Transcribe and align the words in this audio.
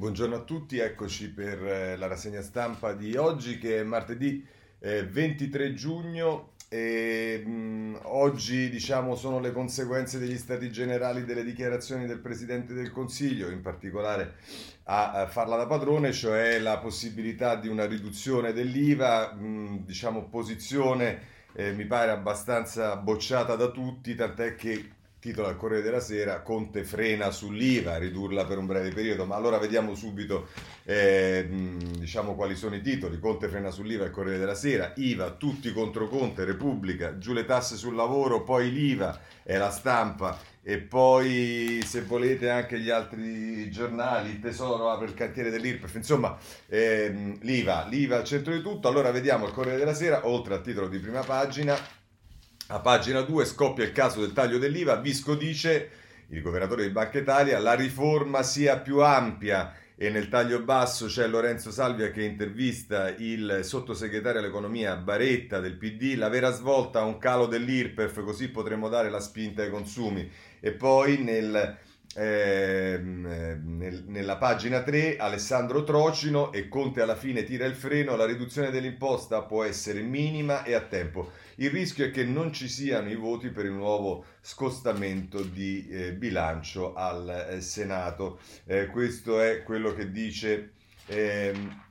Buongiorno 0.00 0.36
a 0.36 0.40
tutti, 0.44 0.78
eccoci 0.78 1.30
per 1.30 1.62
eh, 1.62 1.96
la 1.98 2.06
rassegna 2.06 2.40
stampa 2.40 2.94
di 2.94 3.16
oggi 3.16 3.58
che 3.58 3.80
è 3.80 3.82
martedì 3.82 4.42
eh, 4.78 5.04
23 5.04 5.74
giugno 5.74 6.52
e 6.70 7.42
mh, 7.44 7.98
oggi 8.04 8.70
diciamo 8.70 9.14
sono 9.14 9.40
le 9.40 9.52
conseguenze 9.52 10.18
degli 10.18 10.38
stati 10.38 10.72
generali 10.72 11.26
delle 11.26 11.44
dichiarazioni 11.44 12.06
del 12.06 12.18
Presidente 12.18 12.72
del 12.72 12.90
Consiglio, 12.92 13.50
in 13.50 13.60
particolare 13.60 14.36
a, 14.84 15.12
a 15.12 15.26
farla 15.26 15.56
da 15.56 15.66
padrone, 15.66 16.12
cioè 16.12 16.58
la 16.60 16.78
possibilità 16.78 17.56
di 17.56 17.68
una 17.68 17.84
riduzione 17.84 18.54
dell'IVA, 18.54 19.34
mh, 19.34 19.84
diciamo 19.84 20.30
posizione 20.30 21.20
eh, 21.52 21.72
mi 21.72 21.84
pare 21.84 22.10
abbastanza 22.10 22.96
bocciata 22.96 23.54
da 23.54 23.68
tutti, 23.68 24.14
tant'è 24.14 24.54
che 24.54 24.92
titolo 25.20 25.48
al 25.48 25.56
Corriere 25.56 25.82
della 25.82 26.00
Sera, 26.00 26.40
Conte 26.40 26.82
frena 26.82 27.30
sull'IVA, 27.30 27.98
ridurla 27.98 28.46
per 28.46 28.56
un 28.56 28.66
breve 28.66 28.88
periodo, 28.90 29.26
ma 29.26 29.36
allora 29.36 29.58
vediamo 29.58 29.94
subito 29.94 30.48
eh, 30.84 31.46
diciamo 31.98 32.34
quali 32.34 32.56
sono 32.56 32.74
i 32.74 32.80
titoli, 32.80 33.18
Conte 33.18 33.48
frena 33.48 33.70
sull'IVA, 33.70 34.06
il 34.06 34.10
Corriere 34.10 34.38
della 34.38 34.54
Sera, 34.54 34.92
IVA, 34.96 35.32
tutti 35.32 35.72
contro 35.72 36.08
Conte, 36.08 36.44
Repubblica, 36.44 37.18
giù 37.18 37.34
le 37.34 37.44
tasse 37.44 37.76
sul 37.76 37.94
lavoro, 37.94 38.42
poi 38.42 38.72
l'IVA, 38.72 39.20
è 39.42 39.58
la 39.58 39.70
stampa, 39.70 40.38
e 40.62 40.78
poi 40.78 41.80
se 41.84 42.00
volete 42.02 42.48
anche 42.48 42.80
gli 42.80 42.88
altri 42.88 43.70
giornali, 43.70 44.30
il 44.30 44.40
Tesoro 44.40 44.90
apre 44.90 45.06
il 45.06 45.14
cantiere 45.14 45.50
dell'IRPEF, 45.50 45.94
insomma 45.96 46.34
ehm, 46.66 47.40
l'IVA, 47.42 47.86
l'IVA 47.88 48.16
al 48.16 48.24
centro 48.24 48.54
di 48.54 48.62
tutto, 48.62 48.88
allora 48.88 49.10
vediamo 49.10 49.46
il 49.46 49.52
Corriere 49.52 49.78
della 49.78 49.94
Sera, 49.94 50.26
oltre 50.26 50.54
al 50.54 50.62
titolo 50.62 50.88
di 50.88 50.98
prima 50.98 51.20
pagina, 51.20 51.76
a 52.70 52.78
pagina 52.78 53.22
2 53.22 53.44
scoppia 53.46 53.84
il 53.84 53.92
caso 53.92 54.20
del 54.20 54.32
taglio 54.32 54.58
dell'IVA, 54.58 54.96
Visco 54.96 55.34
dice, 55.34 55.90
il 56.28 56.40
governatore 56.40 56.84
di 56.84 56.90
Banca 56.90 57.18
Italia, 57.18 57.58
la 57.58 57.74
riforma 57.74 58.44
sia 58.44 58.78
più 58.78 59.02
ampia. 59.02 59.74
E 59.96 60.08
nel 60.08 60.28
taglio 60.28 60.62
basso 60.62 61.06
c'è 61.06 61.26
Lorenzo 61.26 61.70
Salvia 61.70 62.10
che 62.10 62.22
intervista 62.22 63.12
il 63.18 63.60
sottosegretario 63.62 64.40
all'economia 64.40 64.96
Baretta 64.96 65.60
del 65.60 65.76
PD, 65.76 66.14
la 66.16 66.30
vera 66.30 66.50
svolta 66.52 67.04
un 67.04 67.18
calo 67.18 67.46
dell'IRPEF 67.46 68.22
così 68.22 68.48
potremo 68.48 68.88
dare 68.88 69.10
la 69.10 69.20
spinta 69.20 69.62
ai 69.62 69.68
consumi. 69.68 70.30
E 70.60 70.70
poi 70.70 71.18
nel 71.18 71.76
Ehm, 72.16 73.76
nel, 73.78 74.02
nella 74.08 74.36
pagina 74.36 74.82
3 74.82 75.16
Alessandro 75.16 75.84
Trocino 75.84 76.50
e 76.52 76.68
Conte 76.68 77.02
alla 77.02 77.14
fine 77.14 77.44
tira 77.44 77.66
il 77.66 77.76
freno, 77.76 78.16
la 78.16 78.26
riduzione 78.26 78.70
dell'imposta 78.70 79.42
può 79.42 79.62
essere 79.62 80.00
minima 80.00 80.64
e 80.64 80.74
a 80.74 80.80
tempo. 80.80 81.30
Il 81.60 81.68
rischio 81.68 82.06
è 82.06 82.10
che 82.10 82.24
non 82.24 82.54
ci 82.54 82.68
siano 82.68 83.10
i 83.10 83.16
voti 83.16 83.50
per 83.50 83.66
il 83.66 83.72
nuovo 83.72 84.24
scostamento 84.40 85.42
di 85.42 85.86
eh, 85.90 86.14
bilancio 86.14 86.94
al 86.94 87.28
eh, 87.28 87.60
Senato. 87.60 88.40
Eh, 88.64 88.86
questo 88.86 89.42
è 89.42 89.62
quello 89.62 89.92
che 89.92 90.10
dice 90.10 90.70
ehm, 91.04 91.82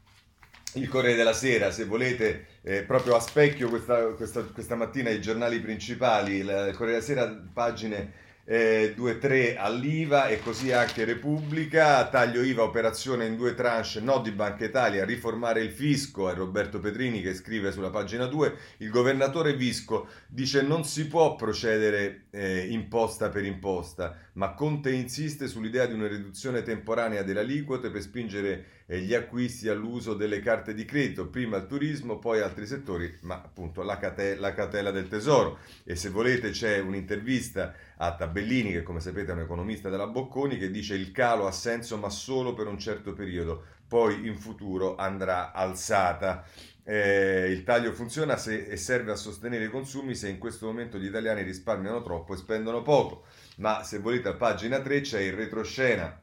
il 0.73 0.87
Corriere 0.87 1.15
della 1.15 1.33
Sera, 1.33 1.69
se 1.69 1.85
volete, 1.85 2.47
eh, 2.63 2.81
proprio 2.81 3.15
a 3.15 3.19
specchio 3.19 3.69
questa, 3.69 4.05
questa, 4.13 4.41
questa 4.41 4.73
mattina 4.73 5.11
i 5.11 5.21
giornali 5.21 5.59
principali, 5.59 6.37
il 6.37 6.73
Corriere 6.75 6.99
della 6.99 7.01
Sera, 7.01 7.27
pagine 7.53 8.13
eh, 8.51 8.95
2-3 8.97 9.57
all'IVA 9.59 10.27
e 10.27 10.39
così 10.39 10.71
anche 10.71 11.05
Repubblica, 11.05 12.09
taglio 12.09 12.41
IVA 12.41 12.63
operazione 12.63 13.27
in 13.27 13.35
due 13.35 13.53
tranche, 13.53 13.99
no 13.99 14.21
di 14.21 14.31
Banca 14.31 14.65
Italia, 14.65 15.05
riformare 15.05 15.61
il 15.61 15.69
fisco, 15.69 16.31
è 16.31 16.33
Roberto 16.33 16.79
Petrini 16.79 17.21
che 17.21 17.35
scrive 17.35 17.71
sulla 17.71 17.91
pagina 17.91 18.25
2, 18.25 18.55
il 18.77 18.89
governatore 18.89 19.53
Visco 19.53 20.07
dice 20.27 20.63
non 20.63 20.83
si 20.83 21.05
può 21.05 21.35
procedere 21.35 22.23
eh, 22.31 22.65
imposta 22.71 23.29
per 23.29 23.45
imposta, 23.45 24.17
ma 24.33 24.55
Conte 24.55 24.91
insiste 24.91 25.47
sull'idea 25.47 25.85
di 25.85 25.93
una 25.93 26.07
riduzione 26.07 26.63
temporanea 26.63 27.21
delle 27.21 27.41
aliquote 27.41 27.91
per 27.91 28.01
spingere 28.01 28.65
gli 28.97 29.13
acquisti 29.13 29.69
all'uso 29.69 30.15
delle 30.15 30.39
carte 30.39 30.73
di 30.73 30.83
credito, 30.83 31.27
prima 31.27 31.57
il 31.57 31.67
turismo, 31.67 32.17
poi 32.17 32.41
altri 32.41 32.65
settori, 32.65 33.19
ma 33.21 33.35
appunto 33.35 33.83
la, 33.83 33.99
cate- 33.99 34.35
la 34.35 34.51
catela 34.55 34.89
del 34.89 35.07
tesoro. 35.07 35.59
E 35.83 35.95
se 35.95 36.09
volete 36.09 36.49
c'è 36.49 36.79
un'intervista 36.79 37.75
a 37.97 38.15
Tabellini, 38.15 38.71
che 38.71 38.81
come 38.81 38.99
sapete 38.99 39.29
è 39.29 39.35
un 39.35 39.41
economista 39.41 39.89
della 39.89 40.07
Bocconi, 40.07 40.57
che 40.57 40.71
dice 40.71 40.95
il 40.95 41.11
calo 41.11 41.45
ha 41.45 41.51
senso 41.51 41.97
ma 41.97 42.09
solo 42.09 42.55
per 42.55 42.65
un 42.65 42.79
certo 42.79 43.13
periodo, 43.13 43.63
poi 43.87 44.25
in 44.25 44.35
futuro 44.35 44.95
andrà 44.95 45.51
alzata. 45.51 46.43
Eh, 46.83 47.51
il 47.51 47.63
taglio 47.63 47.93
funziona 47.93 48.37
se, 48.37 48.65
e 48.65 48.75
serve 48.75 49.11
a 49.11 49.15
sostenere 49.15 49.65
i 49.65 49.69
consumi 49.69 50.15
se 50.15 50.29
in 50.29 50.39
questo 50.39 50.65
momento 50.65 50.97
gli 50.97 51.05
italiani 51.05 51.43
risparmiano 51.43 52.01
troppo 52.01 52.33
e 52.33 52.37
spendono 52.37 52.81
poco. 52.81 53.25
Ma 53.57 53.83
se 53.83 53.99
volete 53.99 54.29
a 54.29 54.33
pagina 54.33 54.81
3 54.81 55.01
c'è 55.01 55.19
il 55.19 55.33
retroscena 55.33 56.19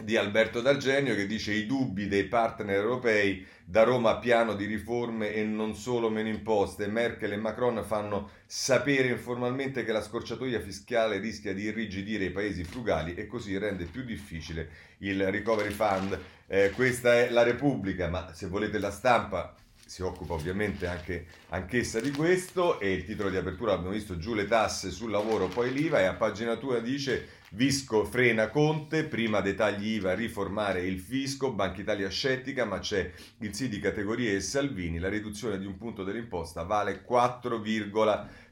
di 0.00 0.16
Alberto 0.16 0.60
D'Argenio 0.60 1.14
che 1.14 1.26
dice 1.26 1.52
i 1.52 1.66
dubbi 1.66 2.08
dei 2.08 2.24
partner 2.24 2.76
europei 2.76 3.46
da 3.64 3.84
Roma 3.84 4.18
piano 4.18 4.54
di 4.54 4.66
riforme 4.66 5.32
e 5.32 5.44
non 5.44 5.74
solo 5.74 6.10
meno 6.10 6.28
imposte. 6.28 6.86
Merkel 6.86 7.32
e 7.32 7.36
Macron 7.36 7.82
fanno 7.84 8.30
sapere 8.46 9.08
informalmente 9.08 9.84
che 9.84 9.92
la 9.92 10.02
scorciatoia 10.02 10.60
fiscale 10.60 11.18
rischia 11.18 11.54
di 11.54 11.62
irrigidire 11.62 12.24
i 12.24 12.30
paesi 12.30 12.64
frugali 12.64 13.14
e 13.14 13.26
così 13.26 13.56
rende 13.56 13.84
più 13.84 14.02
difficile 14.02 14.68
il 14.98 15.30
recovery 15.30 15.70
fund. 15.70 16.18
Eh, 16.46 16.70
questa 16.74 17.14
è 17.14 17.30
la 17.30 17.42
Repubblica, 17.42 18.08
ma 18.08 18.34
se 18.34 18.48
volete 18.48 18.78
la 18.78 18.90
stampa 18.90 19.54
si 19.86 20.02
occupa 20.02 20.32
ovviamente 20.32 20.86
anche 20.86 21.26
anch'essa 21.50 22.00
di 22.00 22.10
questo 22.10 22.80
e 22.80 22.92
il 22.92 23.04
titolo 23.04 23.28
di 23.28 23.36
apertura 23.36 23.74
abbiamo 23.74 23.92
visto 23.92 24.16
giù 24.16 24.34
le 24.34 24.46
tasse 24.46 24.90
sul 24.90 25.10
lavoro 25.10 25.46
poi 25.46 25.72
l'IVA 25.72 26.00
e 26.00 26.04
a 26.04 26.14
pagina 26.14 26.54
2 26.54 26.82
dice 26.82 27.28
Visco 27.54 28.04
frena 28.04 28.48
Conte, 28.48 29.04
prima 29.04 29.40
dei 29.40 29.54
tagli 29.54 29.94
IVA 29.94 30.12
riformare 30.12 30.80
il 30.80 30.98
fisco, 30.98 31.52
Banca 31.52 31.80
Italia 31.80 32.08
scettica 32.08 32.64
ma 32.64 32.80
c'è 32.80 33.12
il 33.38 33.54
sì 33.54 33.68
di 33.68 33.78
categorie 33.78 34.34
e 34.34 34.40
Salvini, 34.40 34.98
la 34.98 35.08
riduzione 35.08 35.60
di 35.60 35.64
un 35.64 35.76
punto 35.76 36.02
dell'imposta 36.02 36.64
vale 36.64 37.02
4, 37.02 37.62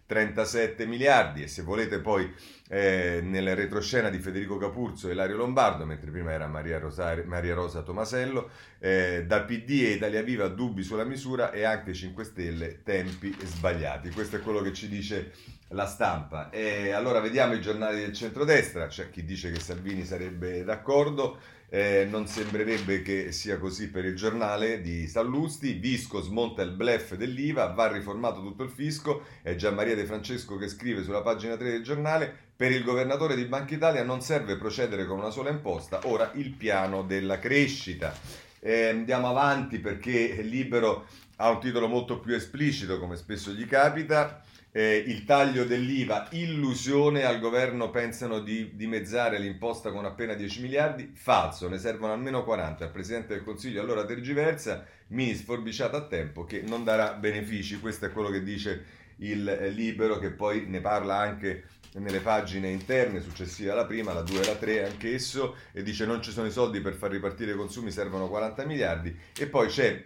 37 0.07 0.87
miliardi 0.87 1.43
e 1.43 1.49
se 1.49 1.63
volete 1.63 1.99
poi 1.99 2.33
eh, 2.69 3.21
nel 3.25 3.57
retroscena 3.57 4.09
di 4.09 4.19
Federico 4.19 4.57
Capurzo 4.57 5.09
e 5.09 5.15
Lario 5.15 5.37
Lombardo, 5.37 5.85
mentre 5.85 6.13
prima 6.13 6.31
era 6.31 6.47
Maria, 6.47 6.79
Rosario, 6.79 7.25
Maria 7.27 7.55
Rosa 7.55 7.83
Tomasello, 7.83 8.51
eh, 8.79 9.25
da 9.27 9.43
PD 9.43 9.71
e 9.71 9.91
Italia 9.95 10.23
Viva 10.23 10.47
dubbi 10.47 10.85
sulla 10.85 11.05
misura 11.05 11.51
e 11.51 11.65
anche 11.65 11.93
5 11.93 12.23
Stelle 12.23 12.83
tempi 12.85 13.35
sbagliati. 13.43 14.11
Questo 14.11 14.37
è 14.37 14.41
quello 14.41 14.61
che 14.61 14.73
ci 14.73 14.89
dice 14.89 15.33
la 15.73 15.87
stampa. 15.87 16.51
E 16.51 16.93
allora 16.93 17.21
vediamo 17.21 17.55
i 17.55 17.61
giornali 17.61 18.01
del 18.01 18.13
centrodestra, 18.13 18.87
c'è 18.87 19.11
chi 19.11 19.25
dice 19.25 19.51
che 19.51 19.61
Salvini 19.61 20.05
sarebbe 20.05 20.65
d'accordo, 20.65 21.39
eh, 21.75 22.07
non 22.11 22.27
sembrerebbe 22.27 23.01
che 23.01 23.33
sia 23.33 23.59
così 23.59 23.89
per 23.89 24.05
il 24.05 24.15
giornale 24.15 24.83
di 24.83 25.07
Sallusti. 25.07 25.73
Visco 25.73 26.21
smonta 26.21 26.61
il 26.61 26.73
blef 26.73 27.15
dell'IVA, 27.15 27.69
va 27.69 27.91
riformato 27.91 28.43
tutto 28.43 28.63
il 28.63 28.69
fisco. 28.69 29.23
È 29.41 29.55
Gian 29.55 29.75
Maria 29.75 29.95
De 29.95 30.05
Francesco 30.05 30.59
che 30.59 30.69
scrive 30.69 31.03
sulla 31.03 31.23
pagina 31.23 31.57
3 31.57 31.71
del 31.71 31.83
giornale. 31.83 32.31
Per 32.55 32.71
il 32.71 32.85
governatore 32.85 33.35
di 33.35 33.47
Banca 33.47 33.75
Italia 33.75 34.05
non 34.05 34.21
serve 34.21 34.59
procedere 34.59 35.07
con 35.07 35.19
una 35.19 35.31
sola 35.31 35.49
imposta, 35.49 36.01
ora 36.05 36.31
il 36.35 36.51
piano 36.51 37.05
della 37.05 37.39
crescita. 37.39 38.15
Eh, 38.61 38.89
andiamo 38.89 39.29
avanti 39.29 39.79
perché 39.79 40.43
Libero 40.43 41.07
ha 41.37 41.49
un 41.49 41.59
titolo 41.59 41.89
molto 41.89 42.21
più 42.21 42.35
esplicito, 42.35 42.99
come 42.99 43.17
spesso 43.17 43.51
gli 43.51 43.67
capita 43.67 44.43
eh, 44.75 44.97
il 45.07 45.25
taglio 45.25 45.65
dell'IVA, 45.65 46.29
illusione, 46.31 47.25
al 47.25 47.41
governo 47.41 47.91
pensano 47.91 48.41
di 48.41 48.75
dimezzare 48.75 49.39
l'imposta 49.39 49.93
con 49.93 50.07
appena 50.07 50.33
10 50.33 50.63
miliardi, 50.63 51.13
falso, 51.15 51.69
ne 51.69 51.79
servono 51.79 52.15
almeno 52.15 52.43
40, 52.43 52.87
il 52.87 52.91
Presidente 52.91 53.35
del 53.35 53.45
Consiglio 53.45 53.83
allora 53.83 54.07
tergiversa, 54.07 54.85
mini 55.09 55.35
sforbiciata 55.35 55.99
a 55.99 56.07
tempo 56.07 56.45
che 56.45 56.63
non 56.63 56.85
darà 56.85 57.13
benefici, 57.13 57.81
questo 57.81 58.07
è 58.07 58.13
quello 58.13 58.31
che 58.31 58.43
dice 58.43 59.01
il 59.17 59.47
eh, 59.47 59.69
Libero 59.69 60.19
che 60.19 60.31
poi 60.31 60.65
ne 60.67 60.81
parla 60.81 61.19
anche 61.19 61.65
nelle 61.95 62.21
pagine 62.21 62.71
interne 62.71 63.21
successive 63.21 63.71
alla 63.71 63.85
prima, 63.85 64.15
la 64.15 64.23
2 64.23 64.41
e 64.41 64.47
la 64.47 64.57
3 64.57 64.87
anch'esso, 64.87 65.57
e 65.73 65.83
dice 65.83 66.07
non 66.07 66.23
ci 66.23 66.31
sono 66.31 66.47
i 66.47 66.51
soldi 66.51 66.81
per 66.81 66.95
far 66.95 67.11
ripartire 67.11 67.53
i 67.53 67.57
consumi, 67.57 67.91
servono 67.91 68.27
40 68.31 68.65
miliardi, 68.65 69.15
e 69.39 69.47
poi 69.49 69.69
c'è 69.69 70.03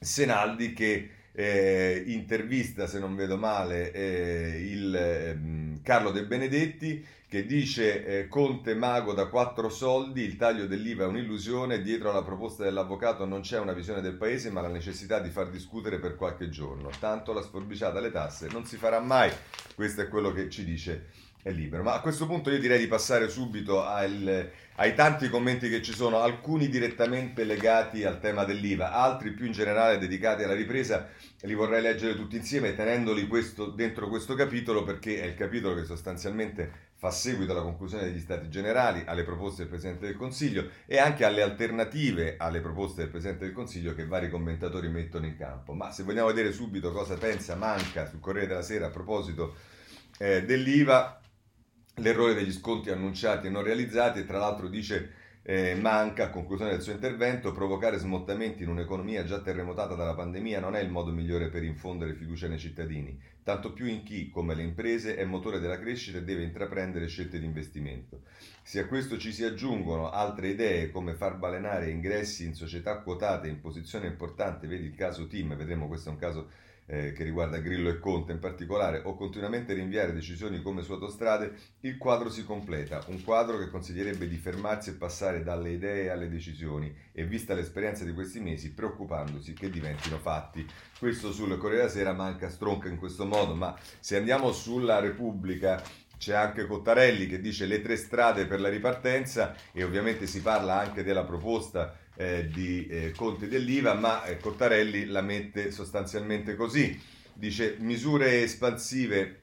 Senaldi 0.00 0.72
che 0.72 1.10
eh, 1.32 2.02
intervista, 2.06 2.86
se 2.86 2.98
non 2.98 3.14
vedo 3.14 3.36
male, 3.36 3.92
eh, 3.92 4.62
il 4.70 4.94
eh, 4.94 5.80
Carlo 5.82 6.10
De 6.10 6.24
Benedetti 6.24 7.04
che 7.28 7.44
dice 7.44 8.04
eh, 8.04 8.28
Conte 8.28 8.74
mago 8.74 9.12
da 9.12 9.26
quattro 9.26 9.68
soldi, 9.68 10.22
il 10.22 10.36
taglio 10.36 10.66
dell'IVA 10.66 11.04
è 11.04 11.08
un'illusione, 11.08 11.82
dietro 11.82 12.10
alla 12.10 12.22
proposta 12.22 12.64
dell'avvocato 12.64 13.26
non 13.26 13.42
c'è 13.42 13.58
una 13.58 13.74
visione 13.74 14.00
del 14.00 14.14
paese 14.14 14.50
ma 14.50 14.62
la 14.62 14.68
necessità 14.68 15.20
di 15.20 15.28
far 15.28 15.50
discutere 15.50 15.98
per 15.98 16.16
qualche 16.16 16.48
giorno, 16.48 16.88
tanto 16.98 17.34
la 17.34 17.42
sforbiciata 17.42 17.98
alle 17.98 18.10
tasse 18.10 18.48
non 18.50 18.64
si 18.64 18.78
farà 18.78 19.00
mai, 19.00 19.30
questo 19.74 20.00
è 20.00 20.08
quello 20.08 20.32
che 20.32 20.48
ci 20.48 20.64
dice 20.64 21.08
è 21.42 21.50
libero. 21.50 21.82
Ma 21.82 21.94
a 21.94 22.00
questo 22.00 22.26
punto 22.26 22.50
io 22.50 22.58
direi 22.58 22.78
di 22.78 22.86
passare 22.86 23.28
subito 23.28 23.84
al, 23.84 24.50
ai 24.76 24.94
tanti 24.94 25.28
commenti 25.28 25.68
che 25.68 25.82
ci 25.82 25.94
sono, 25.94 26.20
alcuni 26.20 26.68
direttamente 26.68 27.44
legati 27.44 28.04
al 28.04 28.20
tema 28.20 28.44
dell'IVA, 28.44 28.92
altri 28.92 29.32
più 29.32 29.46
in 29.46 29.52
generale 29.52 29.98
dedicati 29.98 30.42
alla 30.42 30.54
ripresa. 30.54 31.08
Li 31.42 31.54
vorrei 31.54 31.80
leggere 31.80 32.16
tutti 32.16 32.36
insieme 32.36 32.74
tenendoli 32.74 33.26
questo, 33.28 33.66
dentro 33.66 34.08
questo 34.08 34.34
capitolo 34.34 34.82
perché 34.82 35.20
è 35.20 35.26
il 35.26 35.34
capitolo 35.34 35.74
che 35.74 35.84
sostanzialmente 35.84 36.86
fa 36.98 37.12
seguito 37.12 37.52
alla 37.52 37.62
conclusione 37.62 38.02
degli 38.02 38.18
Stati 38.18 38.48
Generali, 38.48 39.04
alle 39.06 39.22
proposte 39.22 39.62
del 39.62 39.70
Presidente 39.70 40.06
del 40.06 40.16
Consiglio 40.16 40.68
e 40.84 40.98
anche 40.98 41.24
alle 41.24 41.42
alternative 41.42 42.34
alle 42.38 42.60
proposte 42.60 43.02
del 43.02 43.10
Presidente 43.10 43.44
del 43.44 43.54
Consiglio 43.54 43.94
che 43.94 44.04
vari 44.04 44.28
commentatori 44.28 44.88
mettono 44.88 45.26
in 45.26 45.36
campo. 45.36 45.74
Ma 45.74 45.92
se 45.92 46.02
vogliamo 46.02 46.26
vedere 46.26 46.50
subito 46.50 46.90
cosa 46.90 47.16
pensa 47.16 47.54
Manca 47.54 48.04
sul 48.06 48.18
Corriere 48.18 48.48
della 48.48 48.62
Sera 48.62 48.86
a 48.86 48.90
proposito 48.90 49.54
eh, 50.18 50.42
dell'IVA, 50.42 51.20
l'errore 51.98 52.34
degli 52.34 52.52
sconti 52.52 52.90
annunciati 52.90 53.46
e 53.46 53.50
non 53.50 53.62
realizzati 53.62 54.20
e 54.20 54.26
tra 54.26 54.38
l'altro 54.38 54.68
dice 54.68 55.26
eh, 55.50 55.74
manca, 55.74 56.24
a 56.24 56.30
conclusione 56.30 56.72
del 56.72 56.82
suo 56.82 56.92
intervento, 56.92 57.52
provocare 57.52 57.96
smottamenti 57.96 58.64
in 58.64 58.68
un'economia 58.68 59.24
già 59.24 59.40
terremotata 59.40 59.94
dalla 59.94 60.14
pandemia 60.14 60.60
non 60.60 60.76
è 60.76 60.80
il 60.80 60.90
modo 60.90 61.10
migliore 61.10 61.48
per 61.48 61.62
infondere 61.62 62.12
fiducia 62.12 62.48
nei 62.48 62.58
cittadini, 62.58 63.18
tanto 63.42 63.72
più 63.72 63.86
in 63.86 64.02
chi, 64.02 64.28
come 64.28 64.54
le 64.54 64.62
imprese, 64.62 65.16
è 65.16 65.24
motore 65.24 65.58
della 65.58 65.78
crescita 65.78 66.18
e 66.18 66.24
deve 66.24 66.42
intraprendere 66.42 67.06
scelte 67.06 67.38
di 67.38 67.46
investimento. 67.46 68.24
Se 68.62 68.80
a 68.80 68.86
questo 68.86 69.16
ci 69.16 69.32
si 69.32 69.42
aggiungono 69.42 70.10
altre 70.10 70.48
idee 70.48 70.90
come 70.90 71.14
far 71.14 71.38
balenare 71.38 71.88
ingressi 71.88 72.44
in 72.44 72.52
società 72.52 72.98
quotate 72.98 73.48
in 73.48 73.60
posizione 73.62 74.06
importante, 74.06 74.66
vedi 74.66 74.84
il 74.84 74.94
caso 74.94 75.26
TIM, 75.26 75.56
vedremo 75.56 75.86
questo 75.86 76.10
è 76.10 76.12
un 76.12 76.18
caso 76.18 76.50
eh, 76.90 77.12
che 77.12 77.22
riguarda 77.22 77.58
Grillo 77.58 77.90
e 77.90 77.98
Conte 77.98 78.32
in 78.32 78.38
particolare, 78.38 79.02
o 79.04 79.14
continuamente 79.14 79.74
rinviare 79.74 80.14
decisioni 80.14 80.62
come 80.62 80.82
su 80.82 80.92
autostrade, 80.92 81.52
il 81.80 81.98
quadro 81.98 82.30
si 82.30 82.44
completa, 82.44 83.04
un 83.08 83.22
quadro 83.22 83.58
che 83.58 83.68
consiglierebbe 83.68 84.26
di 84.26 84.36
fermarsi 84.36 84.90
e 84.90 84.94
passare 84.94 85.42
dalle 85.42 85.70
idee 85.70 86.10
alle 86.10 86.30
decisioni 86.30 86.92
e 87.12 87.24
vista 87.24 87.54
l'esperienza 87.54 88.04
di 88.04 88.14
questi 88.14 88.40
mesi 88.40 88.72
preoccupandosi 88.72 89.52
che 89.52 89.68
diventino 89.70 90.18
fatti. 90.18 90.66
Questo 90.98 91.30
sul 91.32 91.56
Corriere 91.58 91.82
della 91.82 91.90
Sera 91.90 92.12
manca 92.12 92.48
stronca 92.48 92.88
in 92.88 92.96
questo 92.96 93.26
modo, 93.26 93.54
ma 93.54 93.76
se 94.00 94.16
andiamo 94.16 94.50
sulla 94.52 94.98
Repubblica 94.98 95.82
c'è 96.18 96.34
anche 96.34 96.66
Cottarelli 96.66 97.28
che 97.28 97.40
dice 97.40 97.66
le 97.66 97.80
tre 97.80 97.96
strade 97.96 98.46
per 98.46 98.60
la 98.60 98.68
ripartenza 98.68 99.54
e 99.72 99.84
ovviamente 99.84 100.26
si 100.26 100.42
parla 100.42 100.80
anche 100.80 101.04
della 101.04 101.24
proposta 101.24 101.96
eh, 102.18 102.48
di 102.52 102.86
eh, 102.88 103.12
Conte 103.12 103.46
dell'IVA, 103.46 103.94
ma 103.94 104.24
eh, 104.24 104.38
Cottarelli 104.38 105.06
la 105.06 105.22
mette 105.22 105.70
sostanzialmente 105.70 106.56
così. 106.56 107.00
Dice 107.32 107.76
misure 107.78 108.42
espansive 108.42 109.42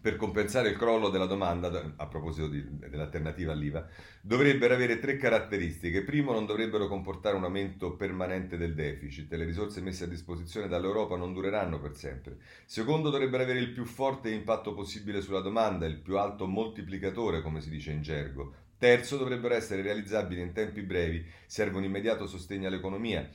per 0.00 0.16
compensare 0.16 0.70
il 0.70 0.76
crollo 0.76 1.08
della 1.08 1.24
domanda, 1.24 1.94
a 1.96 2.06
proposito 2.08 2.48
di, 2.48 2.62
dell'alternativa 2.78 3.52
all'IVA, 3.52 3.86
dovrebbero 4.20 4.74
avere 4.74 4.98
tre 4.98 5.16
caratteristiche. 5.16 6.02
Primo, 6.02 6.32
non 6.32 6.46
dovrebbero 6.46 6.88
comportare 6.88 7.36
un 7.36 7.44
aumento 7.44 7.94
permanente 7.94 8.56
del 8.56 8.74
deficit, 8.74 9.32
le 9.32 9.44
risorse 9.44 9.80
messe 9.80 10.04
a 10.04 10.08
disposizione 10.08 10.66
dall'Europa 10.66 11.16
non 11.16 11.32
dureranno 11.32 11.80
per 11.80 11.94
sempre. 11.94 12.38
Secondo, 12.66 13.08
dovrebbero 13.08 13.44
avere 13.44 13.60
il 13.60 13.70
più 13.70 13.84
forte 13.84 14.30
impatto 14.30 14.74
possibile 14.74 15.22
sulla 15.22 15.40
domanda, 15.40 15.86
il 15.86 16.00
più 16.00 16.18
alto 16.18 16.46
moltiplicatore, 16.46 17.40
come 17.40 17.60
si 17.60 17.70
dice 17.70 17.92
in 17.92 18.02
gergo. 18.02 18.52
Terzo, 18.84 19.16
dovrebbero 19.16 19.54
essere 19.54 19.80
realizzabili 19.80 20.42
in 20.42 20.52
tempi 20.52 20.82
brevi, 20.82 21.24
serve 21.46 21.78
un 21.78 21.84
immediato 21.84 22.26
sostegno 22.26 22.68
all'economia. 22.68 23.26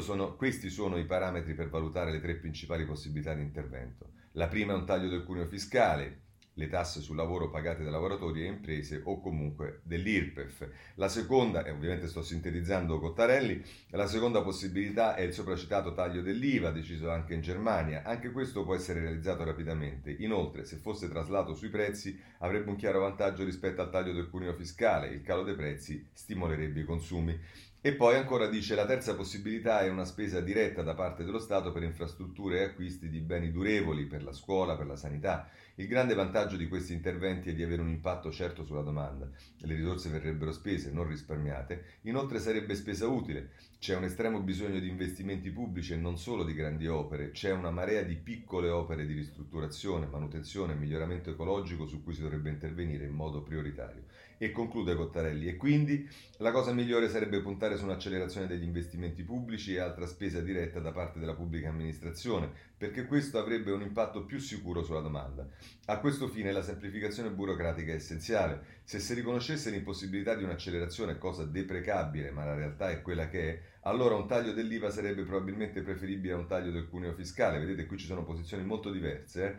Sono, 0.00 0.34
questi 0.34 0.70
sono 0.70 0.96
i 0.96 1.04
parametri 1.04 1.52
per 1.52 1.68
valutare 1.68 2.10
le 2.10 2.22
tre 2.22 2.36
principali 2.36 2.86
possibilità 2.86 3.34
di 3.34 3.42
intervento. 3.42 4.12
La 4.32 4.48
prima 4.48 4.72
è 4.72 4.76
un 4.76 4.86
taglio 4.86 5.10
del 5.10 5.24
cuneo 5.24 5.44
fiscale, 5.44 6.27
le 6.58 6.68
tasse 6.68 7.00
sul 7.00 7.14
lavoro 7.14 7.50
pagate 7.50 7.84
da 7.84 7.90
lavoratori 7.90 8.42
e 8.42 8.46
imprese 8.46 9.00
o 9.04 9.20
comunque 9.20 9.80
dell'IRPEF. 9.84 10.68
La 10.96 11.08
seconda, 11.08 11.64
e 11.64 11.70
ovviamente 11.70 12.08
sto 12.08 12.20
sintetizzando 12.20 12.98
Cottarelli, 12.98 13.62
la 13.90 14.08
seconda 14.08 14.42
possibilità 14.42 15.14
è 15.14 15.22
il 15.22 15.32
sopracitato 15.32 15.94
taglio 15.94 16.20
dell'IVA, 16.20 16.72
deciso 16.72 17.10
anche 17.10 17.34
in 17.34 17.42
Germania. 17.42 18.02
Anche 18.04 18.32
questo 18.32 18.64
può 18.64 18.74
essere 18.74 19.00
realizzato 19.00 19.44
rapidamente. 19.44 20.10
Inoltre, 20.18 20.64
se 20.64 20.76
fosse 20.76 21.08
traslato 21.08 21.54
sui 21.54 21.68
prezzi, 21.68 22.20
avrebbe 22.38 22.70
un 22.70 22.76
chiaro 22.76 23.00
vantaggio 23.00 23.44
rispetto 23.44 23.80
al 23.80 23.90
taglio 23.90 24.12
del 24.12 24.28
cuneo 24.28 24.52
fiscale. 24.54 25.08
Il 25.08 25.22
calo 25.22 25.44
dei 25.44 25.54
prezzi 25.54 26.08
stimolerebbe 26.12 26.80
i 26.80 26.84
consumi. 26.84 27.38
E 27.80 27.94
poi 27.94 28.16
ancora 28.16 28.48
dice 28.48 28.74
la 28.74 28.84
terza 28.84 29.14
possibilità 29.14 29.82
è 29.82 29.88
una 29.88 30.04
spesa 30.04 30.40
diretta 30.40 30.82
da 30.82 30.94
parte 30.94 31.22
dello 31.22 31.38
Stato 31.38 31.70
per 31.70 31.84
infrastrutture 31.84 32.58
e 32.58 32.64
acquisti 32.64 33.08
di 33.08 33.20
beni 33.20 33.52
durevoli 33.52 34.06
per 34.06 34.24
la 34.24 34.32
scuola, 34.32 34.76
per 34.76 34.86
la 34.86 34.96
sanità. 34.96 35.48
Il 35.78 35.86
grande 35.86 36.14
vantaggio 36.14 36.56
di 36.56 36.66
questi 36.66 36.92
interventi 36.92 37.50
è 37.50 37.54
di 37.54 37.62
avere 37.62 37.82
un 37.82 37.88
impatto 37.88 38.32
certo 38.32 38.64
sulla 38.64 38.82
domanda. 38.82 39.30
Le 39.58 39.74
risorse 39.76 40.10
verrebbero 40.10 40.50
spese, 40.50 40.90
non 40.90 41.06
risparmiate. 41.06 41.98
Inoltre 42.02 42.40
sarebbe 42.40 42.74
spesa 42.74 43.06
utile. 43.06 43.50
C'è 43.78 43.94
un 43.94 44.02
estremo 44.02 44.40
bisogno 44.40 44.80
di 44.80 44.88
investimenti 44.88 45.52
pubblici 45.52 45.92
e 45.92 45.96
non 45.96 46.18
solo 46.18 46.42
di 46.42 46.52
grandi 46.52 46.88
opere. 46.88 47.30
C'è 47.30 47.52
una 47.52 47.70
marea 47.70 48.02
di 48.02 48.16
piccole 48.16 48.70
opere 48.70 49.06
di 49.06 49.14
ristrutturazione, 49.14 50.08
manutenzione 50.08 50.72
e 50.72 50.76
miglioramento 50.76 51.30
ecologico 51.30 51.86
su 51.86 52.02
cui 52.02 52.12
si 52.12 52.22
dovrebbe 52.22 52.50
intervenire 52.50 53.04
in 53.04 53.12
modo 53.12 53.44
prioritario. 53.44 54.02
E 54.38 54.52
conclude 54.52 54.94
Cottarelli. 54.94 55.48
E 55.48 55.56
quindi 55.56 56.08
la 56.38 56.52
cosa 56.52 56.72
migliore 56.72 57.08
sarebbe 57.08 57.40
puntare 57.40 57.76
su 57.76 57.84
un'accelerazione 57.84 58.46
degli 58.46 58.62
investimenti 58.62 59.24
pubblici 59.24 59.74
e 59.74 59.80
altra 59.80 60.06
spesa 60.06 60.40
diretta 60.40 60.78
da 60.78 60.92
parte 60.92 61.18
della 61.18 61.34
pubblica 61.34 61.68
amministrazione, 61.68 62.48
perché 62.76 63.06
questo 63.06 63.38
avrebbe 63.38 63.72
un 63.72 63.82
impatto 63.82 64.24
più 64.24 64.38
sicuro 64.38 64.84
sulla 64.84 65.00
domanda. 65.00 65.46
A 65.86 65.98
questo 65.98 66.28
fine 66.28 66.52
la 66.52 66.62
semplificazione 66.62 67.30
burocratica 67.30 67.90
è 67.90 67.96
essenziale. 67.96 68.76
Se 68.84 69.00
si 69.00 69.12
riconoscesse 69.14 69.70
l'impossibilità 69.70 70.36
di 70.36 70.44
un'accelerazione, 70.44 71.18
cosa 71.18 71.44
deprecabile, 71.44 72.30
ma 72.30 72.44
la 72.44 72.54
realtà 72.54 72.90
è 72.90 73.02
quella 73.02 73.28
che 73.28 73.48
è, 73.48 73.60
allora 73.88 74.14
un 74.14 74.26
taglio 74.26 74.52
dell'IVA 74.52 74.90
sarebbe 74.90 75.22
probabilmente 75.22 75.82
preferibile 75.82 76.34
a 76.34 76.36
un 76.36 76.46
taglio 76.46 76.70
del 76.70 76.88
cuneo 76.88 77.12
fiscale. 77.14 77.58
Vedete, 77.58 77.86
qui 77.86 77.98
ci 77.98 78.06
sono 78.06 78.24
posizioni 78.24 78.64
molto 78.64 78.90
diverse. 78.90 79.44
Eh? 79.44 79.56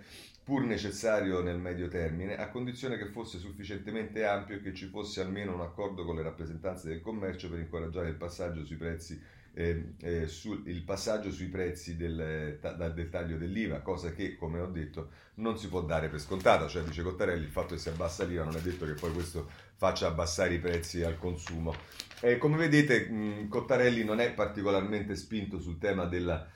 pur 0.49 0.63
necessario 0.63 1.43
nel 1.43 1.59
medio 1.59 1.87
termine, 1.87 2.35
a 2.35 2.49
condizione 2.49 2.97
che 2.97 3.05
fosse 3.05 3.37
sufficientemente 3.37 4.25
ampio 4.25 4.55
e 4.55 4.61
che 4.61 4.73
ci 4.73 4.87
fosse 4.87 5.21
almeno 5.21 5.53
un 5.53 5.61
accordo 5.61 6.03
con 6.03 6.15
le 6.15 6.23
rappresentanze 6.23 6.87
del 6.87 7.01
commercio 7.01 7.51
per 7.51 7.59
incoraggiare 7.59 8.09
il 8.09 8.15
passaggio 8.15 8.65
sui 8.65 8.75
prezzi, 8.75 9.21
eh, 9.59 9.95
eh, 9.99 10.27
sul, 10.27 10.63
il 10.67 10.83
passaggio 10.83 11.29
sui 11.31 11.47
prezzi 11.47 11.97
del, 11.97 12.59
ta, 12.61 12.71
del, 12.71 13.09
taglio 13.09 13.35
dell'IVA, 13.35 13.81
cosa 13.81 14.13
che, 14.13 14.37
come 14.37 14.61
ho 14.61 14.67
detto, 14.67 15.09
non 15.35 15.57
si 15.57 15.67
può 15.67 15.81
dare 15.81 16.07
per 16.07 16.21
scontata. 16.21 16.65
Cioè, 16.65 16.83
dice 16.83 17.03
Cottarelli, 17.03 17.43
il 17.43 17.51
fatto 17.51 17.73
che 17.73 17.81
si 17.81 17.89
abbassa 17.89 18.23
l'IVA 18.23 18.45
non 18.45 18.55
è 18.55 18.61
detto 18.61 18.85
che 18.85 18.93
poi 18.93 19.11
questo 19.11 19.49
faccia 19.75 20.07
abbassare 20.07 20.53
i 20.53 20.59
prezzi 20.59 21.03
al 21.03 21.17
consumo. 21.17 21.75
Eh, 22.21 22.37
come 22.37 22.55
vedete, 22.55 23.09
mh, 23.09 23.49
Cottarelli 23.49 24.05
non 24.05 24.21
è 24.21 24.31
particolarmente 24.31 25.17
spinto 25.17 25.59
sul 25.59 25.77
tema 25.77 26.05
della... 26.05 26.49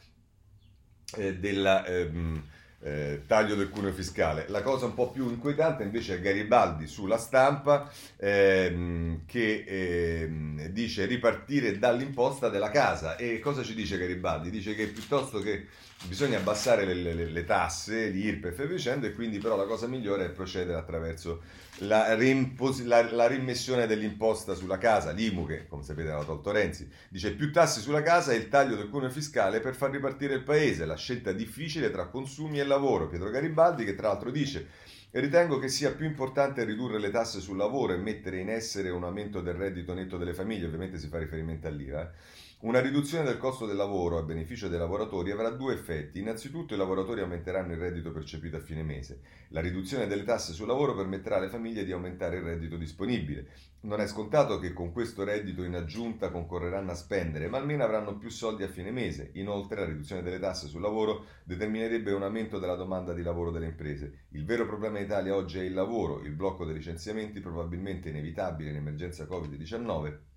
Eh, 1.18 1.38
della 1.38 1.86
ehm, 1.86 2.42
eh, 2.84 3.22
taglio 3.26 3.56
del 3.56 3.70
cuneo 3.70 3.94
fiscale. 3.94 4.46
La 4.50 4.62
cosa 4.62 4.86
un 4.86 4.94
po' 4.94 5.10
più 5.10 5.30
inquietante 5.30 5.84
invece 5.84 6.16
è 6.16 6.20
Garibaldi 6.22 6.86
sulla 6.86 7.18
stampa 7.18 7.90
ehm, 8.18 9.22
che 9.26 9.64
ehm, 9.66 10.68
dice 10.68 11.06
ripartire 11.06 11.80
dall'imposta 11.80 12.50
della 12.50 12.70
casa. 12.70 13.16
E 13.16 13.40
cosa 13.40 13.64
ci 13.64 13.74
dice 13.74 13.98
Garibaldi? 13.98 14.50
Dice 14.50 14.76
che 14.76 14.88
piuttosto 14.88 15.40
che 15.40 15.68
bisogna 16.08 16.38
abbassare 16.38 16.86
le, 16.86 17.14
le, 17.14 17.26
le 17.26 17.46
tasse, 17.46 18.12
gli 18.12 18.26
IRPEF 18.26 18.60
e 18.60 18.68
vicende, 18.68 19.08
e 19.08 19.14
quindi 19.14 19.38
però 19.40 19.56
la 19.56 19.66
cosa 19.66 19.88
migliore 19.88 20.26
è 20.26 20.30
procedere 20.30 20.78
attraverso 20.78 21.42
la, 21.80 22.14
rimpos- 22.14 22.84
la, 22.84 23.12
la, 23.12 23.28
rimessione 23.28 23.88
dell'imposta 23.88 24.54
sulla 24.54 24.78
casa, 24.78 25.12
l'IMU 25.12 25.46
che 25.46 25.68
come 25.68 25.84
sapete 25.84 26.10
aveva 26.10 26.24
tolto 26.24 26.52
Renzi, 26.52 26.90
dice 27.10 27.34
più 27.34 27.52
tasse 27.52 27.82
sulla 27.82 28.02
casa 28.02 28.32
e 28.32 28.38
il 28.38 28.50
taglio 28.50 28.76
del 28.76 28.90
cuneo 28.90 29.10
fiscale 29.10 29.60
per 29.60 29.76
far 29.76 29.92
ripartire 29.92 30.36
il 30.36 30.44
paese, 30.44 30.86
la 30.86 30.96
scelta 30.96 31.32
difficile 31.32 31.92
tra 31.92 32.08
consumi 32.08 32.60
e 32.60 32.64
lavoro. 32.64 33.08
Pietro 33.08 33.30
Garibaldi 33.30 33.86
che 33.86 33.96
tra 33.96 34.10
l'altro 34.10 34.32
dice 34.32 34.68
ritengo 35.12 35.60
che 35.60 35.68
sia 35.68 35.92
più 35.92 36.06
importante 36.06 36.64
ridurre 36.64 37.00
le 37.00 37.12
tasse 37.12 37.40
sul 37.40 37.58
lavoro 37.58 37.94
e 37.94 37.98
mettere 37.98 38.40
in 38.40 38.50
essere 38.50 38.90
un 38.90 39.04
aumento 39.04 39.42
del 39.42 39.54
reddito 39.54 39.94
netto 39.94 40.18
delle 40.18 40.34
famiglie, 40.34 40.66
ovviamente 40.66 40.98
si 40.98 41.08
fa 41.08 41.20
riferimento 41.20 41.68
all'IVA. 41.68 42.02
Eh 42.02 42.42
una 42.64 42.80
riduzione 42.80 43.26
del 43.26 43.38
costo 43.38 43.66
del 43.66 43.76
lavoro 43.76 44.18
a 44.18 44.24
beneficio 44.24 44.70
dei 44.70 44.80
lavoratori 44.80 45.32
avrà 45.32 45.50
due 45.50 45.74
effetti. 45.74 46.20
Innanzitutto 46.20 46.74
i 46.74 46.78
lavoratori 46.78 47.20
aumenteranno 47.20 47.74
il 47.74 47.78
reddito 47.78 48.14
percepito 48.14 48.56
a 48.56 48.62
fine 48.62 48.84
mese. 48.84 49.20
La 49.50 49.60
riduzione 49.60 50.08
delle 50.08 50.24
tasse 50.24 50.54
sul 50.54 50.68
lavoro 50.68 50.96
permetterà 50.96 51.36
alle 51.36 51.50
famiglie 51.50 51.84
di 51.84 51.92
aumentare 51.92 52.38
il 52.38 52.44
reddito 52.44 52.78
disponibile. 52.78 53.48
Non 53.82 54.00
è 54.00 54.08
scontato 54.08 54.60
che 54.60 54.72
con 54.72 54.94
questo 54.94 55.26
reddito 55.26 55.64
in 55.64 55.76
aggiunta 55.76 56.32
concorreranno 56.32 56.92
a 56.92 56.96
spendere, 56.96 57.50
ma 57.50 57.58
almeno 57.58 57.84
avranno 57.84 58.18
più 58.18 58.30
soldi 58.30 58.64
a 58.64 58.70
fine 58.70 58.92
mese. 58.92 59.32
Inoltre 59.34 59.82
la 59.82 59.88
riduzione 59.88 60.22
delle 60.22 60.40
tasse 60.40 60.68
sul 60.68 60.80
lavoro 60.80 61.26
determinerebbe 61.44 62.14
un 62.14 62.24
aumento 62.24 62.60
della 62.60 62.76
domanda 62.76 63.12
di 63.12 63.24
lavoro 63.24 63.52
delle 63.52 63.66
imprese. 63.66 64.28
Il 64.30 64.46
vero 64.46 64.66
problema 64.66 65.00
in 65.00 65.04
Italia 65.04 65.36
oggi 65.36 65.60
è 65.60 65.64
il 65.64 65.74
lavoro, 65.74 66.22
il 66.22 66.32
blocco 66.32 66.64
dei 66.64 66.76
licenziamenti 66.76 67.42
probabilmente 67.42 68.08
inevitabile 68.08 68.70
in 68.70 68.78
emergenza 68.78 69.26
Covid-19 69.26 70.32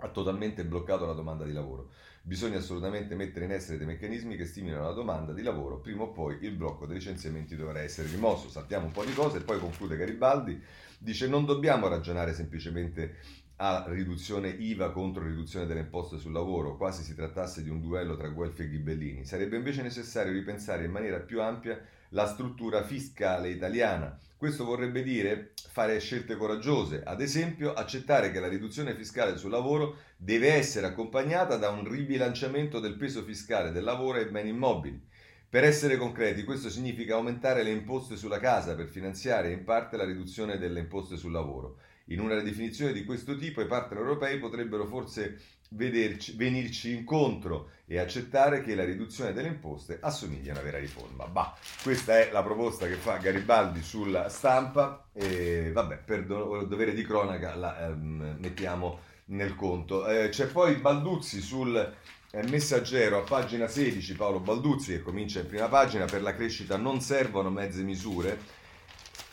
ha 0.00 0.08
totalmente 0.08 0.64
bloccato 0.64 1.06
la 1.06 1.12
domanda 1.12 1.44
di 1.44 1.52
lavoro. 1.52 1.90
Bisogna 2.22 2.58
assolutamente 2.58 3.14
mettere 3.14 3.46
in 3.46 3.52
essere 3.52 3.78
dei 3.78 3.86
meccanismi 3.86 4.36
che 4.36 4.44
stimolino 4.44 4.82
la 4.82 4.92
domanda 4.92 5.32
di 5.32 5.42
lavoro, 5.42 5.80
prima 5.80 6.02
o 6.02 6.12
poi 6.12 6.38
il 6.42 6.52
blocco 6.52 6.86
dei 6.86 6.96
licenziamenti 6.96 7.56
dovrà 7.56 7.80
essere 7.80 8.08
rimosso. 8.08 8.48
Sappiamo 8.48 8.86
un 8.86 8.92
po' 8.92 9.04
di 9.04 9.14
cose 9.14 9.38
e 9.38 9.42
poi 9.42 9.58
conclude 9.58 9.96
Garibaldi, 9.96 10.60
dice 10.98 11.26
non 11.26 11.44
dobbiamo 11.44 11.88
ragionare 11.88 12.34
semplicemente 12.34 13.16
a 13.60 13.84
riduzione 13.88 14.50
IVA 14.50 14.90
contro 14.92 15.24
riduzione 15.24 15.66
delle 15.66 15.80
imposte 15.80 16.18
sul 16.18 16.32
lavoro, 16.32 16.76
quasi 16.76 17.02
si 17.02 17.14
trattasse 17.14 17.62
di 17.62 17.70
un 17.70 17.80
duello 17.80 18.16
tra 18.16 18.28
Guelfi 18.28 18.62
e 18.62 18.68
Ghibellini. 18.68 19.24
Sarebbe 19.24 19.56
invece 19.56 19.82
necessario 19.82 20.32
ripensare 20.32 20.84
in 20.84 20.92
maniera 20.92 21.18
più 21.18 21.40
ampia 21.40 21.80
la 22.10 22.26
struttura 22.26 22.84
fiscale 22.84 23.48
italiana, 23.48 24.16
Questo 24.38 24.64
vorrebbe 24.64 25.02
dire 25.02 25.50
fare 25.68 25.98
scelte 25.98 26.36
coraggiose, 26.36 27.02
ad 27.02 27.20
esempio 27.20 27.72
accettare 27.72 28.30
che 28.30 28.38
la 28.38 28.46
riduzione 28.46 28.94
fiscale 28.94 29.36
sul 29.36 29.50
lavoro 29.50 29.96
deve 30.16 30.52
essere 30.52 30.86
accompagnata 30.86 31.56
da 31.56 31.70
un 31.70 31.82
ribilanciamento 31.90 32.78
del 32.78 32.94
peso 32.94 33.24
fiscale 33.24 33.72
del 33.72 33.82
lavoro 33.82 34.18
ai 34.18 34.30
beni 34.30 34.50
immobili. 34.50 35.04
Per 35.48 35.64
essere 35.64 35.96
concreti, 35.96 36.44
questo 36.44 36.70
significa 36.70 37.16
aumentare 37.16 37.64
le 37.64 37.72
imposte 37.72 38.14
sulla 38.14 38.38
casa 38.38 38.76
per 38.76 38.86
finanziare 38.86 39.50
in 39.50 39.64
parte 39.64 39.96
la 39.96 40.04
riduzione 40.04 40.56
delle 40.56 40.78
imposte 40.78 41.16
sul 41.16 41.32
lavoro. 41.32 41.78
In 42.08 42.20
una 42.20 42.40
definizione 42.40 42.92
di 42.92 43.04
questo 43.04 43.36
tipo 43.36 43.60
i 43.60 43.66
partner 43.66 43.98
europei 43.98 44.38
potrebbero 44.38 44.86
forse 44.86 45.38
vederci, 45.70 46.36
venirci 46.36 46.94
incontro 46.94 47.70
e 47.86 47.98
accettare 47.98 48.62
che 48.62 48.74
la 48.74 48.84
riduzione 48.84 49.32
delle 49.32 49.48
imposte 49.48 49.98
assomiglia 50.00 50.52
a 50.52 50.54
una 50.54 50.64
vera 50.64 50.78
riforma. 50.78 51.26
Bah, 51.26 51.56
questa 51.82 52.18
è 52.18 52.30
la 52.32 52.42
proposta 52.42 52.86
che 52.86 52.94
fa 52.94 53.16
Garibaldi 53.16 53.82
sulla 53.82 54.28
stampa 54.28 55.08
e 55.12 55.70
vabbè, 55.72 55.98
per 55.98 56.24
do- 56.24 56.64
dovere 56.64 56.94
di 56.94 57.02
cronaca 57.02 57.54
la 57.54 57.88
ehm, 57.88 58.36
mettiamo 58.40 59.00
nel 59.26 59.54
conto. 59.54 60.06
Eh, 60.06 60.30
c'è 60.30 60.46
poi 60.46 60.76
Balduzzi 60.76 61.40
sul 61.40 61.76
eh, 62.30 62.42
messaggero 62.48 63.18
a 63.18 63.22
pagina 63.22 63.66
16, 63.66 64.14
Paolo 64.14 64.40
Balduzzi 64.40 64.92
che 64.92 65.02
comincia 65.02 65.40
in 65.40 65.46
prima 65.46 65.68
pagina, 65.68 66.06
per 66.06 66.22
la 66.22 66.34
crescita 66.34 66.76
non 66.76 67.00
servono 67.00 67.50
mezze 67.50 67.82
misure 67.82 68.56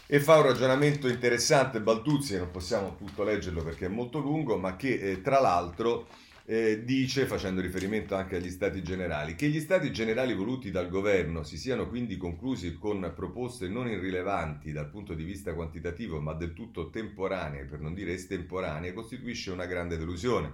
e 0.08 0.20
fa 0.20 0.38
un 0.38 0.44
ragionamento 0.44 1.08
interessante 1.08 1.82
Balduzzi, 1.82 2.38
non 2.38 2.52
possiamo 2.52 2.96
tutto 2.96 3.24
leggerlo 3.24 3.64
perché 3.64 3.88
è 3.88 3.90
molto 3.90 4.20
lungo, 4.20 4.58
ma 4.58 4.76
che 4.76 5.00
eh, 5.00 5.22
tra 5.22 5.40
l'altro 5.40 6.08
eh, 6.46 6.84
dice, 6.84 7.26
facendo 7.26 7.60
riferimento 7.60 8.14
anche 8.14 8.36
agli 8.36 8.52
stati 8.52 8.84
generali, 8.84 9.34
che 9.34 9.48
gli 9.48 9.60
stati 9.60 9.92
generali 9.92 10.36
voluti 10.36 10.70
dal 10.70 10.90
governo 10.90 11.42
si 11.42 11.58
siano 11.58 11.88
quindi 11.88 12.18
conclusi 12.18 12.76
con 12.76 13.14
proposte 13.16 13.68
non 13.68 13.88
irrilevanti 13.88 14.72
dal 14.72 14.90
punto 14.90 15.16
di 15.16 15.24
vista 15.24 15.56
quantitativo, 15.56 16.22
ma 16.22 16.34
del 16.34 16.54
tutto 16.54 16.92
temporanee, 16.92 17.66
per 17.66 17.80
non 17.80 17.96
dire 17.96 18.14
estemporanee, 18.14 18.94
costituisce 18.94 19.50
una 19.50 19.66
grande 19.66 19.98
delusione, 19.98 20.54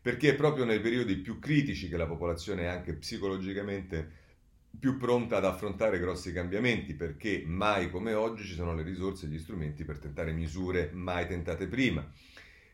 perché 0.00 0.30
è 0.30 0.34
proprio 0.36 0.64
nei 0.64 0.78
periodi 0.78 1.16
più 1.16 1.40
critici 1.40 1.88
che 1.88 1.96
la 1.96 2.06
popolazione 2.06 2.62
è 2.62 2.66
anche 2.66 2.92
psicologicamente 2.92 4.22
più 4.78 4.96
pronta 4.96 5.36
ad 5.36 5.44
affrontare 5.44 5.98
grossi 5.98 6.32
cambiamenti, 6.32 6.94
perché 6.94 7.42
mai 7.46 7.90
come 7.90 8.14
oggi 8.14 8.44
ci 8.44 8.54
sono 8.54 8.74
le 8.74 8.82
risorse 8.82 9.26
e 9.26 9.28
gli 9.28 9.38
strumenti 9.38 9.84
per 9.84 9.98
tentare 9.98 10.32
misure 10.32 10.90
mai 10.92 11.26
tentate 11.26 11.66
prima. 11.66 12.06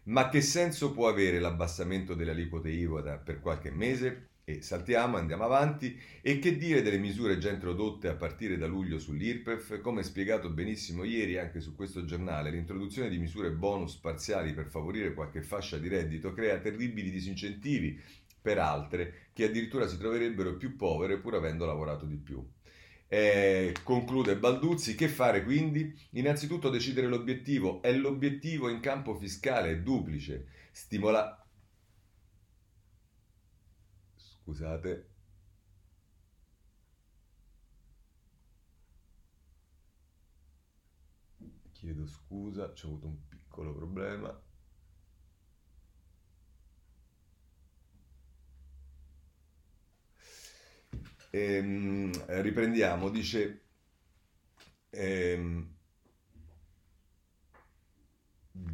Ma 0.04 0.28
che 0.28 0.40
senso 0.40 0.92
può 0.92 1.08
avere 1.08 1.38
l'abbassamento 1.38 2.14
delle 2.14 2.30
aliquote 2.30 2.70
IVA 2.70 3.18
per 3.18 3.40
qualche 3.40 3.70
mese? 3.70 4.28
E 4.44 4.62
saltiamo, 4.62 5.16
andiamo 5.16 5.44
avanti. 5.44 5.96
E 6.20 6.38
che 6.38 6.56
dire 6.56 6.82
delle 6.82 6.98
misure 6.98 7.38
già 7.38 7.50
introdotte 7.50 8.08
a 8.08 8.14
partire 8.14 8.56
da 8.56 8.66
luglio 8.66 8.98
sull'IRPEF? 8.98 9.80
Come 9.80 10.02
spiegato 10.02 10.50
benissimo 10.50 11.04
ieri 11.04 11.38
anche 11.38 11.60
su 11.60 11.76
questo 11.76 12.04
giornale, 12.04 12.50
l'introduzione 12.50 13.08
di 13.08 13.18
misure 13.18 13.52
bonus 13.52 13.96
parziali 13.96 14.52
per 14.52 14.66
favorire 14.66 15.14
qualche 15.14 15.42
fascia 15.42 15.78
di 15.78 15.86
reddito 15.86 16.32
crea 16.32 16.58
terribili 16.58 17.10
disincentivi 17.10 18.00
per 18.40 18.58
altre 18.58 19.28
che 19.32 19.44
addirittura 19.44 19.86
si 19.86 19.98
troverebbero 19.98 20.56
più 20.56 20.76
povere 20.76 21.18
pur 21.18 21.34
avendo 21.34 21.66
lavorato 21.66 22.06
di 22.06 22.16
più. 22.16 22.44
Eh, 23.12 23.74
conclude 23.82 24.36
Balduzzi, 24.38 24.94
che 24.94 25.08
fare 25.08 25.42
quindi? 25.42 25.98
Innanzitutto 26.10 26.70
decidere 26.70 27.08
l'obiettivo. 27.08 27.82
È 27.82 27.92
l'obiettivo 27.92 28.68
in 28.68 28.80
campo 28.80 29.14
fiscale, 29.14 29.70
è 29.72 29.78
duplice. 29.80 30.46
Stimola... 30.70 31.36
Scusate. 34.16 35.08
Chiedo 41.72 42.06
scusa, 42.06 42.72
c'è 42.72 42.86
avuto 42.86 43.06
un 43.06 43.28
piccolo 43.28 43.74
problema. 43.74 44.40
Ehm, 51.30 52.10
riprendiamo, 52.42 53.08
dice... 53.10 53.62
Ehm, 54.92 55.70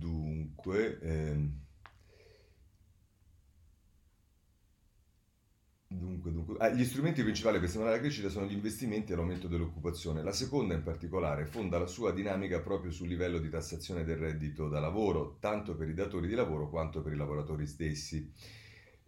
dunque... 0.01 0.99
Ehm, 1.01 1.53
Dunque, 5.89 6.33
dunque. 6.33 6.57
Ah, 6.59 6.69
gli 6.71 6.85
strumenti 6.85 7.23
principali 7.23 7.59
per 7.61 7.69
stimolare 7.69 7.97
la 7.97 8.03
crescita 8.03 8.29
sono 8.29 8.47
gli 8.47 8.53
investimenti 8.53 9.13
e 9.13 9.17
l'aumento 9.17 9.47
dell'occupazione. 9.47 10.23
La 10.23 10.33
seconda, 10.33 10.75
in 10.75 10.83
particolare, 10.83 11.47
fonda 11.47 11.79
la 11.79 11.87
sua 11.87 12.11
dinamica 12.13 12.61
proprio 12.61 12.91
sul 12.91 13.07
livello 13.09 13.39
di 13.39 13.49
tassazione 13.49 14.03
del 14.05 14.17
reddito 14.17 14.69
da 14.69 14.81
lavoro, 14.81 15.37
tanto 15.41 15.77
per 15.77 15.89
i 15.89 15.95
datori 15.95 16.27
di 16.27 16.35
lavoro 16.35 16.69
quanto 16.69 17.03
per 17.03 17.13
i 17.13 17.17
lavoratori 17.17 17.67
stessi. 17.67 18.33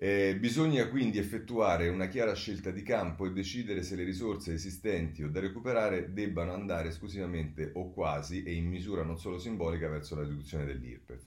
Eh, 0.01 0.37
bisogna 0.39 0.87
quindi 0.87 1.19
effettuare 1.19 1.89
una 1.89 2.07
chiara 2.07 2.33
scelta 2.33 2.71
di 2.71 2.85
campo 2.85 3.27
e 3.27 3.33
decidere 3.33 3.83
se 3.83 3.97
le 3.97 4.05
risorse 4.05 4.53
esistenti 4.53 5.25
o 5.25 5.29
da 5.29 5.41
recuperare 5.41 6.13
debbano 6.13 6.53
andare 6.53 6.91
esclusivamente 6.91 7.73
o 7.75 7.91
quasi 7.91 8.45
e 8.45 8.53
in 8.53 8.69
misura 8.69 9.03
non 9.03 9.19
solo 9.19 9.41
simbolica 9.41 9.89
verso 9.89 10.15
la 10.15 10.23
riduzione 10.23 10.65
dell'IRPEF. 10.67 11.21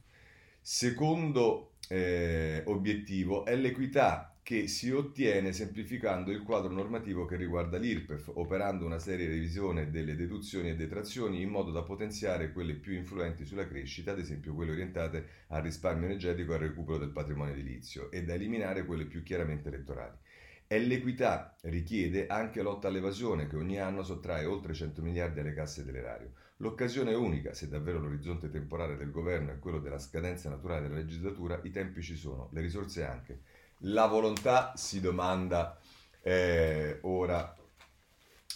Secondo 0.62 1.74
eh, 1.90 2.64
obiettivo 2.66 3.44
è 3.44 3.58
l'equità 3.58 4.31
che 4.44 4.68
si 4.68 4.90
ottiene 4.90 5.54
semplificando 5.54 6.32
il 6.32 6.42
quadro 6.42 6.72
normativo 6.72 7.26
che 7.26 7.36
riguarda 7.36 7.78
l'IRPEF, 7.78 8.32
operando 8.34 8.86
una 8.86 8.98
seria 8.98 9.28
revisione 9.28 9.92
delle 9.92 10.16
deduzioni 10.16 10.70
e 10.70 10.76
detrazioni 10.76 11.42
in 11.42 11.50
modo 11.50 11.72
da 11.72 11.84
potenziare 11.84 12.52
quelle 12.52 12.74
più 12.74 12.94
influenti 12.94 13.46
sulla 13.46 13.68
crescita, 13.68 14.12
ad 14.12 14.20
esempio 14.20 14.56
quelle 14.56 14.72
orientate 14.72 15.46
al 15.50 15.62
risparmio 15.62 16.06
energetico 16.08 16.52
e 16.52 16.56
al 16.56 16.62
recupero 16.62 16.98
del 16.98 17.12
patrimonio 17.12 17.54
edilizio, 17.54 18.10
e 18.10 18.24
da 18.24 18.34
eliminare 18.34 18.84
quelle 18.84 19.06
più 19.06 19.22
chiaramente 19.22 19.68
elettorali. 19.68 20.18
E 20.66 20.80
l'equità 20.80 21.56
richiede 21.64 22.26
anche 22.28 22.64
lotta 22.64 22.88
all'evasione 22.88 23.48
che 23.48 23.58
ogni 23.58 23.80
anno 23.80 24.04
sottrae 24.04 24.46
oltre 24.46 24.74
100 24.74 25.02
miliardi 25.04 25.40
alle 25.40 25.54
casse 25.54 25.84
dell'erario. 25.84 26.34
L'occasione 26.58 27.12
è 27.12 27.16
unica, 27.16 27.54
se 27.54 27.68
davvero 27.68 28.00
l'orizzonte 28.00 28.50
temporale 28.50 28.96
del 28.96 29.12
governo 29.12 29.52
è 29.52 29.60
quello 29.60 29.80
della 29.80 30.00
scadenza 30.00 30.50
naturale 30.50 30.84
della 30.84 30.96
legislatura, 30.96 31.60
i 31.64 31.72
tempi 31.72 32.02
ci 32.02 32.16
sono, 32.16 32.50
le 32.54 32.62
risorse 32.62 33.04
anche 33.04 33.42
la 33.82 34.06
volontà 34.08 34.74
si 34.76 35.00
domanda 35.00 35.78
eh, 36.22 37.00
ora 37.02 37.56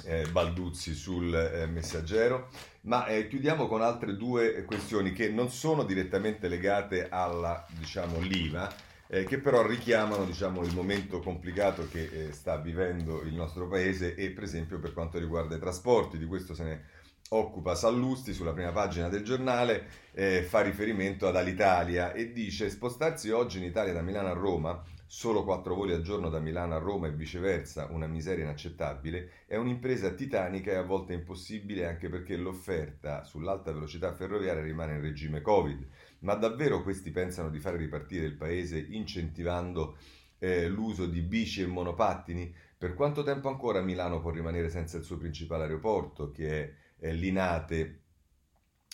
eh, 0.04 0.26
Balduzzi 0.30 0.94
sul 0.94 1.34
eh, 1.34 1.66
messaggero, 1.68 2.50
ma 2.82 3.06
eh, 3.08 3.28
chiudiamo 3.28 3.68
con 3.68 3.82
altre 3.82 4.16
due 4.16 4.64
questioni 4.66 5.14
che 5.14 5.30
non 5.30 5.50
sono 5.50 5.84
direttamente 5.84 6.48
legate 6.48 7.08
alla, 7.10 7.66
diciamo, 7.78 8.20
l'IVA, 8.20 8.74
eh, 9.08 9.24
che 9.24 9.40
però 9.40 9.66
richiamano 9.66 10.26
diciamo, 10.26 10.64
il 10.64 10.74
momento 10.74 11.20
complicato 11.20 11.88
che 11.88 12.10
eh, 12.12 12.32
sta 12.34 12.58
vivendo 12.58 13.22
il 13.22 13.34
nostro 13.34 13.68
paese 13.68 14.16
e 14.16 14.32
per 14.32 14.44
esempio 14.44 14.80
per 14.80 14.94
quanto 14.94 15.18
riguarda 15.18 15.56
i 15.56 15.60
trasporti, 15.60 16.18
di 16.18 16.26
questo 16.26 16.54
se 16.54 16.64
ne 16.64 16.86
occupa 17.30 17.74
Sallusti 17.74 18.34
sulla 18.34 18.54
prima 18.54 18.72
pagina 18.72 19.10
del 19.10 19.24
giornale, 19.24 19.88
eh, 20.14 20.44
fa 20.44 20.62
riferimento 20.62 21.28
ad 21.28 21.36
Alitalia 21.36 22.14
e 22.14 22.32
dice 22.32 22.70
spostarsi 22.70 23.32
oggi 23.32 23.58
in 23.58 23.64
Italia 23.64 23.94
da 23.94 24.02
Milano 24.02 24.30
a 24.30 24.34
Roma 24.34 24.84
solo 25.08 25.44
quattro 25.44 25.76
voli 25.76 25.94
al 25.94 26.02
giorno 26.02 26.30
da 26.30 26.40
Milano 26.40 26.76
a 26.76 26.80
Roma 26.80 27.08
e 27.08 27.12
viceversa, 27.12 27.88
una 27.92 28.08
miseria 28.08 28.44
inaccettabile, 28.44 29.44
è 29.46 29.56
un'impresa 29.56 30.12
titanica 30.12 30.72
e 30.72 30.76
a 30.76 30.84
volte 30.84 31.14
impossibile 31.14 31.86
anche 31.86 32.10
perché 32.10 32.36
l'offerta 32.36 33.24
sull'alta 33.24 33.72
velocità 33.72 34.14
ferroviaria 34.14 34.64
rimane 34.64 34.96
in 34.96 35.02
regime 35.02 35.42
Covid. 35.42 35.88
Ma 36.20 36.34
davvero 36.34 36.82
questi 36.82 37.12
pensano 37.12 37.50
di 37.50 37.60
fare 37.60 37.78
ripartire 37.78 38.26
il 38.26 38.36
paese 38.36 38.80
incentivando 38.80 39.98
eh, 40.40 40.68
l'uso 40.68 41.06
di 41.06 41.22
bici 41.22 41.62
e 41.62 41.68
monopattini? 41.68 42.54
Per 42.78 42.94
quanto 42.94 43.24
tempo 43.24 43.48
ancora 43.48 43.82
Milano 43.82 44.20
può 44.20 44.32
rimanere 44.32 44.70
senza 44.70 44.98
il 44.98 45.04
suo 45.04 45.18
principale 45.18 45.64
aeroporto, 45.64 46.32
che 46.32 46.64
è, 46.64 46.74
è 47.08 47.12
Linate 47.12 48.00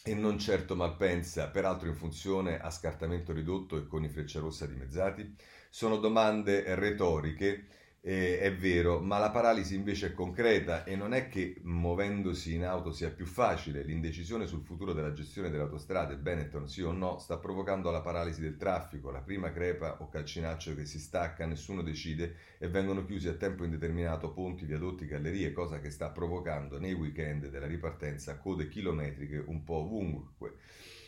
e 0.04 0.14
non 0.16 0.40
certo 0.40 0.76
Malpensa, 0.76 1.50
peraltro 1.50 1.88
in 1.88 1.96
funzione 1.96 2.60
a 2.60 2.70
scartamento 2.70 3.34
ridotto 3.34 3.78
e 3.78 3.88
con 3.88 4.04
i 4.04 4.10
Frecciarossa 4.10 4.66
dimezzati? 4.66 5.36
Sono 5.74 5.96
domande 5.96 6.76
retoriche, 6.76 7.68
eh, 8.02 8.40
è 8.40 8.54
vero, 8.54 9.00
ma 9.00 9.18
la 9.20 9.32
paralisi 9.32 9.74
invece 9.74 10.08
è 10.08 10.14
concreta 10.14 10.84
e 10.84 10.98
non 10.98 11.14
è 11.14 11.30
che 11.30 11.62
muovendosi 11.64 12.54
in 12.54 12.66
auto 12.66 12.92
sia 12.92 13.10
più 13.10 13.26
facile. 13.26 13.82
L'indecisione 13.82 14.48
sul 14.48 14.64
futuro 14.64 14.92
della 14.92 15.14
gestione 15.14 15.50
delle 15.50 15.64
autostrade, 15.64 16.18
Benetton 16.18 16.68
sì 16.68 16.82
o 16.82 16.92
no, 16.92 17.20
sta 17.20 17.38
provocando 17.38 17.90
la 17.90 18.02
paralisi 18.02 18.42
del 18.42 18.58
traffico, 18.58 19.12
la 19.12 19.22
prima 19.22 19.54
crepa 19.54 20.02
o 20.02 20.10
calcinaccio 20.10 20.76
che 20.76 20.86
si 20.86 21.00
stacca, 21.00 21.46
nessuno 21.46 21.82
decide 21.82 22.36
e 22.60 22.68
vengono 22.68 23.06
chiusi 23.06 23.30
a 23.30 23.34
tempo 23.36 23.64
indeterminato 23.64 24.34
ponti, 24.34 24.66
viadotti, 24.66 25.06
gallerie, 25.06 25.54
cosa 25.54 25.80
che 25.80 25.90
sta 25.90 26.10
provocando 26.10 26.80
nei 26.80 26.94
weekend 26.94 27.48
della 27.48 27.68
ripartenza 27.68 28.38
code 28.38 28.68
chilometriche 28.68 29.42
un 29.48 29.64
po' 29.64 29.76
ovunque. 29.76 30.56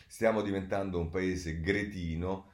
Stiamo 0.06 0.40
diventando 0.40 0.98
un 0.98 1.10
paese 1.10 1.60
gretino 1.60 2.52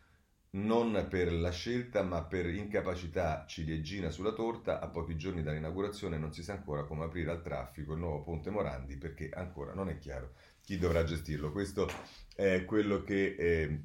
non 0.52 1.06
per 1.08 1.32
la 1.32 1.50
scelta 1.50 2.02
ma 2.02 2.24
per 2.24 2.46
incapacità 2.46 3.44
ciliegina 3.46 4.10
sulla 4.10 4.32
torta, 4.32 4.80
a 4.80 4.88
pochi 4.88 5.16
giorni 5.16 5.42
dall'inaugurazione 5.42 6.18
non 6.18 6.32
si 6.32 6.42
sa 6.42 6.54
ancora 6.54 6.84
come 6.84 7.04
aprire 7.04 7.30
al 7.30 7.42
traffico 7.42 7.92
il 7.92 8.00
nuovo 8.00 8.22
ponte 8.22 8.50
Morandi 8.50 8.96
perché 8.96 9.30
ancora 9.32 9.74
non 9.74 9.88
è 9.88 9.98
chiaro 9.98 10.32
chi 10.62 10.78
dovrà 10.78 11.04
gestirlo. 11.04 11.52
Questo 11.52 11.88
è 12.34 12.64
quello 12.64 13.02
che 13.02 13.34
eh, 13.38 13.80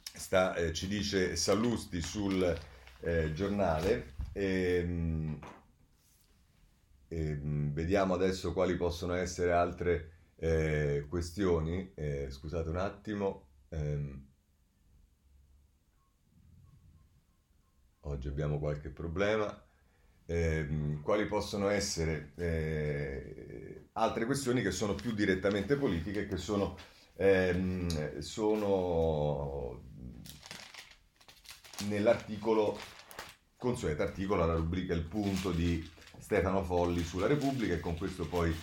sta, 0.00 0.54
eh, 0.54 0.72
ci 0.72 0.86
dice 0.88 1.36
Sallusti 1.36 2.00
sul 2.00 2.56
eh, 3.00 3.32
giornale. 3.32 4.14
Ehm, 4.32 5.38
ehm, 7.08 7.72
vediamo 7.72 8.14
adesso 8.14 8.52
quali 8.52 8.76
possono 8.76 9.14
essere 9.14 9.52
altre 9.52 10.10
eh, 10.36 11.06
questioni. 11.08 11.90
Eh, 11.94 12.28
scusate 12.30 12.68
un 12.68 12.76
attimo. 12.76 13.46
Ehm, 13.70 14.26
oggi 18.08 18.28
abbiamo 18.28 18.58
qualche 18.58 18.88
problema. 18.88 19.62
Eh, 20.26 20.98
quali 21.02 21.26
possono 21.26 21.68
essere 21.68 22.32
eh, 22.36 23.88
altre 23.92 24.26
questioni 24.26 24.60
che 24.62 24.70
sono 24.70 24.94
più 24.94 25.12
direttamente 25.12 25.76
politiche, 25.76 26.26
che 26.26 26.36
sono, 26.36 26.76
ehm, 27.16 28.18
sono 28.18 29.82
nell'articolo, 31.88 32.78
consueto 33.56 34.02
articolo, 34.02 34.44
la 34.44 34.54
rubrica 34.54 34.92
Il 34.92 35.04
punto 35.04 35.50
di 35.50 35.88
Stefano 36.18 36.62
Folli 36.62 37.02
sulla 37.02 37.26
Repubblica 37.26 37.74
e 37.74 37.80
con 37.80 37.96
questo 37.96 38.26
poi 38.26 38.54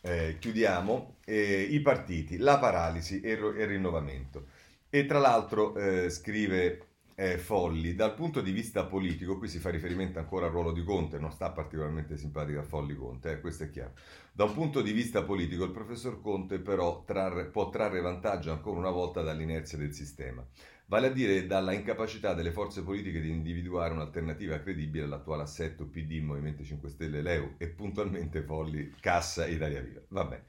eh, 0.00 0.38
chiudiamo. 0.40 1.18
I 1.26 1.80
partiti, 1.80 2.36
la 2.38 2.58
paralisi 2.58 3.20
e 3.20 3.32
il 3.32 3.38
rinnovamento. 3.38 4.46
E 4.90 5.06
tra 5.06 5.18
l'altro 5.18 5.74
eh, 5.76 6.10
scrive 6.10 6.91
eh, 7.14 7.38
Folli, 7.38 7.94
dal 7.94 8.14
punto 8.14 8.40
di 8.40 8.52
vista 8.52 8.84
politico, 8.84 9.38
qui 9.38 9.48
si 9.48 9.58
fa 9.58 9.70
riferimento 9.70 10.18
ancora 10.18 10.46
al 10.46 10.52
ruolo 10.52 10.72
di 10.72 10.82
Conte, 10.82 11.18
non 11.18 11.30
sta 11.30 11.50
particolarmente 11.50 12.16
simpatico 12.16 12.60
a 12.60 12.64
Folli 12.64 12.94
Conte, 12.94 13.32
eh, 13.32 13.40
questo 13.40 13.64
è 13.64 13.70
chiaro. 13.70 13.92
Da 14.32 14.44
un 14.44 14.54
punto 14.54 14.80
di 14.82 14.92
vista 14.92 15.22
politico 15.22 15.64
il 15.64 15.70
professor 15.70 16.20
Conte 16.20 16.58
però 16.58 17.04
trarre, 17.04 17.46
può 17.46 17.70
trarre 17.70 18.00
vantaggio 18.00 18.50
ancora 18.52 18.78
una 18.78 18.90
volta 18.90 19.22
dall'inerzia 19.22 19.78
del 19.78 19.92
sistema 19.92 20.46
vale 20.92 21.06
a 21.06 21.10
dire 21.10 21.46
dalla 21.46 21.72
incapacità 21.72 22.34
delle 22.34 22.52
forze 22.52 22.82
politiche 22.82 23.18
di 23.22 23.30
individuare 23.30 23.94
un'alternativa 23.94 24.58
credibile 24.60 25.04
all'attuale 25.04 25.44
assetto 25.44 25.86
PD, 25.86 26.20
Movimento 26.20 26.62
5 26.62 26.90
Stelle, 26.90 27.22
Leu 27.22 27.54
e 27.56 27.68
puntualmente 27.68 28.42
Folli, 28.42 28.92
Cassa, 29.00 29.46
Italia 29.46 29.80
Viva. 29.80 30.02
Vabbè. 30.08 30.42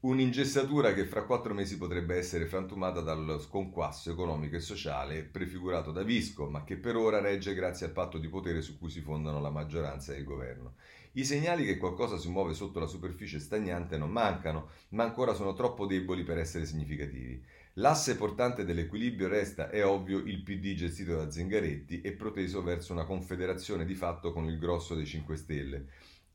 Un'ingessatura 0.00 0.94
che 0.94 1.06
fra 1.06 1.24
quattro 1.24 1.54
mesi 1.54 1.76
potrebbe 1.76 2.14
essere 2.14 2.46
frantumata 2.46 3.00
dallo 3.00 3.40
sconquasso 3.40 4.12
economico 4.12 4.54
e 4.54 4.60
sociale 4.60 5.24
prefigurato 5.24 5.90
da 5.90 6.04
Visco, 6.04 6.48
ma 6.48 6.62
che 6.62 6.76
per 6.76 6.94
ora 6.94 7.20
regge 7.20 7.52
grazie 7.52 7.86
al 7.86 7.92
patto 7.92 8.16
di 8.18 8.28
potere 8.28 8.62
su 8.62 8.78
cui 8.78 8.90
si 8.90 9.00
fondano 9.00 9.40
la 9.40 9.50
maggioranza 9.50 10.14
e 10.14 10.18
il 10.18 10.24
governo. 10.24 10.74
I 11.14 11.24
segnali 11.24 11.64
che 11.64 11.78
qualcosa 11.78 12.16
si 12.16 12.28
muove 12.28 12.54
sotto 12.54 12.78
la 12.78 12.86
superficie 12.86 13.40
stagnante 13.40 13.98
non 13.98 14.10
mancano, 14.10 14.68
ma 14.90 15.02
ancora 15.02 15.34
sono 15.34 15.52
troppo 15.52 15.84
deboli 15.84 16.22
per 16.22 16.38
essere 16.38 16.64
significativi. 16.64 17.42
L'asse 17.74 18.16
portante 18.16 18.64
dell'equilibrio 18.64 19.26
resta, 19.26 19.68
è 19.68 19.84
ovvio, 19.84 20.18
il 20.18 20.42
PD 20.42 20.74
gestito 20.74 21.16
da 21.16 21.28
Zingaretti 21.28 22.02
e 22.02 22.12
proteso 22.12 22.62
verso 22.62 22.92
una 22.92 23.04
confederazione 23.04 23.84
di 23.84 23.94
fatto 23.94 24.32
con 24.32 24.44
il 24.44 24.60
grosso 24.60 24.94
dei 24.94 25.06
5 25.06 25.36
Stelle. 25.36 25.86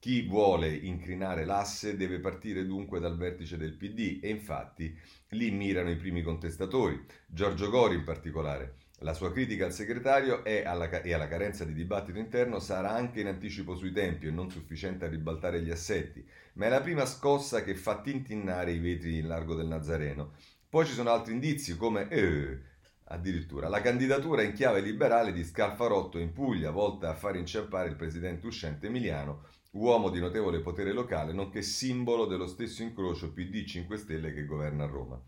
Chi 0.04 0.24
vuole 0.24 0.68
incrinare 0.68 1.46
l'asse 1.46 1.96
deve 1.96 2.20
partire 2.20 2.66
dunque 2.66 3.00
dal 3.00 3.16
vertice 3.16 3.56
del 3.56 3.78
PD 3.78 4.20
e 4.22 4.28
infatti 4.28 4.94
lì 5.30 5.50
mirano 5.50 5.92
i 5.92 5.96
primi 5.96 6.22
contestatori, 6.22 7.02
Giorgio 7.26 7.70
Gori 7.70 7.96
in 7.96 8.04
particolare. 8.04 8.80
La 9.00 9.14
sua 9.14 9.32
critica 9.32 9.64
al 9.64 9.72
segretario 9.72 10.44
alla, 10.44 10.90
e 11.02 11.14
alla 11.14 11.30
carenza 11.30 11.64
di 11.64 11.74
dibattito 11.74 12.20
interno 12.20 12.60
sarà 12.60 12.92
anche 12.92 13.22
in 13.22 13.28
anticipo 13.28 13.78
sui 13.78 13.94
tempi 13.94 14.28
e 14.28 14.32
non 14.32 14.52
sufficiente 14.52 15.06
a 15.06 15.08
ribaltare 15.08 15.62
gli 15.62 15.72
assetti, 15.72 16.22
ma 16.56 16.66
è 16.66 16.70
la 16.70 16.82
prima 16.82 17.06
scossa 17.06 17.64
che 17.64 17.74
fa 17.74 18.02
tintinnare 18.02 18.74
i 18.74 18.80
vetri 18.80 19.20
in 19.20 19.28
largo 19.30 19.56
del 19.56 19.68
Nazareno 19.68 20.34
poi 20.68 20.86
ci 20.86 20.94
sono 20.94 21.12
altri 21.12 21.32
indizi 21.32 21.78
come 21.78 22.10
eh, 22.10 22.60
addirittura 23.06 23.70
la 23.70 23.80
candidatura 23.80 24.42
in 24.42 24.52
chiave 24.52 24.82
liberale 24.82 25.32
di 25.32 25.46
Scalfarotto 25.46 26.18
in 26.18 26.34
Puglia, 26.34 26.72
volta 26.72 27.10
a 27.10 27.14
far 27.14 27.38
inciampare 27.38 27.88
il 27.88 27.96
presidente 27.96 28.48
uscente 28.48 28.88
Emiliano, 28.88 29.46
uomo 29.74 30.10
di 30.10 30.20
notevole 30.20 30.60
potere 30.60 30.92
locale, 30.92 31.34
nonché 31.34 31.62
simbolo 31.62 32.26
dello 32.26 32.48
stesso 32.48 32.84
incrocio 32.84 33.32
PD 33.32 33.66
5 33.66 33.98
Stelle 33.98 34.34
che 34.34 34.46
governa 34.46 34.86
Roma. 34.86 35.22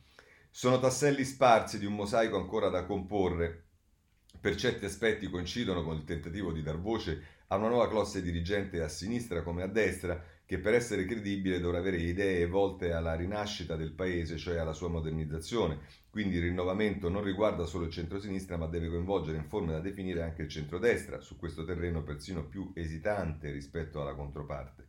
Sono 0.50 0.80
tasselli 0.80 1.24
sparsi 1.24 1.80
di 1.80 1.86
un 1.86 1.96
mosaico 1.96 2.38
ancora 2.38 2.70
da 2.70 2.86
comporre. 2.86 3.64
Per 4.40 4.56
certi 4.56 4.86
aspetti 4.86 5.30
coincidono 5.30 5.84
con 5.84 5.96
il 5.96 6.04
tentativo 6.04 6.52
di 6.52 6.62
dar 6.62 6.80
voce 6.80 7.24
a 7.48 7.58
una 7.58 7.70
nuova 7.70 7.90
classe 7.90 8.22
dirigente 8.22 8.82
a 8.82 8.88
sinistra 8.88 9.42
come 9.42 9.64
a 9.64 9.68
destra, 9.68 10.24
che 10.46 10.60
per 10.60 10.74
essere 10.76 11.06
credibile 11.06 11.60
dovrà 11.60 11.80
avere 11.80 11.98
idee 11.98 12.46
volte 12.46 12.92
alla 12.92 13.16
rinascita 13.16 13.76
del 13.76 13.94
paese, 13.94 14.38
cioè 14.38 14.58
alla 14.58 14.74
sua 14.74 14.90
modernizzazione. 14.90 15.80
Quindi 16.10 16.36
il 16.36 16.44
rinnovamento 16.44 17.10
non 17.10 17.24
riguarda 17.24 17.66
solo 17.66 17.86
il 17.86 17.92
centro-sinistra, 17.92 18.56
ma 18.56 18.68
deve 18.68 18.90
coinvolgere 18.90 19.38
in 19.38 19.46
forme 19.46 19.74
da 19.74 19.80
definire 19.80 20.22
anche 20.22 20.44
il 20.44 20.50
centrodestra, 20.50 21.20
su 21.20 21.36
questo 21.38 21.66
terreno 21.66 22.04
persino 22.04 22.46
più 22.46 22.72
esitante 22.76 23.52
rispetto 23.52 24.02
alla 24.02 24.14
controparte. 24.14 24.88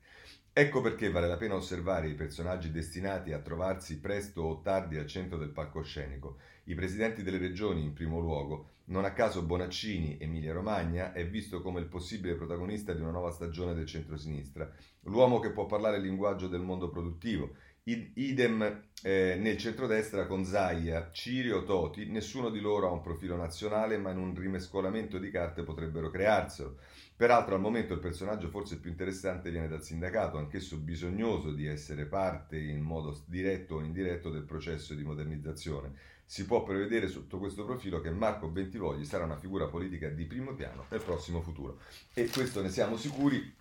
Ecco 0.58 0.80
perché 0.80 1.10
vale 1.10 1.28
la 1.28 1.36
pena 1.36 1.54
osservare 1.54 2.08
i 2.08 2.14
personaggi 2.14 2.70
destinati 2.70 3.34
a 3.34 3.40
trovarsi 3.40 4.00
presto 4.00 4.40
o 4.40 4.62
tardi 4.62 4.96
al 4.96 5.06
centro 5.06 5.36
del 5.36 5.50
palcoscenico. 5.50 6.38
I 6.64 6.74
presidenti 6.74 7.22
delle 7.22 7.36
regioni, 7.36 7.82
in 7.82 7.92
primo 7.92 8.20
luogo, 8.20 8.68
non 8.84 9.04
a 9.04 9.12
caso 9.12 9.42
Bonaccini, 9.42 10.16
Emilia 10.18 10.54
Romagna, 10.54 11.12
è 11.12 11.28
visto 11.28 11.60
come 11.60 11.80
il 11.80 11.88
possibile 11.88 12.36
protagonista 12.36 12.94
di 12.94 13.02
una 13.02 13.10
nuova 13.10 13.32
stagione 13.32 13.74
del 13.74 13.84
centro-sinistra, 13.84 14.72
l'uomo 15.02 15.40
che 15.40 15.50
può 15.50 15.66
parlare 15.66 15.98
il 15.98 16.04
linguaggio 16.04 16.48
del 16.48 16.62
mondo 16.62 16.88
produttivo. 16.88 17.50
Idem 17.82 18.84
eh, 19.02 19.36
nel 19.38 19.58
centrodestra 19.58 20.26
con 20.26 20.44
Zaia, 20.46 21.10
Cirio, 21.12 21.64
Toti, 21.64 22.06
nessuno 22.06 22.48
di 22.48 22.60
loro 22.60 22.88
ha 22.88 22.92
un 22.92 23.02
profilo 23.02 23.36
nazionale, 23.36 23.98
ma 23.98 24.10
in 24.10 24.18
un 24.18 24.34
rimescolamento 24.34 25.18
di 25.18 25.30
carte 25.30 25.64
potrebbero 25.64 26.08
crearselo. 26.08 26.78
Peraltro 27.16 27.54
al 27.54 27.62
momento 27.62 27.94
il 27.94 28.00
personaggio 28.00 28.48
forse 28.48 28.78
più 28.78 28.90
interessante 28.90 29.50
viene 29.50 29.68
dal 29.68 29.82
sindacato, 29.82 30.36
anch'esso 30.36 30.76
bisognoso 30.76 31.50
di 31.50 31.66
essere 31.66 32.04
parte 32.04 32.58
in 32.58 32.82
modo 32.82 33.18
diretto 33.24 33.76
o 33.76 33.80
indiretto 33.80 34.28
del 34.28 34.42
processo 34.42 34.92
di 34.92 35.02
modernizzazione. 35.02 35.94
Si 36.26 36.44
può 36.44 36.62
prevedere 36.62 37.08
sotto 37.08 37.38
questo 37.38 37.64
profilo 37.64 38.02
che 38.02 38.10
Marco 38.10 38.48
Bentivogli 38.48 39.04
sarà 39.04 39.24
una 39.24 39.38
figura 39.38 39.66
politica 39.66 40.10
di 40.10 40.26
primo 40.26 40.54
piano 40.54 40.84
nel 40.90 41.00
prossimo 41.00 41.40
futuro. 41.40 41.78
E 42.12 42.28
questo 42.28 42.60
ne 42.60 42.68
siamo 42.68 42.98
sicuri 42.98 43.54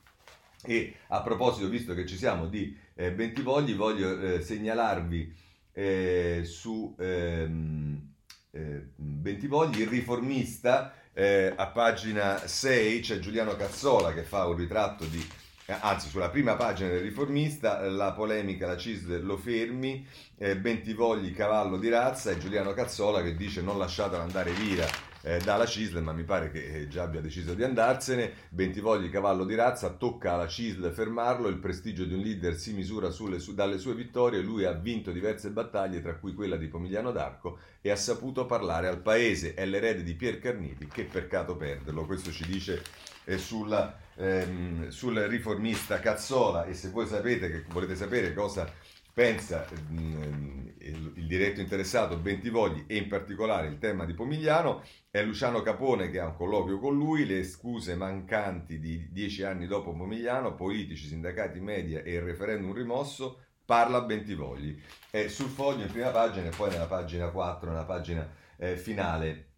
e 0.61 0.95
a 1.07 1.21
proposito, 1.21 1.69
visto 1.69 1.93
che 1.93 2.05
ci 2.05 2.17
siamo 2.17 2.47
di 2.47 2.75
eh, 2.95 3.13
Bentivogli, 3.13 3.73
voglio 3.73 4.19
eh, 4.19 4.41
segnalarvi 4.41 5.33
eh, 5.71 6.41
su 6.43 6.93
ehm, 6.97 8.13
eh, 8.51 8.87
Bentivogli, 8.95 9.81
il 9.81 9.87
riformista, 9.87 10.93
eh, 11.17 11.53
a 11.55 11.67
pagina 11.67 12.45
6 12.45 12.99
c'è 12.99 13.19
Giuliano 13.19 13.55
Cazzola 13.55 14.13
che 14.13 14.23
fa 14.23 14.45
un 14.47 14.57
ritratto 14.57 15.05
di 15.05 15.25
eh, 15.67 15.75
anzi 15.79 16.09
sulla 16.09 16.29
prima 16.29 16.55
pagina 16.55 16.89
del 16.89 17.01
riformista, 17.01 17.79
la 17.89 18.11
polemica, 18.11 18.67
la 18.67 18.77
CISL 18.77 19.23
lo 19.23 19.37
fermi, 19.37 20.05
eh, 20.37 20.57
Bentivogli 20.57 21.33
cavallo 21.33 21.77
di 21.77 21.89
razza 21.89 22.31
e 22.31 22.37
Giuliano 22.37 22.73
Cazzola 22.73 23.23
che 23.23 23.35
dice 23.35 23.61
non 23.61 23.79
lasciatelo 23.79 24.21
andare 24.21 24.51
via 24.51 24.85
eh, 25.25 25.39
dalla 25.39 25.65
CISL, 25.65 26.03
ma 26.03 26.13
mi 26.13 26.23
pare 26.23 26.51
che 26.51 26.81
eh, 26.81 26.87
già 26.87 27.01
abbia 27.01 27.19
deciso 27.19 27.55
di 27.55 27.63
andarsene. 27.63 28.31
Bentivogli, 28.49 29.09
cavallo 29.09 29.43
di 29.43 29.55
razza, 29.55 29.89
tocca 29.89 30.33
alla 30.33 30.47
CISL 30.47 30.91
fermarlo. 30.91 31.47
Il 31.47 31.57
prestigio 31.57 32.05
di 32.05 32.13
un 32.13 32.19
leader 32.19 32.55
si 32.55 32.73
misura 32.73 33.09
sulle, 33.09 33.39
su, 33.39 33.55
dalle 33.55 33.79
sue 33.79 33.95
vittorie. 33.95 34.41
Lui 34.41 34.65
ha 34.65 34.71
vinto 34.73 35.11
diverse 35.11 35.49
battaglie, 35.49 35.99
tra 36.03 36.13
cui 36.15 36.35
quella 36.35 36.57
di 36.57 36.67
Pomigliano 36.67 37.11
d'Arco, 37.11 37.57
e 37.81 37.89
ha 37.89 37.95
saputo 37.95 38.45
parlare 38.45 38.87
al 38.87 39.01
paese. 39.01 39.55
È 39.55 39.65
l'erede 39.65 40.03
di 40.03 40.13
Pier 40.13 40.37
Carniti, 40.37 40.85
che 40.85 41.05
peccato 41.05 41.55
perderlo. 41.55 42.05
Questo 42.05 42.31
ci 42.31 42.45
dice 42.45 42.83
eh, 43.23 43.39
sulla, 43.39 43.97
ehm, 44.15 44.89
sul 44.89 45.17
riformista 45.21 45.99
Cazzola. 45.99 46.65
E 46.65 46.75
se 46.75 46.89
voi 46.89 47.07
sapete 47.07 47.49
che 47.49 47.63
volete 47.69 47.95
sapere 47.95 48.31
cosa 48.31 48.71
pensa 49.15 49.65
il, 49.91 50.73
il, 51.15 51.25
diretto 51.25 51.61
interessato 51.61 52.17
Bentivogli 52.17 52.83
e 52.85 52.97
in 52.97 53.07
particolare 53.07 53.67
il 53.67 53.77
tema 53.77 54.03
di 54.03 54.13
Pomigliano 54.13 54.83
è 55.09 55.23
Luciano 55.23 55.61
Capone 55.61 56.11
che 56.11 56.19
ha 56.19 56.25
un 56.25 56.35
colloquio 56.35 56.79
con 56.79 56.97
lui, 56.97 57.25
le 57.25 57.45
scuse 57.45 57.95
mancanti 57.95 58.77
di 58.77 59.07
dieci 59.13 59.43
anni 59.43 59.67
dopo 59.67 59.95
Pomigliano, 59.95 60.53
politici, 60.55 61.07
sindacati, 61.07 61.61
media 61.61 62.03
e 62.03 62.15
il 62.15 62.23
referendum 62.23 62.73
rimosso, 62.73 63.39
parla 63.63 64.01
Bentivogli. 64.01 64.77
È 65.09 65.29
sul 65.29 65.47
foglio 65.47 65.85
in 65.85 65.91
prima 65.91 66.09
pagina 66.09 66.47
e 66.47 66.53
poi 66.53 66.71
nella 66.71 66.87
pagina 66.87 67.29
4, 67.29 67.69
nella 67.69 67.85
pagina 67.85 68.29
eh, 68.57 68.75
finale 68.75 69.51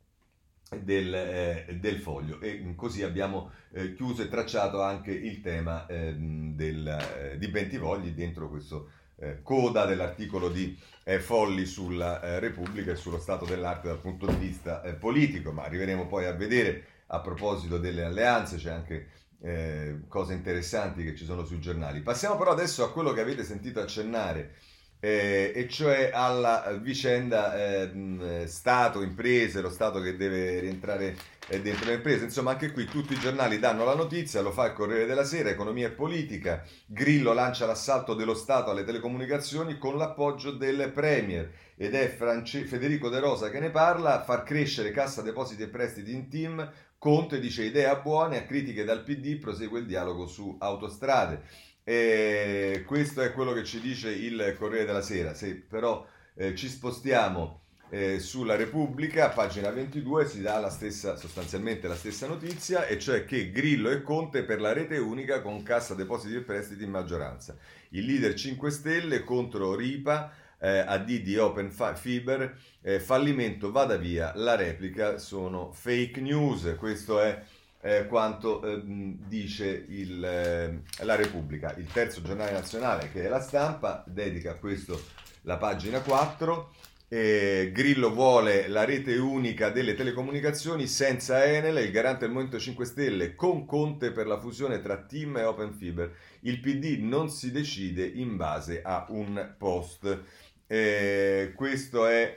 del, 0.70 1.14
eh, 1.14 1.78
del, 1.80 1.98
foglio 1.98 2.42
e 2.42 2.74
così 2.76 3.02
abbiamo 3.02 3.52
eh, 3.72 3.94
chiuso 3.94 4.22
e 4.22 4.28
tracciato 4.28 4.82
anche 4.82 5.12
il 5.12 5.40
tema 5.42 5.88
ehm, 5.88 6.56
del, 6.56 6.88
eh, 6.88 7.38
di 7.38 7.48
Bentivogli 7.48 8.10
dentro 8.10 8.50
questo 8.50 8.92
eh, 9.20 9.42
coda 9.42 9.86
dell'articolo 9.86 10.50
di 10.50 10.78
eh, 11.04 11.20
Folli 11.20 11.66
sulla 11.66 12.22
eh, 12.22 12.40
Repubblica 12.40 12.92
e 12.92 12.96
sullo 12.96 13.20
stato 13.20 13.46
dell'arte 13.46 13.88
dal 13.88 14.00
punto 14.00 14.26
di 14.26 14.36
vista 14.36 14.82
eh, 14.84 14.94
politico, 14.94 15.52
ma 15.52 15.64
arriveremo 15.64 16.08
poi 16.08 16.26
a 16.26 16.34
vedere 16.34 16.86
a 17.08 17.20
proposito 17.22 17.78
delle 17.78 18.04
alleanze, 18.04 18.58
c'è 18.58 18.72
anche 18.72 19.08
eh, 19.42 20.00
cose 20.08 20.34
interessanti 20.34 21.04
che 21.04 21.16
ci 21.16 21.26
sono 21.26 21.46
sui 21.46 21.60
giornali. 21.60 22.02
Passiamo 22.02 22.36
però 22.38 22.52
adesso 22.52 22.84
a 22.84 22.92
quello 22.92 23.14
che 23.14 23.22
avete 23.22 23.44
sentito 23.44 23.80
accennare 23.80 24.56
eh, 25.00 25.52
e 25.56 25.68
cioè 25.68 26.12
alla 26.14 26.78
vicenda 26.82 27.56
eh, 27.56 28.44
Stato, 28.48 29.02
imprese, 29.02 29.62
lo 29.62 29.70
Stato 29.70 30.02
che 30.02 30.16
deve 30.16 30.60
rientrare 30.60 31.16
eh, 31.48 31.62
dentro 31.62 31.86
le 31.86 31.96
imprese. 31.96 32.26
Insomma, 32.26 32.52
anche 32.52 32.72
qui 32.72 32.86
tutti 32.86 33.14
i 33.14 33.20
giornali 33.20 33.60
danno 33.60 33.86
la 33.86 33.96
notizia, 33.96 34.42
lo 34.42 34.52
fa 34.52 34.68
il 34.68 34.74
Corriere 34.74 35.06
della 35.06 35.24
Sera, 35.24 35.50
Economia 35.50 35.88
e 35.88 35.92
Politica, 35.92 36.64
Grillo 36.86 37.34
lancia 37.34 37.66
l'assalto 37.66 38.14
dello 38.14 38.36
Stato 38.36 38.72
alle 38.72 38.84
telecomunicazioni 38.84 39.78
con 39.78 39.98
l'appoggio 39.98 40.52
del 40.52 40.92
Premier 40.92 41.52
ed 41.76 41.94
è 41.94 42.10
France- 42.10 42.66
Federico 42.66 43.10
De 43.10 43.20
Rosa 43.20 43.50
che 43.50 43.60
ne 43.60 43.70
parla, 43.70 44.24
far 44.24 44.44
crescere 44.44 44.92
cassa 44.92 45.22
depositi 45.22 45.62
e 45.64 45.68
prestiti 45.68 46.12
in 46.12 46.28
team, 46.28 46.72
Conte 47.00 47.40
dice 47.40 47.64
idea 47.64 47.96
buone, 47.98 48.40
a 48.40 48.44
critiche 48.46 48.84
dal 48.84 49.04
PD 49.04 49.38
prosegue 49.38 49.80
il 49.80 49.86
dialogo 49.86 50.26
su 50.26 50.56
autostrade. 50.60 51.44
E 51.90 52.84
questo 52.86 53.22
è 53.22 53.32
quello 53.32 53.54
che 53.54 53.64
ci 53.64 53.80
dice 53.80 54.10
il 54.10 54.58
Corriere 54.60 54.84
della 54.84 55.02
Sera. 55.02 55.34
Se 55.34 55.56
però 55.56 56.06
eh, 56.36 56.54
ci 56.54 56.68
spostiamo 56.68 57.62
eh, 57.90 58.20
sulla 58.20 58.58
Repubblica, 58.58 59.30
pagina 59.30 59.70
22, 59.70 60.28
si 60.28 60.42
dà 60.42 60.60
la 60.60 60.70
stessa, 60.70 61.16
sostanzialmente 61.16 61.88
la 61.88 61.96
stessa 61.96 62.28
notizia, 62.28 62.86
e 62.88 63.00
cioè 63.00 63.24
che 63.24 63.52
Grillo 63.52 63.90
e 63.90 64.02
Conte 64.02 64.44
per 64.44 64.60
la 64.60 64.74
rete 64.74 64.98
unica 64.98 65.42
con 65.42 65.64
cassa 65.64 65.94
depositi 65.94 66.36
e 66.36 66.42
prestiti 66.42 66.84
in 66.84 66.90
maggioranza. 66.90 67.56
Il 67.92 68.04
leader 68.04 68.34
5 68.34 68.70
Stelle 68.70 69.24
contro 69.24 69.74
Ripa, 69.74 70.34
eh, 70.60 70.80
AD 70.80 71.06
di 71.06 71.38
Open 71.38 71.72
Fiber, 71.72 72.58
eh, 72.82 73.00
fallimento, 73.00 73.72
vada 73.72 73.96
via, 73.96 74.34
la 74.36 74.56
replica 74.56 75.20
sono 75.20 75.72
fake 75.72 76.20
news. 76.20 76.76
Questo 76.78 77.22
è 77.22 77.42
eh, 77.82 78.08
quanto 78.08 78.64
eh, 78.64 78.82
dice 78.84 79.86
il, 79.90 80.24
eh, 80.24 80.82
la 81.04 81.16
Repubblica. 81.16 81.76
Il 81.78 81.92
terzo 81.92 82.22
giornale 82.22 82.52
nazionale, 82.52 83.12
che 83.12 83.24
è 83.24 83.28
la 83.28 83.40
stampa, 83.40 84.04
dedica 84.08 84.52
a 84.52 84.56
questo 84.56 85.02
la 85.44 85.58
pagina 85.58 86.02
4. 86.02 86.74
Grillo 87.10 88.12
vuole 88.12 88.68
la 88.68 88.84
rete 88.84 89.16
unica 89.16 89.70
delle 89.70 89.94
telecomunicazioni 89.94 90.88
senza 90.88 91.46
Enel, 91.46 91.78
il 91.78 91.92
garante 91.92 92.26
del 92.26 92.32
Movimento 92.32 92.60
5 92.60 92.84
Stelle 92.84 93.34
con 93.34 93.66
Conte 93.66 94.12
per 94.12 94.28
la 94.28 94.38
fusione 94.38 94.82
tra 94.82 94.98
Team 94.98 95.38
e 95.38 95.46
Open 95.46 95.74
Fiber. 95.74 96.14
Il 96.42 96.60
PD 96.60 96.98
non 97.00 97.30
si 97.30 97.52
decide 97.52 98.06
in 98.06 98.36
base 98.36 98.82
a 98.82 99.06
un 99.08 99.56
post. 99.58 100.22
Eh, 100.68 101.54
questo 101.56 102.08
è 102.08 102.34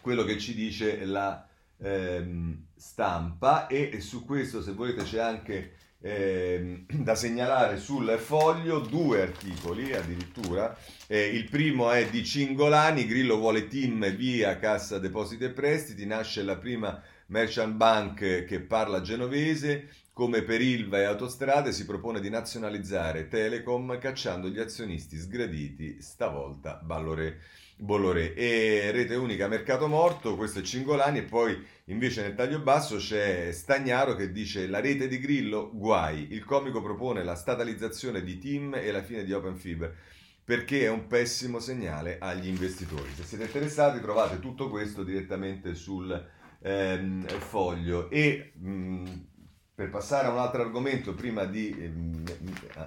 quello 0.00 0.24
che 0.24 0.38
ci 0.38 0.54
dice 0.54 1.04
la 1.04 1.46
ehm, 1.82 2.66
stampa 2.76 3.66
e 3.66 4.00
su 4.00 4.24
questo 4.24 4.62
se 4.62 4.72
volete 4.72 5.02
c'è 5.04 5.20
anche 5.20 5.72
eh, 6.00 6.84
da 6.88 7.14
segnalare 7.14 7.78
sul 7.78 8.08
foglio 8.18 8.80
due 8.80 9.22
articoli 9.22 9.92
addirittura. 9.92 10.76
Eh, 11.06 11.26
il 11.26 11.48
primo 11.48 11.90
è 11.90 12.08
di 12.08 12.24
Cingolani, 12.24 13.06
Grillo 13.06 13.36
vuole 13.36 13.68
team 13.68 14.08
via 14.14 14.58
Cassa 14.58 14.98
Depositi 14.98 15.44
e 15.44 15.50
Prestiti, 15.50 16.06
nasce 16.06 16.42
la 16.42 16.56
prima 16.56 17.02
merchant 17.26 17.74
bank 17.74 18.44
che 18.44 18.60
parla 18.60 19.00
genovese, 19.00 19.88
come 20.12 20.42
per 20.42 20.60
Ilva 20.60 20.98
e 20.98 21.04
Autostrade 21.04 21.72
si 21.72 21.86
propone 21.86 22.20
di 22.20 22.28
nazionalizzare 22.28 23.28
Telecom 23.28 23.98
cacciando 23.98 24.48
gli 24.48 24.58
azionisti 24.58 25.16
sgraditi, 25.16 26.02
stavolta 26.02 26.80
Ballore. 26.82 27.40
Bolloré. 27.80 28.34
E 28.34 28.90
rete 28.92 29.14
unica 29.16 29.48
mercato 29.48 29.88
morto, 29.88 30.36
questo 30.36 30.60
è 30.60 30.62
Cingolani 30.62 31.18
e 31.18 31.22
poi 31.22 31.56
invece 31.86 32.22
nel 32.22 32.34
taglio 32.34 32.60
basso 32.60 32.96
c'è 32.96 33.50
Stagnaro 33.52 34.14
che 34.14 34.30
dice 34.30 34.66
la 34.66 34.80
rete 34.80 35.08
di 35.08 35.18
Grillo 35.18 35.70
guai, 35.72 36.32
il 36.32 36.44
comico 36.44 36.82
propone 36.82 37.24
la 37.24 37.34
statalizzazione 37.34 38.22
di 38.22 38.38
Team 38.38 38.74
e 38.74 38.90
la 38.92 39.02
fine 39.02 39.24
di 39.24 39.32
Open 39.32 39.56
Fiber 39.56 39.96
perché 40.44 40.82
è 40.82 40.90
un 40.90 41.06
pessimo 41.06 41.58
segnale 41.60 42.18
agli 42.18 42.48
investitori. 42.48 43.08
Se 43.14 43.22
siete 43.22 43.44
interessati 43.44 44.00
trovate 44.00 44.40
tutto 44.40 44.68
questo 44.68 45.04
direttamente 45.04 45.74
sul 45.74 46.28
ehm, 46.60 47.26
foglio. 47.26 48.10
E 48.10 48.52
mh, 48.56 49.28
per 49.74 49.90
passare 49.90 50.26
a 50.26 50.30
un 50.30 50.38
altro 50.38 50.62
argomento 50.62 51.14
prima 51.14 51.44
di 51.44 51.70
ehm, 51.70 52.24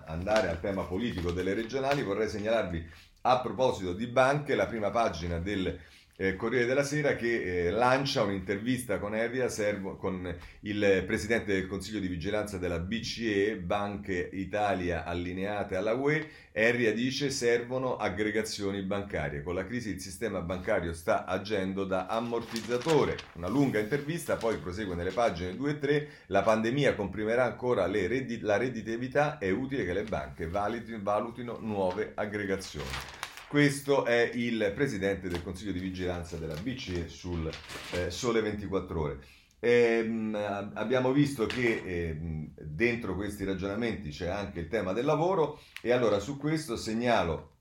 andare 0.05 0.49
al 0.49 0.59
tema 0.59 0.83
politico 0.83 1.31
delle 1.31 1.53
regionali 1.53 2.03
vorrei 2.03 2.27
segnalarvi 2.27 2.85
a 3.25 3.39
proposito 3.39 3.93
di 3.93 4.07
banche, 4.07 4.55
la 4.55 4.67
prima 4.67 4.89
pagina 4.89 5.39
del 5.39 5.79
eh, 6.15 6.35
Corriere 6.35 6.65
della 6.65 6.83
Sera 6.83 7.15
che 7.15 7.65
eh, 7.65 7.71
lancia 7.71 8.23
un'intervista 8.23 8.99
con 8.99 9.15
Erria, 9.15 9.49
servo, 9.49 9.95
con 9.95 10.33
il 10.61 11.03
presidente 11.05 11.53
del 11.53 11.67
Consiglio 11.67 11.99
di 11.99 12.07
Vigilanza 12.07 12.57
della 12.57 12.79
BCE, 12.79 13.57
Banche 13.57 14.29
Italia 14.33 15.05
allineate 15.05 15.75
alla 15.75 15.93
UE. 15.93 16.29
Erria 16.51 16.93
dice 16.93 17.31
servono 17.31 17.97
aggregazioni 17.97 18.81
bancarie. 18.83 19.41
Con 19.41 19.55
la 19.55 19.65
crisi 19.65 19.89
il 19.89 19.99
sistema 19.99 20.41
bancario 20.41 20.93
sta 20.93 21.25
agendo 21.25 21.83
da 21.83 22.05
ammortizzatore. 22.05 23.17
Una 23.33 23.47
lunga 23.47 23.79
intervista, 23.79 24.35
poi 24.35 24.57
prosegue 24.57 24.93
nelle 24.93 25.11
pagine 25.11 25.55
2 25.55 25.71
e 25.71 25.79
3. 25.79 26.09
La 26.27 26.43
pandemia 26.43 26.93
comprimerà 26.93 27.45
ancora 27.45 27.87
reddi- 27.87 28.39
la 28.41 28.57
redditività, 28.57 29.39
è 29.39 29.49
utile 29.49 29.83
che 29.83 29.93
le 29.93 30.03
banche 30.03 30.47
valutino 30.47 31.57
nuove 31.59 32.11
aggregazioni. 32.13 33.22
Questo 33.53 34.03
è 34.05 34.31
il 34.33 34.71
presidente 34.73 35.29
del 35.29 35.43
Consiglio 35.43 35.73
di 35.73 35.79
Vigilanza 35.79 36.37
della 36.37 36.55
BCE 36.55 37.07
sul 37.07 37.47
eh, 37.91 38.09
Sole 38.09 38.41
24 38.41 38.99
Ore. 38.99 39.19
Eh, 39.59 39.99
abbiamo 40.73 41.11
visto 41.11 41.45
che 41.45 41.83
eh, 41.85 42.17
dentro 42.59 43.13
questi 43.13 43.43
ragionamenti 43.43 44.09
c'è 44.09 44.27
anche 44.27 44.59
il 44.59 44.69
tema 44.69 44.91
del 44.91 45.05
lavoro 45.05 45.61
e 45.83 45.91
allora 45.91 46.17
su 46.17 46.39
questo 46.39 46.75
segnalo 46.75 47.57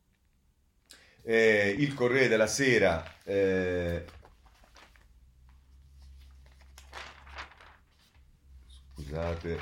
eh, 1.24 1.76
il 1.78 1.92
Corriere 1.92 2.28
della 2.28 2.46
Sera 2.46 3.18
eh, 3.24 4.06
scusate 8.94 9.60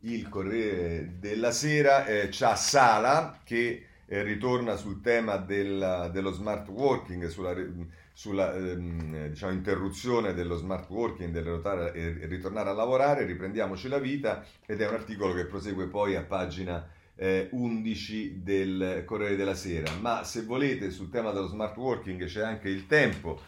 il 0.00 0.28
Corriere 0.28 1.20
della 1.20 1.52
Sera 1.52 2.04
eh, 2.04 2.30
c'ha 2.32 2.56
Sala 2.56 3.40
che 3.44 3.85
eh, 4.06 4.22
ritorna 4.22 4.76
sul 4.76 5.00
tema 5.00 5.36
del, 5.36 6.10
dello 6.12 6.32
smart 6.32 6.68
working, 6.68 7.26
sulla, 7.26 7.54
sulla 8.12 8.54
ehm, 8.54 9.28
diciamo, 9.28 9.52
interruzione 9.52 10.32
dello 10.34 10.56
smart 10.56 10.88
working, 10.88 11.32
del 11.32 11.44
rotare 11.44 11.92
e 11.92 12.26
ritornare 12.26 12.70
a 12.70 12.74
lavorare, 12.74 13.24
riprendiamoci 13.24 13.88
la 13.88 13.98
vita 13.98 14.44
ed 14.64 14.80
è 14.80 14.88
un 14.88 14.94
articolo 14.94 15.34
che 15.34 15.46
prosegue 15.46 15.86
poi 15.86 16.14
a 16.14 16.22
pagina 16.22 16.88
eh, 17.16 17.48
11 17.50 18.42
del 18.42 19.02
Corriere 19.04 19.36
della 19.36 19.54
Sera. 19.54 19.92
Ma 20.00 20.22
se 20.22 20.42
volete 20.42 20.90
sul 20.90 21.10
tema 21.10 21.32
dello 21.32 21.48
smart 21.48 21.76
working 21.76 22.24
c'è 22.24 22.42
anche 22.42 22.68
il 22.68 22.86
tempo 22.86 23.40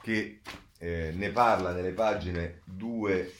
che 0.00 0.40
eh, 0.78 1.12
ne 1.14 1.30
parla 1.30 1.72
nelle 1.72 1.92
pagine 1.92 2.60
2 2.64 3.32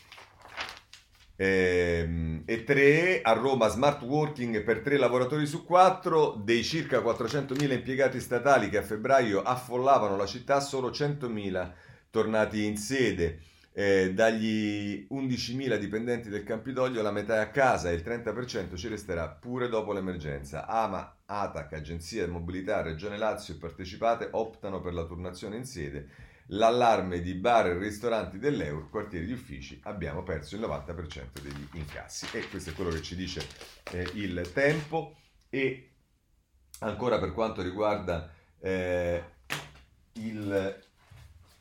Ehm, 1.36 2.42
e 2.46 2.62
3 2.62 3.22
a 3.22 3.32
Roma 3.32 3.66
smart 3.68 4.02
working 4.02 4.62
per 4.62 4.80
3 4.80 4.96
lavoratori 4.96 5.46
su 5.46 5.64
4 5.64 6.40
dei 6.44 6.62
circa 6.62 7.00
400.000 7.00 7.72
impiegati 7.72 8.20
statali 8.20 8.68
che 8.68 8.78
a 8.78 8.82
febbraio 8.82 9.42
affollavano 9.42 10.16
la 10.16 10.26
città 10.26 10.60
solo 10.60 10.90
100.000 10.90 11.72
tornati 12.10 12.64
in 12.64 12.76
sede. 12.76 13.40
Eh, 13.76 14.14
dagli 14.14 15.04
11.000 15.10 15.76
dipendenti 15.78 16.28
del 16.28 16.44
Campidoglio 16.44 17.02
la 17.02 17.10
metà 17.10 17.38
è 17.38 17.40
a 17.40 17.50
casa 17.50 17.90
e 17.90 17.94
il 17.94 18.04
30% 18.04 18.76
ci 18.76 18.86
resterà 18.86 19.28
pure 19.28 19.68
dopo 19.68 19.92
l'emergenza. 19.92 20.68
Ama, 20.68 21.16
ATAC, 21.26 21.72
Agenzia 21.72 22.24
di 22.24 22.30
Mobilità, 22.30 22.82
Regione 22.82 23.18
Lazio 23.18 23.54
e 23.54 23.58
partecipate 23.58 24.28
optano 24.30 24.80
per 24.80 24.94
la 24.94 25.04
turnazione 25.04 25.56
in 25.56 25.64
sede 25.64 26.08
l'allarme 26.48 27.20
di 27.20 27.34
bar 27.34 27.66
e 27.66 27.78
ristoranti 27.78 28.38
dell'Euro, 28.38 28.88
quartieri 28.88 29.26
di 29.26 29.32
uffici, 29.32 29.80
abbiamo 29.84 30.22
perso 30.22 30.56
il 30.56 30.62
90% 30.62 31.40
degli 31.40 31.68
incassi. 31.72 32.26
E 32.32 32.48
questo 32.48 32.70
è 32.70 32.72
quello 32.74 32.90
che 32.90 33.02
ci 33.02 33.16
dice 33.16 33.46
eh, 33.90 34.08
il 34.14 34.50
tempo. 34.52 35.16
E 35.48 35.90
ancora 36.80 37.18
per 37.18 37.32
quanto 37.32 37.62
riguarda 37.62 38.30
eh, 38.60 39.22
il, 40.12 40.82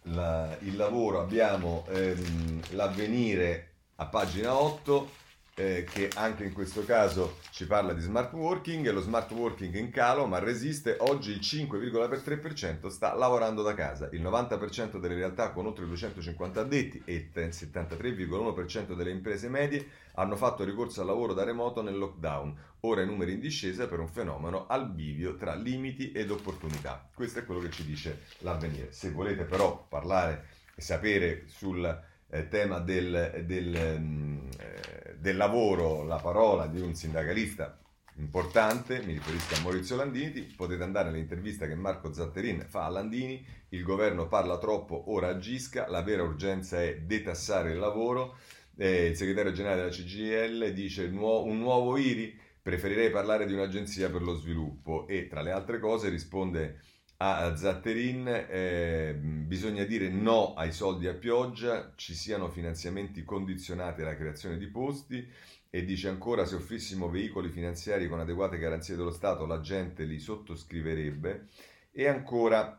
la, 0.04 0.58
il, 0.62 0.76
lavoro, 0.76 1.22
abbiamo 1.22 1.86
ehm, 1.89 2.62
l'avvenire 2.72 3.69
a 3.96 4.06
pagina 4.08 4.56
8 4.56 5.22
eh, 5.56 5.86
che 5.89 6.10
anche 6.16 6.46
in 6.46 6.54
questo 6.54 6.84
caso 6.84 7.38
ci 7.52 7.68
parla 7.68 7.94
di 7.94 8.02
smart 8.02 8.34
working, 8.34 8.89
lo 8.89 9.02
smart 9.02 9.32
working 9.32 9.76
in 9.76 9.92
calo 9.92 10.26
ma 10.26 10.39
resiste, 10.39 10.98
oggi 11.00 11.32
il 11.32 11.39
5,3% 11.39 12.88
sta 12.88 13.13
lavorando 13.13 13.62
da 13.62 13.74
casa, 13.76 14.10
il 14.12 14.22
90% 14.22 15.00
delle 15.00 15.16
realtà 15.16 15.52
con 15.52 15.68
oltre 15.68 15.86
250 15.86 16.60
addetti 16.60 17.02
e 17.06 17.13
il 17.13 17.30
73,1% 17.32 18.96
delle 18.96 19.12
imprese 19.12 19.48
medie 19.48 19.88
hanno 20.16 20.36
fatto 20.36 20.63
ricorso 20.63 21.02
al 21.02 21.08
lavoro 21.08 21.34
da 21.34 21.44
remoto 21.44 21.82
nel 21.82 21.98
lockdown, 21.98 22.56
ora 22.82 23.02
i 23.02 23.06
numeri 23.06 23.34
in 23.34 23.39
discesa 23.39 23.88
per 23.88 24.00
un 24.00 24.08
fenomeno 24.08 24.66
al 24.68 24.89
bivio 24.89 25.36
tra 25.36 25.56
limiti 25.56 26.12
ed 26.12 26.32
opportunità. 26.32 27.08
Questo 27.13 27.39
è 27.39 27.46
quello 27.46 27.62
che 27.62 27.72
ci 27.72 27.86
dice 27.86 28.24
l'avvenire. 28.39 28.92
Se 28.92 29.12
volete 29.12 29.44
però 29.44 29.86
parlare 29.88 30.48
e 30.76 30.82
sapere 30.82 31.44
sul 31.48 32.12
eh, 32.34 32.48
tema 32.48 32.80
del, 32.80 33.43
del, 33.46 34.00
mm, 34.00 34.38
eh, 34.58 35.15
del, 35.19 35.38
lavoro, 35.38 36.04
la 36.04 36.17
parola 36.17 36.65
di 36.65 36.82
un 36.82 36.96
sindacalista 36.96 37.78
importante, 38.15 39.02
mi 39.04 39.13
riferisco 39.13 39.56
a 39.56 39.62
Maurizio 39.62 39.96
Landini, 39.96 40.41
potete 40.56 40.82
andare 40.82 41.10
all'intervista 41.10 41.67
che 41.67 41.76
Marco 41.76 42.12
Zatterin 42.12 42.65
fa 42.67 42.86
a 42.86 42.89
Landini, 42.89 43.46
il 43.69 43.84
governo 43.84 44.28
parla 44.28 44.58
troppo, 44.58 45.12
ora 45.12 45.30
agisca, 45.30 45.88
la 45.88 46.02
vera 46.02 46.24
urgenza 46.24 46.82
è 46.82 47.02
detassare 47.02 47.72
il 47.72 47.78
lavoro, 47.78 48.38
eh, 48.78 49.08
il 49.08 49.15
segretario 49.15 49.52
generale 49.52 49.82
della 49.82 49.91
CGL 49.91 50.74
dice 50.74 51.04
un 51.06 51.60
nuovo 51.60 51.98
IRI, 51.98 52.39
preferirei 52.63 53.12
parlare 53.12 53.46
di 53.46 53.54
un'agenzia 53.54 54.10
per 54.10 54.24
lo 54.24 54.36
sviluppo 54.36 55.08
e 55.08 55.28
tra 55.28 55.41
le 55.41 55.52
altre 55.52 55.80
cose 55.80 56.10
risponde 56.10 56.80
a 57.26 57.56
Zatterin, 57.56 58.28
eh, 58.50 59.16
bisogna 59.18 59.86
dire 59.86 60.10
no 60.10 60.56
ai 60.56 60.74
soldi 60.74 61.08
a 61.08 61.14
pioggia, 61.14 61.94
ci 61.96 62.14
siano 62.14 62.50
finanziamenti 62.50 63.24
condizionati 63.24 64.02
alla 64.02 64.18
creazione 64.18 64.58
di 64.58 64.68
posti 64.68 65.26
e 65.70 65.86
dice 65.86 66.10
ancora 66.10 66.46
se 66.46 66.56
offrissimo 66.56 67.10
veicoli 67.10 67.48
finanziari 67.48 68.10
con 68.10 68.20
adeguate 68.20 68.58
garanzie 68.58 68.98
dello 68.98 69.12
Stato 69.12 69.46
la 69.46 69.62
gente 69.62 70.04
li 70.04 70.20
sottoscriverebbe 70.20 71.48
e 71.92 72.08
ancora 72.10 72.78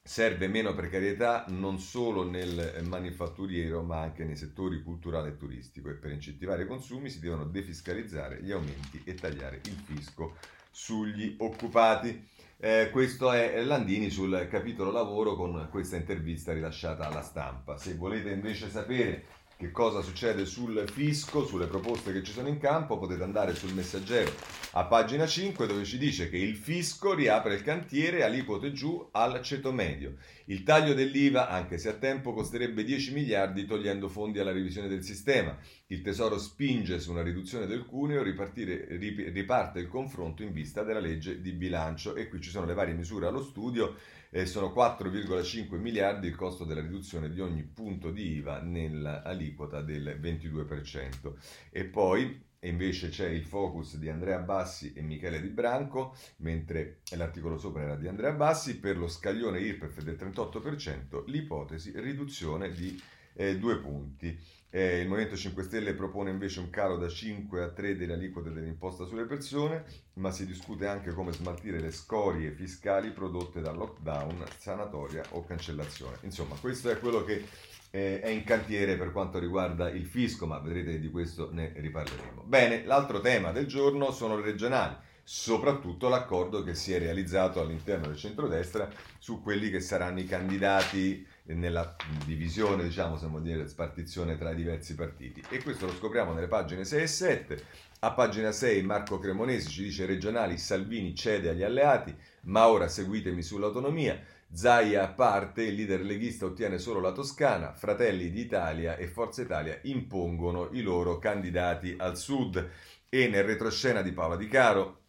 serve 0.00 0.46
meno 0.46 0.72
precarietà 0.72 1.44
non 1.48 1.80
solo 1.80 2.22
nel 2.22 2.80
manifatturiero 2.86 3.82
ma 3.82 4.00
anche 4.00 4.22
nei 4.24 4.36
settori 4.36 4.82
culturale 4.84 5.30
e 5.30 5.36
turistico 5.36 5.88
e 5.90 5.94
per 5.94 6.12
incentivare 6.12 6.62
i 6.62 6.66
consumi 6.68 7.10
si 7.10 7.18
devono 7.18 7.44
defiscalizzare 7.44 8.40
gli 8.40 8.52
aumenti 8.52 9.02
e 9.04 9.14
tagliare 9.14 9.60
il 9.64 9.82
fisco 9.84 10.36
sugli 10.70 11.34
occupati. 11.38 12.32
Eh, 12.56 12.90
questo 12.90 13.30
è 13.32 13.62
Landini 13.62 14.10
sul 14.10 14.46
capitolo 14.50 14.90
lavoro 14.90 15.34
con 15.36 15.68
questa 15.70 15.96
intervista 15.96 16.52
rilasciata 16.52 17.06
alla 17.06 17.22
stampa. 17.22 17.76
Se 17.76 17.94
volete 17.94 18.30
invece 18.30 18.70
sapere 18.70 19.24
che 19.64 19.70
cosa 19.70 20.02
succede 20.02 20.44
sul 20.44 20.84
fisco, 20.92 21.46
sulle 21.46 21.66
proposte 21.66 22.12
che 22.12 22.22
ci 22.22 22.32
sono 22.32 22.48
in 22.48 22.58
campo, 22.58 22.98
potete 22.98 23.22
andare 23.22 23.54
sul 23.54 23.72
messaggero 23.72 24.30
a 24.72 24.84
pagina 24.84 25.26
5 25.26 25.66
dove 25.66 25.84
ci 25.84 25.96
dice 25.96 26.28
che 26.28 26.36
il 26.36 26.56
fisco 26.56 27.14
riapre 27.14 27.54
il 27.54 27.62
cantiere 27.62 28.24
aliquote 28.24 28.72
giù 28.72 29.08
al 29.12 29.40
ceto 29.40 29.72
medio. 29.72 30.16
Il 30.46 30.64
taglio 30.64 30.92
dell'IVA, 30.92 31.48
anche 31.48 31.78
se 31.78 31.88
a 31.88 31.94
tempo, 31.94 32.34
costerebbe 32.34 32.84
10 32.84 33.14
miliardi 33.14 33.64
togliendo 33.64 34.08
fondi 34.08 34.38
alla 34.38 34.52
revisione 34.52 34.88
del 34.88 35.02
sistema. 35.02 35.56
Il 35.86 36.02
Tesoro 36.02 36.38
spinge 36.38 37.00
su 37.00 37.12
una 37.12 37.22
riduzione 37.22 37.66
del 37.66 37.86
cuneo, 37.86 38.22
riparte 38.22 39.78
il 39.78 39.88
confronto 39.88 40.42
in 40.42 40.52
vista 40.52 40.82
della 40.82 41.00
legge 41.00 41.40
di 41.40 41.52
bilancio 41.52 42.14
e 42.16 42.28
qui 42.28 42.40
ci 42.42 42.50
sono 42.50 42.66
le 42.66 42.74
varie 42.74 42.94
misure 42.94 43.26
allo 43.26 43.42
studio 43.42 43.96
eh, 44.34 44.46
sono 44.46 44.72
4,5 44.74 45.78
miliardi 45.78 46.26
il 46.26 46.34
costo 46.34 46.64
della 46.64 46.80
riduzione 46.80 47.30
di 47.30 47.40
ogni 47.40 47.62
punto 47.62 48.10
di 48.10 48.32
IVA 48.32 48.60
nell'aliquota 48.62 49.80
del 49.80 50.18
22%. 50.20 51.34
E 51.70 51.84
poi 51.84 52.42
invece 52.62 53.10
c'è 53.10 53.28
il 53.28 53.44
focus 53.44 53.96
di 53.96 54.08
Andrea 54.08 54.38
Bassi 54.38 54.92
e 54.92 55.02
Michele 55.02 55.40
Di 55.40 55.50
Branco, 55.50 56.16
mentre 56.38 57.02
l'articolo 57.12 57.58
sopra 57.58 57.82
era 57.82 57.94
di 57.94 58.08
Andrea 58.08 58.32
Bassi, 58.32 58.80
per 58.80 58.96
lo 58.96 59.06
scaglione 59.06 59.60
IRPEF 59.60 60.02
del 60.02 60.16
38%, 60.16 61.22
l'ipotesi 61.26 61.92
riduzione 61.94 62.72
di 62.72 63.00
eh, 63.34 63.58
due 63.58 63.78
punti. 63.78 64.38
Eh, 64.70 65.00
il 65.00 65.08
Movimento 65.08 65.36
5 65.36 65.62
Stelle 65.62 65.94
propone 65.94 66.30
invece 66.30 66.58
un 66.58 66.68
calo 66.68 66.96
da 66.96 67.08
5 67.08 67.62
a 67.62 67.68
3 67.68 67.96
delle 67.96 68.14
aliquote 68.14 68.52
dell'imposta 68.52 69.04
sulle 69.04 69.24
persone, 69.24 69.84
ma 70.14 70.32
si 70.32 70.46
discute 70.46 70.88
anche 70.88 71.12
come 71.12 71.32
smaltire 71.32 71.78
le 71.78 71.92
scorie 71.92 72.50
fiscali 72.50 73.12
prodotte 73.12 73.60
dal 73.60 73.76
lockdown, 73.76 74.44
sanatoria 74.58 75.22
o 75.30 75.44
cancellazione. 75.44 76.16
Insomma, 76.22 76.56
questo 76.60 76.90
è 76.90 76.98
quello 76.98 77.22
che 77.22 77.44
eh, 77.90 78.20
è 78.20 78.28
in 78.28 78.42
cantiere 78.42 78.96
per 78.96 79.12
quanto 79.12 79.38
riguarda 79.38 79.88
il 79.90 80.06
fisco, 80.06 80.46
ma 80.46 80.58
vedrete 80.58 80.98
di 80.98 81.08
questo 81.08 81.50
ne 81.52 81.72
riparleremo. 81.76 82.42
Bene, 82.42 82.84
l'altro 82.84 83.20
tema 83.20 83.52
del 83.52 83.66
giorno 83.66 84.10
sono 84.10 84.36
le 84.36 84.42
regionali 84.42 84.96
soprattutto 85.26 86.08
l'accordo 86.08 86.62
che 86.62 86.74
si 86.74 86.92
è 86.92 86.98
realizzato 86.98 87.58
all'interno 87.58 88.08
del 88.08 88.16
centrodestra 88.16 88.90
su 89.18 89.40
quelli 89.40 89.70
che 89.70 89.80
saranno 89.80 90.20
i 90.20 90.26
candidati 90.26 91.26
nella 91.46 91.94
divisione, 92.24 92.84
diciamo, 92.84 93.18
se 93.18 93.28
dire, 93.40 93.68
spartizione 93.68 94.38
tra 94.38 94.52
i 94.52 94.54
diversi 94.54 94.94
partiti. 94.94 95.42
E 95.50 95.62
questo 95.62 95.86
lo 95.86 95.92
scopriamo 95.92 96.32
nelle 96.32 96.48
pagine 96.48 96.84
6 96.84 97.02
e 97.02 97.06
7. 97.06 97.64
A 98.00 98.12
pagina 98.12 98.52
6 98.52 98.82
Marco 98.82 99.18
Cremonesi 99.18 99.68
ci 99.68 99.82
dice 99.82 100.06
regionali 100.06 100.56
Salvini 100.56 101.14
cede 101.14 101.50
agli 101.50 101.62
alleati, 101.62 102.14
ma 102.42 102.68
ora 102.68 102.88
seguitemi 102.88 103.42
sull'autonomia. 103.42 104.18
Zaia 104.52 105.02
a 105.02 105.08
parte, 105.08 105.64
il 105.64 105.74
leader 105.74 106.02
leghista 106.02 106.46
ottiene 106.46 106.78
solo 106.78 107.00
la 107.00 107.12
Toscana, 107.12 107.72
Fratelli 107.72 108.30
d'Italia 108.30 108.96
e 108.96 109.08
Forza 109.08 109.42
Italia 109.42 109.78
impongono 109.82 110.68
i 110.72 110.80
loro 110.80 111.18
candidati 111.18 111.94
al 111.98 112.16
sud. 112.16 112.70
E 113.08 113.28
nel 113.28 113.44
retroscena 113.44 114.00
di 114.00 114.12
Paola 114.12 114.36
Di 114.36 114.48
Caro, 114.48 115.02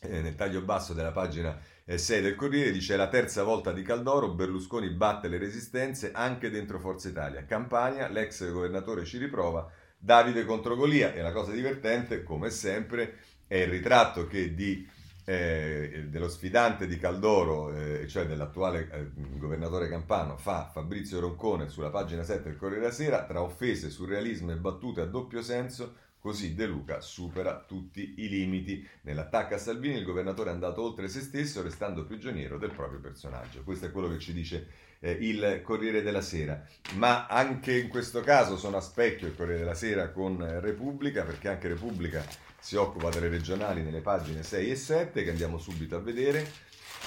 eh, 0.00 0.20
nel 0.20 0.34
taglio 0.34 0.62
basso 0.62 0.92
della 0.92 1.12
pagina 1.12 1.58
6 1.96 2.20
del 2.20 2.34
Corriere 2.34 2.70
dice 2.70 2.96
la 2.96 3.08
terza 3.08 3.42
volta 3.44 3.72
di 3.72 3.82
Caldoro, 3.82 4.34
Berlusconi 4.34 4.90
batte 4.90 5.26
le 5.28 5.38
resistenze 5.38 6.12
anche 6.12 6.50
dentro 6.50 6.78
Forza 6.78 7.08
Italia. 7.08 7.46
Campania, 7.46 8.08
l'ex 8.08 8.50
governatore 8.52 9.06
ci 9.06 9.16
riprova, 9.16 9.66
Davide 9.96 10.44
contro 10.44 10.76
Golia 10.76 11.14
e 11.14 11.22
la 11.22 11.32
cosa 11.32 11.52
divertente, 11.52 12.22
come 12.22 12.50
sempre, 12.50 13.16
è 13.46 13.56
il 13.56 13.68
ritratto 13.68 14.26
che 14.26 14.52
di, 14.54 14.86
eh, 15.24 16.04
dello 16.08 16.28
sfidante 16.28 16.86
di 16.86 16.98
Caldoro, 16.98 17.74
eh, 17.74 18.06
cioè 18.06 18.26
dell'attuale 18.26 18.90
eh, 18.92 19.10
governatore 19.38 19.88
campano, 19.88 20.36
fa 20.36 20.70
Fabrizio 20.70 21.20
Roncone 21.20 21.70
sulla 21.70 21.90
pagina 21.90 22.22
7 22.22 22.50
del 22.50 22.58
Corriere 22.58 22.82
della 22.82 22.92
Sera, 22.92 23.24
tra 23.24 23.40
offese, 23.40 23.88
surrealismo 23.88 24.52
e 24.52 24.56
battute 24.56 25.00
a 25.00 25.06
doppio 25.06 25.42
senso, 25.42 25.94
Così 26.28 26.54
De 26.54 26.66
Luca 26.66 27.00
supera 27.00 27.64
tutti 27.66 28.16
i 28.18 28.28
limiti. 28.28 28.86
Nell'attacco 29.04 29.54
a 29.54 29.58
Salvini 29.58 29.96
il 29.96 30.04
governatore 30.04 30.50
è 30.50 30.52
andato 30.52 30.82
oltre 30.82 31.08
se 31.08 31.22
stesso 31.22 31.62
restando 31.62 32.04
prigioniero 32.04 32.58
del 32.58 32.70
proprio 32.70 33.00
personaggio. 33.00 33.62
Questo 33.64 33.86
è 33.86 33.90
quello 33.90 34.10
che 34.10 34.18
ci 34.18 34.34
dice 34.34 34.68
eh, 35.00 35.10
il 35.10 35.62
Corriere 35.64 36.02
della 36.02 36.20
Sera. 36.20 36.62
Ma 36.96 37.26
anche 37.28 37.78
in 37.78 37.88
questo 37.88 38.20
caso 38.20 38.58
sono 38.58 38.76
a 38.76 38.82
specchio 38.82 39.26
il 39.26 39.34
Corriere 39.34 39.60
della 39.60 39.72
Sera 39.72 40.10
con 40.10 40.60
Repubblica, 40.60 41.22
perché 41.22 41.48
anche 41.48 41.68
Repubblica 41.68 42.22
si 42.60 42.76
occupa 42.76 43.08
delle 43.08 43.28
regionali 43.28 43.80
nelle 43.80 44.02
pagine 44.02 44.42
6 44.42 44.70
e 44.70 44.76
7 44.76 45.24
che 45.24 45.30
andiamo 45.30 45.56
subito 45.56 45.96
a 45.96 46.00
vedere. 46.00 46.46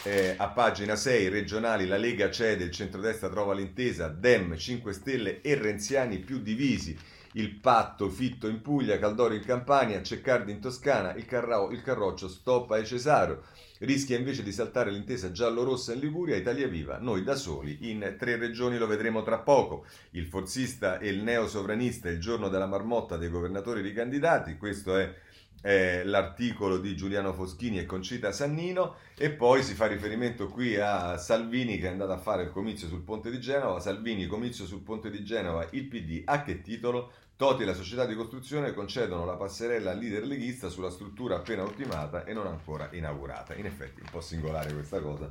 Eh, 0.01 0.33
a 0.35 0.47
pagina 0.47 0.95
6 0.95 1.29
regionali 1.29 1.85
la 1.85 1.97
Lega 1.97 2.31
cede, 2.31 2.63
il 2.63 2.71
centrodestra 2.71 3.29
trova 3.29 3.53
l'intesa, 3.53 4.07
Dem, 4.07 4.57
5 4.57 4.93
Stelle 4.93 5.41
e 5.41 5.53
Renziani 5.53 6.17
più 6.17 6.39
divisi 6.39 6.97
il 7.33 7.55
patto 7.55 8.09
Fitto 8.09 8.47
in 8.47 8.61
Puglia, 8.61 8.99
Caldoro 8.99 9.33
in 9.33 9.43
Campania, 9.43 10.01
Ceccardi 10.01 10.51
in 10.51 10.59
Toscana, 10.59 11.13
il, 11.13 11.25
Carrao, 11.25 11.71
il 11.71 11.81
Carroccio 11.81 12.27
stoppa 12.27 12.77
e 12.77 12.85
Cesaro, 12.85 13.43
rischia 13.79 14.17
invece 14.17 14.43
di 14.43 14.51
saltare 14.51 14.91
l'intesa 14.91 15.31
giallo-rossa 15.31 15.93
in 15.93 15.99
Liguria, 15.99 16.35
Italia 16.35 16.67
Viva, 16.67 16.97
noi 16.97 17.23
da 17.23 17.35
soli, 17.35 17.89
in 17.89 18.15
tre 18.17 18.35
regioni 18.35 18.77
lo 18.77 18.87
vedremo 18.87 19.23
tra 19.23 19.39
poco, 19.39 19.85
il 20.11 20.25
forzista 20.25 20.99
e 20.99 21.09
il 21.09 21.23
neo-sovranista, 21.23 22.09
il 22.09 22.19
giorno 22.19 22.49
della 22.49 22.67
marmotta 22.67 23.17
dei 23.17 23.29
governatori 23.29 23.81
ricandidati, 23.81 24.57
questo 24.57 24.97
è 24.97 25.13
eh, 25.61 26.03
l'articolo 26.03 26.77
di 26.77 26.95
Giuliano 26.95 27.33
Foschini 27.33 27.79
e 27.79 27.85
Concita 27.85 28.31
Sannino 28.31 28.95
e 29.17 29.29
poi 29.31 29.63
si 29.63 29.73
fa 29.73 29.87
riferimento 29.87 30.47
qui 30.47 30.75
a 30.75 31.17
Salvini 31.17 31.77
che 31.77 31.87
è 31.87 31.91
andato 31.91 32.11
a 32.11 32.17
fare 32.17 32.43
il 32.43 32.51
comizio 32.51 32.87
sul 32.87 33.01
ponte 33.01 33.29
di 33.29 33.39
Genova, 33.39 33.79
Salvini 33.79 34.25
comizio 34.27 34.65
sul 34.65 34.81
ponte 34.81 35.09
di 35.09 35.23
Genova, 35.23 35.67
il 35.71 35.85
PD 35.85 36.23
a 36.25 36.43
che 36.43 36.61
titolo? 36.61 37.11
Toti 37.41 37.63
e 37.63 37.65
la 37.65 37.73
società 37.73 38.05
di 38.05 38.13
costruzione 38.13 38.71
concedono 38.71 39.25
la 39.25 39.33
passerella 39.33 39.89
al 39.89 39.97
leader 39.97 40.23
leghista 40.27 40.69
sulla 40.69 40.91
struttura 40.91 41.37
appena 41.37 41.63
ultimata 41.63 42.23
e 42.23 42.33
non 42.33 42.45
ancora 42.45 42.87
inaugurata. 42.91 43.55
In 43.55 43.65
effetti 43.65 43.99
un 43.99 44.09
po' 44.11 44.21
singolare 44.21 44.71
questa 44.73 44.99
cosa 45.01 45.27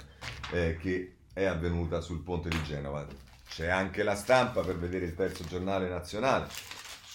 eh, 0.50 0.76
che 0.80 1.14
è 1.32 1.44
avvenuta 1.44 2.00
sul 2.00 2.18
ponte 2.22 2.48
di 2.48 2.60
Genova. 2.64 3.06
C'è 3.48 3.68
anche 3.68 4.02
la 4.02 4.16
stampa 4.16 4.62
per 4.62 4.76
vedere 4.76 5.04
il 5.04 5.14
terzo 5.14 5.44
giornale 5.44 5.88
nazionale. 5.88 6.48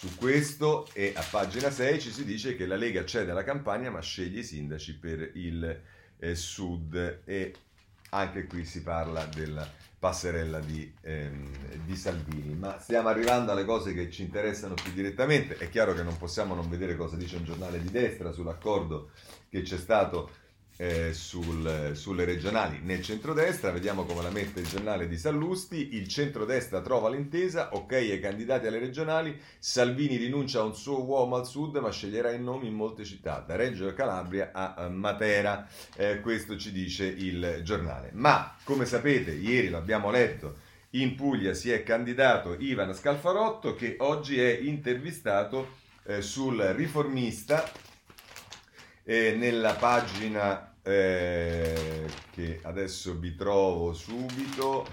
Su 0.06 0.18
questo 0.18 0.88
e 0.94 1.14
a 1.16 1.26
pagina 1.28 1.72
6 1.72 2.00
ci 2.00 2.12
si 2.12 2.26
dice 2.26 2.56
che 2.56 2.68
la 2.68 2.76
Lega 2.76 3.04
cede 3.06 3.32
alla 3.32 3.44
campagna 3.44 3.90
ma 3.90 4.02
sceglie 4.02 4.42
i 4.42 4.44
sindaci 4.44 5.00
per 5.00 5.32
il 5.34 5.82
eh, 6.20 6.36
sud 6.36 7.22
e 7.26 7.56
anche 8.10 8.46
qui 8.46 8.66
si 8.66 8.84
parla 8.84 9.26
della 9.26 9.68
passerella 9.98 10.60
di, 10.60 10.94
ehm, 11.02 11.84
di, 11.86 11.96
Salvini. 11.96 12.54
Ma 12.54 12.78
stiamo 12.80 13.08
arrivando 13.08 13.52
alle 13.52 13.66
cose 13.66 13.96
che 13.96 14.12
ci 14.12 14.22
interessano 14.22 14.76
più 14.76 14.92
direttamente. 14.92 15.58
È 15.58 15.70
chiaro 15.70 15.96
che 15.96 16.04
non 16.04 16.16
possiamo 16.20 16.54
non 16.54 16.70
vedere 16.70 16.96
cosa 16.96 17.16
dice 17.16 17.38
un 17.38 17.44
giornale 17.46 17.82
di 17.82 17.90
destra 17.90 18.32
sull'accordo 18.32 19.10
che 19.50 19.64
c'è 19.64 19.78
stato 19.78 20.30
eh, 20.78 21.14
sul, 21.14 21.92
sulle 21.94 22.26
regionali 22.26 22.80
nel 22.82 23.02
centrodestra. 23.02 23.72
Vediamo 23.72 24.04
come 24.04 24.22
la 24.22 24.30
mette 24.30 24.60
il 24.60 24.68
giornale 24.68 25.08
di 25.08 25.18
Sallusti. 25.18 25.96
Il 25.96 26.08
centrodestra 26.08 26.82
trova 26.82 27.10
l'intesa, 27.10 27.74
ok 27.74 27.92
ai 27.94 28.20
candidati 28.20 28.68
alle 28.68 28.80
regionali. 28.80 29.40
Salvini 29.60 30.18
rinuncia 30.18 30.60
a 30.60 30.64
un 30.64 30.76
suo 30.76 31.04
uomo 31.04 31.36
al 31.36 31.48
sud, 31.48 31.78
ma 31.78 31.92
sceglierà 31.92 32.32
i 32.32 32.42
nomi 32.42 32.68
in 32.68 32.74
molte 32.74 33.04
città, 33.04 33.44
da 33.46 33.56
Reggio 33.56 33.94
Calabria 33.94 34.52
a 34.54 34.90
Matera. 34.90 35.68
Eh, 35.96 36.20
questo 36.20 36.58
ci 36.58 36.72
dice 36.72 37.06
il 37.06 37.62
giornale. 37.64 38.10
Ma 38.14 38.56
come 38.64 38.86
sapete, 38.86 39.32
ieri 39.32 39.70
l'abbiamo 39.70 40.12
letto. 40.12 40.74
In 40.92 41.16
Puglia 41.16 41.54
si 41.54 41.72
è 41.72 41.84
candidato 41.84 42.56
Ivan 42.58 42.94
Scalfarotto 42.94 43.76
che 43.76 43.98
oggi 44.00 44.40
è 44.40 44.58
intervistato 44.62 45.84
eh, 46.06 46.22
sul 46.22 46.58
riformista 46.58 47.70
E 49.08 49.36
nella 49.38 49.76
pagina 49.76 50.78
eh, 50.82 52.06
che 52.32 52.60
adesso 52.64 53.14
vi 53.20 53.36
trovo 53.36 53.94
subito, 53.94 54.88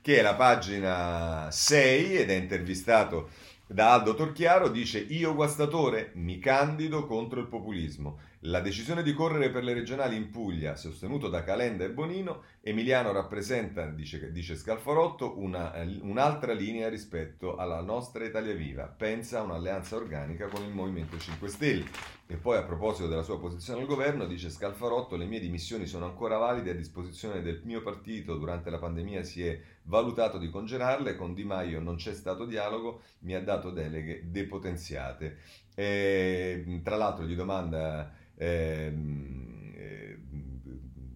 che 0.00 0.18
è 0.18 0.22
la 0.22 0.34
pagina 0.34 1.50
6 1.50 2.16
ed 2.16 2.30
è 2.30 2.34
intervistato 2.34 3.28
da 3.66 3.92
Aldo 3.92 4.14
Torchiaro, 4.14 4.68
dice 4.68 4.98
io 4.98 5.34
guastatore 5.34 6.12
mi 6.14 6.38
candido 6.38 7.04
contro 7.04 7.38
il 7.38 7.46
populismo. 7.46 8.18
La 8.46 8.60
decisione 8.60 9.02
di 9.02 9.14
correre 9.14 9.48
per 9.48 9.64
le 9.64 9.72
regionali 9.72 10.16
in 10.16 10.28
Puglia, 10.28 10.76
sostenuto 10.76 11.30
da 11.30 11.42
Calenda 11.42 11.84
e 11.84 11.90
Bonino, 11.90 12.42
Emiliano 12.60 13.10
rappresenta, 13.10 13.86
dice, 13.86 14.30
dice 14.32 14.54
Scalfarotto, 14.54 15.38
una, 15.38 15.72
un'altra 16.02 16.52
linea 16.52 16.90
rispetto 16.90 17.56
alla 17.56 17.80
nostra 17.80 18.22
Italia 18.22 18.52
Viva. 18.52 18.84
Pensa 18.84 19.38
a 19.38 19.44
un'alleanza 19.44 19.96
organica 19.96 20.48
con 20.48 20.62
il 20.62 20.74
Movimento 20.74 21.16
5 21.16 21.48
Stelle. 21.48 21.86
E 22.26 22.36
poi 22.36 22.58
a 22.58 22.64
proposito 22.64 23.08
della 23.08 23.22
sua 23.22 23.38
posizione 23.40 23.80
al 23.80 23.86
governo, 23.86 24.26
dice 24.26 24.50
Scalfarotto, 24.50 25.16
le 25.16 25.24
mie 25.24 25.40
dimissioni 25.40 25.86
sono 25.86 26.04
ancora 26.04 26.36
valide 26.36 26.72
a 26.72 26.74
disposizione 26.74 27.40
del 27.40 27.62
mio 27.64 27.82
partito. 27.82 28.36
Durante 28.36 28.68
la 28.68 28.78
pandemia 28.78 29.22
si 29.22 29.42
è 29.42 29.58
valutato 29.84 30.36
di 30.36 30.50
congelarle, 30.50 31.16
con 31.16 31.32
Di 31.32 31.44
Maio 31.44 31.80
non 31.80 31.96
c'è 31.96 32.12
stato 32.12 32.44
dialogo, 32.44 33.02
mi 33.20 33.34
ha 33.34 33.42
dato 33.42 33.70
deleghe 33.70 34.22
depotenziate. 34.30 35.38
E, 35.74 36.80
tra 36.82 36.96
l'altro 36.96 37.24
gli 37.26 37.34
domanda 37.34 38.12
Ehm, 38.36 39.72
eh, 39.76 40.18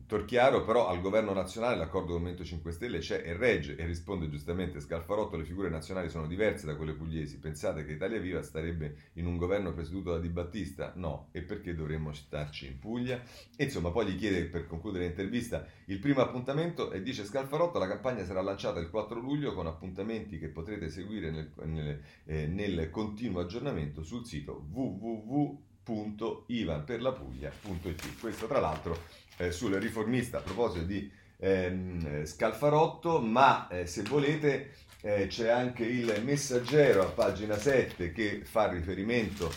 Torchiaro 0.09 0.65
però 0.65 0.89
al 0.89 1.03
governo 1.03 1.35
nazionale 1.35 1.77
l'accordo 1.77 2.13
del 2.13 2.23
Movimento 2.23 2.43
5 2.43 2.73
Stelle 2.73 3.01
c'è 3.01 3.21
e 3.27 3.37
regge 3.37 3.77
e 3.77 3.85
risponde 3.85 4.31
giustamente 4.31 4.81
Scalfarotto 4.81 5.37
le 5.37 5.45
figure 5.45 5.69
nazionali 5.69 6.09
sono 6.09 6.27
diverse 6.27 6.65
da 6.65 6.77
quelle 6.77 6.95
pugliesi 6.95 7.39
pensate 7.39 7.85
che 7.85 7.93
Italia 7.93 8.19
Viva 8.19 8.43
starebbe 8.43 9.11
in 9.15 9.27
un 9.27 9.37
governo 9.37 9.75
presieduto 9.75 10.13
da 10.13 10.19
Di 10.19 10.31
Battista? 10.31 10.95
No 10.97 11.29
e 11.33 11.43
perché 11.43 11.75
dovremmo 11.75 12.15
starci 12.15 12.67
in 12.67 12.79
Puglia? 12.79 13.21
E 13.55 13.65
insomma 13.65 13.91
poi 13.91 14.07
gli 14.07 14.17
chiede 14.17 14.47
per 14.47 14.67
concludere 14.67 15.05
l'intervista 15.05 15.67
il 15.85 15.99
primo 15.99 16.23
appuntamento 16.23 16.91
e 16.91 17.03
dice 17.03 17.27
Scalfarotto 17.27 17.79
la 17.79 17.87
campagna 17.87 18.25
sarà 18.25 18.41
lanciata 18.41 18.81
il 18.81 18.89
4 18.89 19.21
luglio 19.21 19.53
con 19.53 19.67
appuntamenti 19.67 20.39
che 20.39 20.49
potrete 20.49 20.89
seguire 20.89 21.31
nel, 21.31 21.53
nel, 21.65 22.01
eh, 22.25 22.47
nel 22.47 22.89
continuo 22.89 23.43
aggiornamento 23.43 24.03
sul 24.03 24.25
sito 24.25 24.69
www 24.73 25.67
www.ivanperlapuglia.it. 25.89 28.21
Questo 28.21 28.47
tra 28.47 28.61
l'altro 28.61 29.27
eh, 29.39 29.51
sul 29.51 29.73
riformista 29.75 30.39
a 30.39 30.43
proposito 30.43 30.85
di 30.85 31.11
ehm, 31.39 32.25
Scalfarotto, 32.25 33.21
ma 33.21 33.69
eh, 33.69 33.87
se 33.87 34.03
volete 34.03 34.75
eh, 35.01 35.27
c'è 35.29 35.49
anche 35.49 35.85
il 35.85 36.23
messaggero 36.25 37.03
a 37.03 37.11
pagina 37.11 37.57
7 37.57 38.13
che 38.13 38.43
fa 38.45 38.69
riferimento 38.69 39.51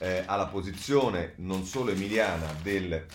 eh, 0.00 0.22
alla 0.26 0.46
posizione 0.46 1.32
non 1.36 1.64
solo 1.64 1.90
emiliana 1.90 2.52
del, 2.62 3.06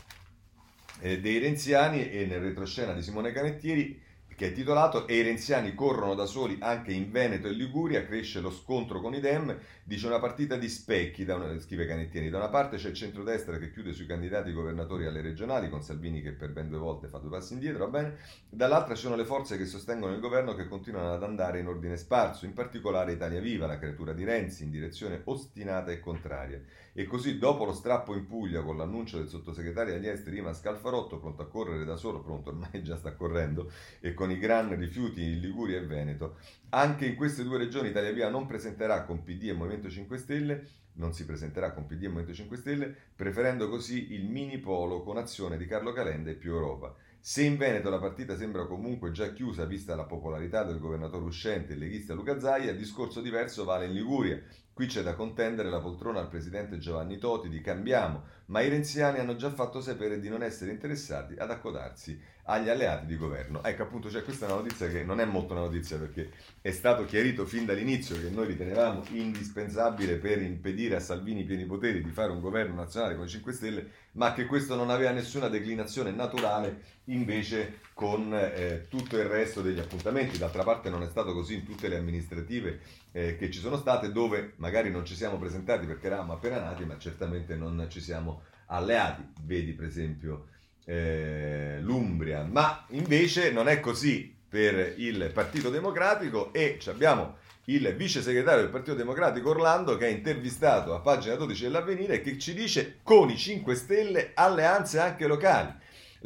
eh, 1.02 1.20
dei 1.20 1.38
renziani 1.40 2.10
e 2.10 2.26
nel 2.26 2.42
retroscena 2.42 2.94
di 2.94 3.02
Simone 3.02 3.32
Canettieri 3.32 4.02
che 4.44 4.50
è 4.50 4.52
titolato 4.52 5.08
E 5.08 5.16
i 5.16 5.22
renziani 5.22 5.74
corrono 5.74 6.16
da 6.16 6.26
soli 6.26 6.58
anche 6.60 6.92
in 6.92 7.12
Veneto 7.12 7.48
e 7.48 7.52
Liguria, 7.52 8.06
cresce 8.06 8.42
lo 8.42 8.52
scontro 8.52 9.00
con 9.00 9.14
i 9.14 9.22
Dem, 9.22 9.58
dice 9.86 10.06
una 10.08 10.20
partita 10.20 10.58
di 10.58 10.68
specchi, 10.68 11.24
una, 11.24 11.58
scrive 11.62 11.86
Canettieri, 11.86 12.30
da 12.30 12.40
una 12.40 12.50
parte 12.50 12.76
c'è 12.76 12.90
il 12.90 12.94
centrodestra 12.94 13.58
che 13.58 13.72
chiude 13.72 13.94
sui 13.94 14.06
candidati 14.06 14.52
governatori 14.52 15.06
alle 15.06 15.22
regionali, 15.22 15.70
con 15.70 15.82
Salvini 15.82 16.22
che 16.22 16.34
per 16.34 16.52
ben 16.52 16.68
due 16.68 16.78
volte 16.78 17.08
fa 17.08 17.20
due 17.20 17.30
passi 17.30 17.54
indietro, 17.54 17.86
va 17.86 18.00
bene, 18.02 18.18
dall'altra 18.50 18.96
ci 18.96 19.04
sono 19.04 19.16
le 19.16 19.24
forze 19.24 19.58
che 19.58 19.66
sostengono 19.66 20.14
il 20.14 20.20
governo 20.20 20.56
che 20.56 20.68
continuano 20.68 21.14
ad 21.14 21.24
andare 21.24 21.60
in 21.60 21.68
ordine 21.68 21.96
sparso, 21.96 22.44
in 22.44 22.52
particolare 22.52 23.14
Italia 23.14 23.40
Viva, 23.40 23.66
la 23.66 23.80
creatura 23.80 24.12
di 24.12 24.26
Renzi, 24.26 24.66
in 24.66 24.72
direzione 24.72 25.22
ostinata 25.24 25.90
e 25.92 26.02
contraria. 26.02 26.62
E 26.94 27.06
così 27.06 27.40
dopo 27.40 27.66
lo 27.66 27.74
strappo 27.74 28.14
in 28.14 28.28
Puglia 28.28 28.62
con 28.62 28.78
l'annuncio 28.78 29.18
del 29.18 29.28
sottosegretario 29.28 29.96
agli 29.96 30.08
esteri 30.08 30.38
Ivan 30.38 30.54
Scalfarotto, 30.54 31.20
pronto 31.20 31.42
a 31.42 31.48
correre 31.48 31.86
da 31.86 31.96
solo, 31.96 32.22
pronto 32.22 32.50
ormai 32.50 32.84
già 32.84 32.96
sta 32.96 33.16
correndo, 33.16 33.72
e 34.00 34.14
con 34.14 34.30
i 34.30 34.38
gran 34.38 34.78
rifiuti 34.78 35.24
in 35.24 35.40
Liguria 35.40 35.80
e 35.80 35.86
Veneto, 35.86 36.38
anche 36.70 37.06
in 37.06 37.16
queste 37.16 37.44
due 37.44 37.58
regioni 37.58 37.90
Italia 37.90 38.12
Viva 38.12 38.30
non 38.30 38.46
presenterà 38.46 39.04
con 39.06 39.24
PD 39.24 39.50
e 39.50 39.54
Movimento 39.54 39.90
5 39.90 40.18
Stelle 40.18 40.68
non 40.96 41.14
si 41.14 41.26
presenterà 41.26 41.72
con 41.72 41.86
PD 41.86 42.04
e 42.04 42.08
Movimento 42.08 42.34
5 42.34 42.58
Stelle, 42.58 42.96
preferendo 43.16 43.70
così 43.70 44.14
il 44.14 44.30
mini 44.30 44.60
polo 44.60 45.02
con 45.02 45.18
azione 45.18 45.58
di 45.58 45.66
Carlo 45.66 45.92
Calenda 45.92 46.30
e 46.30 46.36
più 46.36 46.52
Europa. 46.52 46.96
Se 47.20 47.42
in 47.42 47.58
Veneto 47.58 47.90
la 47.90 48.00
partita 48.00 48.36
sembra 48.36 48.68
comunque 48.68 49.12
già 49.12 49.32
chiusa 49.32 49.66
vista 49.66 49.96
la 49.96 50.04
popolarità 50.04 50.64
del 50.64 50.80
governatore 50.80 51.24
uscente, 51.24 51.74
il 51.74 51.80
leghista 51.80 52.14
Luca 52.14 52.40
Zaia, 52.40 52.74
discorso 52.74 53.22
diverso 53.22 53.64
vale 53.64 53.86
in 53.86 53.94
Liguria. 53.94 54.40
Qui 54.74 54.88
c'è 54.88 55.04
da 55.04 55.14
contendere 55.14 55.70
la 55.70 55.80
poltrona 55.80 56.20
al 56.20 56.30
presidente 56.30 56.80
Giovanni 56.80 57.20
Toti 57.20 57.48
di 57.48 57.62
Cambiamo, 57.62 58.24
ma 58.48 58.62
i 58.62 58.70
renziani 58.70 59.20
hanno 59.20 59.36
già 59.36 59.52
fatto 59.52 59.82
sapere 59.82 60.20
di 60.20 60.30
non 60.30 60.42
essere 60.42 60.72
interessati 60.72 61.36
ad 61.38 61.52
accodarsi 61.52 62.20
agli 62.46 62.70
alleati 62.70 63.06
di 63.06 63.16
governo. 63.16 63.64
Ecco 63.64 63.84
appunto, 63.84 64.10
cioè, 64.10 64.24
questa 64.24 64.48
è 64.48 64.52
una 64.52 64.62
notizia 64.62 64.88
che 64.90 65.04
non 65.04 65.20
è 65.20 65.26
molto 65.26 65.54
una 65.54 65.62
notizia 65.62 66.00
perché 66.00 66.32
è 66.60 66.72
stato 66.72 67.06
chiarito 67.06 67.46
fin 67.46 67.66
dall'inizio 67.66 68.20
che 68.20 68.30
noi 68.30 68.48
ritenevamo 68.48 69.04
indispensabile 69.12 70.16
per 70.16 70.42
impedire 70.42 70.96
a 70.96 71.00
Salvini 71.00 71.44
pieni 71.44 71.66
poteri 71.66 72.02
di 72.02 72.10
fare 72.10 72.32
un 72.32 72.42
governo 72.42 72.74
nazionale 72.74 73.16
con 73.16 73.26
i 73.26 73.30
5 73.30 73.54
Stelle, 73.54 73.90
ma 74.14 74.34
che 74.34 74.48
questo 74.48 74.76
non 74.76 74.90
aveva 74.90 75.12
nessuna 75.12 75.50
declinazione 75.50 76.10
naturale 76.10 76.82
invece 77.06 77.80
con 77.94 78.34
eh, 78.34 78.88
tutto 78.90 79.18
il 79.18 79.26
resto 79.26 79.62
degli 79.62 79.80
appuntamenti. 79.80 80.40
D'altra 80.40 80.64
parte 80.64 80.90
non 80.90 81.04
è 81.04 81.08
stato 81.08 81.32
così 81.32 81.54
in 81.54 81.64
tutte 81.64 81.88
le 81.88 81.98
amministrative 81.98 82.80
eh, 83.14 83.38
che 83.38 83.50
ci 83.50 83.60
sono 83.60 83.78
state, 83.78 84.12
dove 84.12 84.54
magari 84.58 84.92
non 84.92 85.06
ci 85.06 85.16
siamo 85.16 85.38
presentati 85.38 85.86
perché 85.86 86.08
eravamo 86.08 86.34
appena 86.34 86.60
nati, 86.60 86.84
ma 86.84 86.98
certamente 86.98 87.56
non 87.56 87.86
ci 87.90 88.02
siamo 88.02 88.42
alleati. 88.68 89.24
Vedi 89.44 89.72
per 89.74 89.86
esempio 89.86 90.48
eh, 90.86 91.78
l'Umbria, 91.80 92.44
ma 92.44 92.86
invece 92.90 93.52
non 93.52 93.70
è 93.70 93.80
così 93.80 94.36
per 94.50 94.96
il 94.98 95.32
Partito 95.34 95.70
Democratico 95.70 96.52
e 96.54 96.80
abbiamo 96.88 97.38
il 97.66 97.96
vice 97.96 98.22
segretario 98.22 98.62
del 98.62 98.72
Partito 98.72 98.96
Democratico 98.96 99.52
Orlando 99.52 99.96
che 99.96 100.08
è 100.08 100.12
intervistato 100.12 100.94
a 100.94 101.00
pagina 101.00 101.36
12 101.36 101.64
dell'Avvenire 101.64 102.20
che 102.20 102.38
ci 102.38 102.54
dice 102.54 103.00
con 103.04 103.30
i 103.30 103.38
5 103.38 103.74
Stelle 103.76 104.32
alleanze 104.34 105.00
anche 105.00 105.28
locali. 105.28 105.72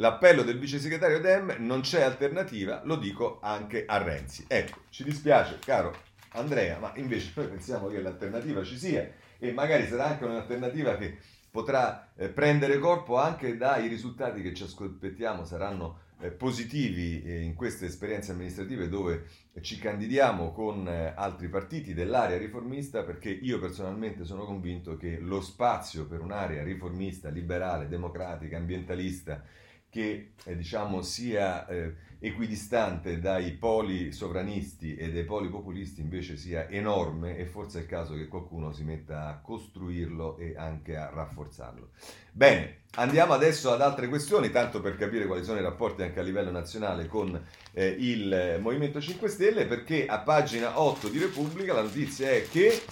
L'appello 0.00 0.42
del 0.42 0.58
vice 0.58 0.78
segretario 0.78 1.20
Dem 1.20 1.56
non 1.58 1.80
c'è 1.80 2.02
alternativa, 2.02 2.82
lo 2.84 2.96
dico 2.96 3.40
anche 3.42 3.84
a 3.86 3.98
Renzi. 3.98 4.44
Ecco, 4.46 4.82
ci 4.90 5.02
dispiace, 5.04 5.58
caro 5.64 6.07
Andrea, 6.32 6.78
ma 6.78 6.92
invece 6.96 7.32
noi 7.34 7.48
pensiamo 7.48 7.88
che 7.88 8.00
l'alternativa 8.00 8.62
ci 8.64 8.76
sia 8.76 9.10
e 9.38 9.52
magari 9.52 9.86
sarà 9.86 10.06
anche 10.06 10.24
un'alternativa 10.24 10.96
che 10.96 11.16
potrà 11.50 12.12
eh, 12.16 12.28
prendere 12.28 12.78
corpo 12.78 13.16
anche 13.16 13.56
dai 13.56 13.88
risultati 13.88 14.42
che 14.42 14.52
ci 14.54 14.64
aspettiamo 14.64 15.44
saranno 15.44 16.06
eh, 16.20 16.30
positivi 16.30 17.22
eh, 17.22 17.42
in 17.42 17.54
queste 17.54 17.86
esperienze 17.86 18.32
amministrative 18.32 18.88
dove 18.88 19.26
ci 19.60 19.78
candidiamo 19.78 20.52
con 20.52 20.86
eh, 20.88 21.12
altri 21.14 21.48
partiti 21.48 21.94
dell'area 21.94 22.36
riformista 22.36 23.02
perché 23.02 23.30
io 23.30 23.58
personalmente 23.58 24.24
sono 24.24 24.44
convinto 24.44 24.96
che 24.96 25.18
lo 25.18 25.40
spazio 25.40 26.06
per 26.06 26.20
un'area 26.20 26.62
riformista, 26.62 27.28
liberale, 27.28 27.88
democratica, 27.88 28.56
ambientalista 28.56 29.42
che 29.88 30.32
eh, 30.44 30.56
diciamo 30.56 31.02
sia 31.02 31.66
eh, 31.66 31.94
equidistante 32.20 33.20
dai 33.20 33.52
poli 33.52 34.12
sovranisti 34.12 34.96
e 34.96 35.12
dai 35.12 35.24
poli 35.24 35.48
populisti 35.48 36.00
invece 36.00 36.36
sia 36.36 36.68
enorme 36.68 37.36
e 37.36 37.46
forse 37.46 37.78
è 37.78 37.82
il 37.82 37.88
caso 37.88 38.14
che 38.14 38.26
qualcuno 38.26 38.72
si 38.72 38.82
metta 38.82 39.28
a 39.28 39.38
costruirlo 39.40 40.36
e 40.38 40.54
anche 40.56 40.96
a 40.96 41.10
rafforzarlo. 41.10 41.90
Bene, 42.32 42.82
andiamo 42.94 43.32
adesso 43.32 43.72
ad 43.72 43.80
altre 43.80 44.08
questioni, 44.08 44.50
tanto 44.50 44.80
per 44.80 44.96
capire 44.96 45.26
quali 45.26 45.44
sono 45.44 45.58
i 45.58 45.62
rapporti 45.62 46.02
anche 46.02 46.20
a 46.20 46.22
livello 46.22 46.50
nazionale 46.50 47.06
con 47.06 47.40
eh, 47.72 47.86
il 47.86 48.58
Movimento 48.60 49.00
5 49.00 49.28
Stelle, 49.28 49.66
perché 49.66 50.06
a 50.06 50.18
pagina 50.18 50.80
8 50.80 51.08
di 51.08 51.18
Repubblica 51.18 51.72
la 51.72 51.82
notizia 51.82 52.30
è 52.30 52.48
che 52.48 52.82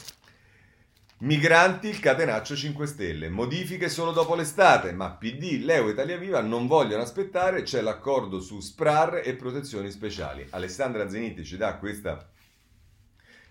Migranti, 1.19 1.89
il 1.89 1.99
catenaccio 1.99 2.55
5 2.55 2.87
Stelle. 2.87 3.31
Modifiche 3.31 3.89
solo 3.89 4.13
dopo 4.13 4.35
l'estate, 4.35 4.93
ma 4.93 5.13
PD, 5.13 5.63
Leo 5.63 5.89
e 5.89 5.93
Italia 5.93 6.19
Viva 6.19 6.43
non 6.43 6.67
vogliono 6.67 7.03
aspettare, 7.03 7.63
c'è 7.63 7.81
l'accordo 7.81 8.39
su 8.39 8.61
SPRAR 8.61 9.23
e 9.25 9.33
protezioni 9.33 9.91
speciali. 9.91 10.47
Alessandra 10.51 11.09
Zenitti 11.09 11.43
ci 11.43 11.57
dà 11.57 11.77
questa 11.77 12.29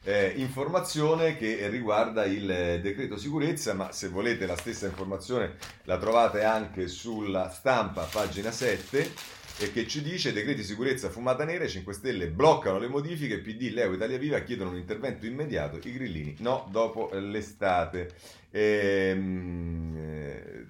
eh, 0.03 0.33
informazione 0.35 1.37
che 1.37 1.67
riguarda 1.69 2.25
il 2.25 2.81
decreto 2.83 3.17
sicurezza, 3.17 3.73
ma 3.73 3.91
se 3.91 4.09
volete 4.09 4.45
la 4.45 4.57
stessa 4.57 4.85
informazione 4.85 5.55
la 5.85 5.97
trovate 5.97 6.43
anche 6.43 6.87
sulla 6.87 7.49
stampa, 7.49 8.03
pagina 8.03 8.51
7 8.51 9.11
e 9.57 9.71
che 9.71 9.87
ci 9.87 10.01
dice 10.01 10.33
decreti 10.33 10.63
sicurezza 10.63 11.09
fumata 11.09 11.45
nera, 11.45 11.65
5 11.65 11.93
Stelle 11.93 12.27
bloccano 12.29 12.77
le 12.77 12.87
modifiche, 12.87 13.39
PD, 13.39 13.71
Leo, 13.71 13.93
Italia 13.93 14.17
Viva 14.17 14.39
chiedono 14.39 14.71
un 14.71 14.77
intervento 14.77 15.25
immediato, 15.25 15.77
i 15.77 15.93
grillini 15.93 16.35
no 16.39 16.67
dopo 16.71 17.09
l'estate. 17.13 18.13
Ehm, 18.51 19.95
eh, 19.97 20.65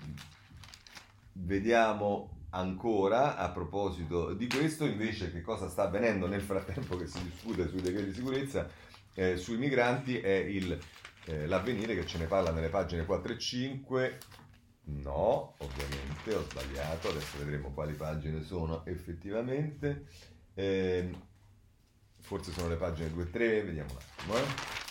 vediamo 1.33 2.35
ancora 2.51 3.35
a 3.37 3.49
proposito 3.49 4.33
di 4.33 4.47
questo 4.47 4.85
invece 4.85 5.31
che 5.31 5.41
cosa 5.41 5.67
sta 5.67 5.83
avvenendo 5.83 6.27
nel 6.27 6.41
frattempo 6.41 6.95
che 6.95 7.07
si 7.07 7.21
discute 7.23 7.67
sui 7.67 7.81
decreti 7.81 8.07
di 8.07 8.13
sicurezza 8.13 8.69
eh, 9.13 9.37
sui 9.37 9.57
migranti 9.57 10.19
è 10.19 10.35
il, 10.35 10.77
eh, 11.25 11.47
l'avvenire 11.47 11.95
che 11.95 12.05
ce 12.05 12.17
ne 12.17 12.25
parla 12.25 12.51
nelle 12.51 12.69
pagine 12.69 13.05
4 13.05 13.33
e 13.33 13.37
5 13.37 14.17
No, 14.87 15.55
ovviamente 15.57 16.35
ho 16.35 16.43
sbagliato, 16.49 17.09
adesso 17.09 17.37
vedremo 17.39 17.71
quali 17.71 17.93
pagine 17.93 18.43
sono 18.43 18.85
effettivamente. 18.85 20.05
Eh, 20.53 21.09
forse 22.19 22.51
sono 22.51 22.69
le 22.69 22.75
pagine 22.75 23.11
2 23.11 23.23
e 23.23 23.29
3, 23.29 23.63
vediamo 23.63 23.91
un 23.91 23.97
attimo. 23.97 24.37
Eh. 24.37 24.83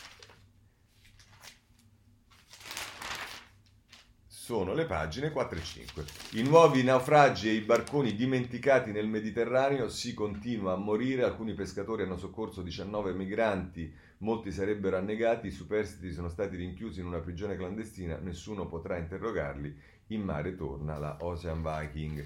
sono 4.45 4.75
le 4.75 4.85
pagine 4.85 5.31
4 5.31 5.59
e 5.59 5.63
5. 5.63 6.05
I 6.33 6.43
nuovi 6.43 6.83
naufragi 6.83 7.49
e 7.49 7.53
i 7.53 7.63
barconi 7.63 8.15
dimenticati 8.15 8.93
nel 8.93 9.07
Mediterraneo 9.09 9.89
si 9.89 10.13
continua 10.13 10.75
a 10.75 10.77
morire, 10.77 11.25
alcuni 11.25 11.55
pescatori 11.55 12.03
hanno 12.03 12.19
soccorso 12.19 12.61
19 12.61 13.15
migranti, 13.15 13.91
molti 14.19 14.53
sarebbero 14.53 14.97
annegati, 14.97 15.49
i 15.49 15.53
superstiti 15.53 16.13
sono 16.13 16.29
stati 16.29 16.57
rinchiusi 16.57 17.01
in 17.01 17.07
una 17.07 17.21
prigione 17.21 17.57
clandestina, 17.57 18.19
nessuno 18.19 18.67
potrà 18.67 18.97
interrogarli, 18.97 19.77
in 20.09 20.23
mare 20.23 20.55
torna 20.55 20.99
la 20.99 21.17
Ocean 21.21 21.63
Viking. 21.63 22.25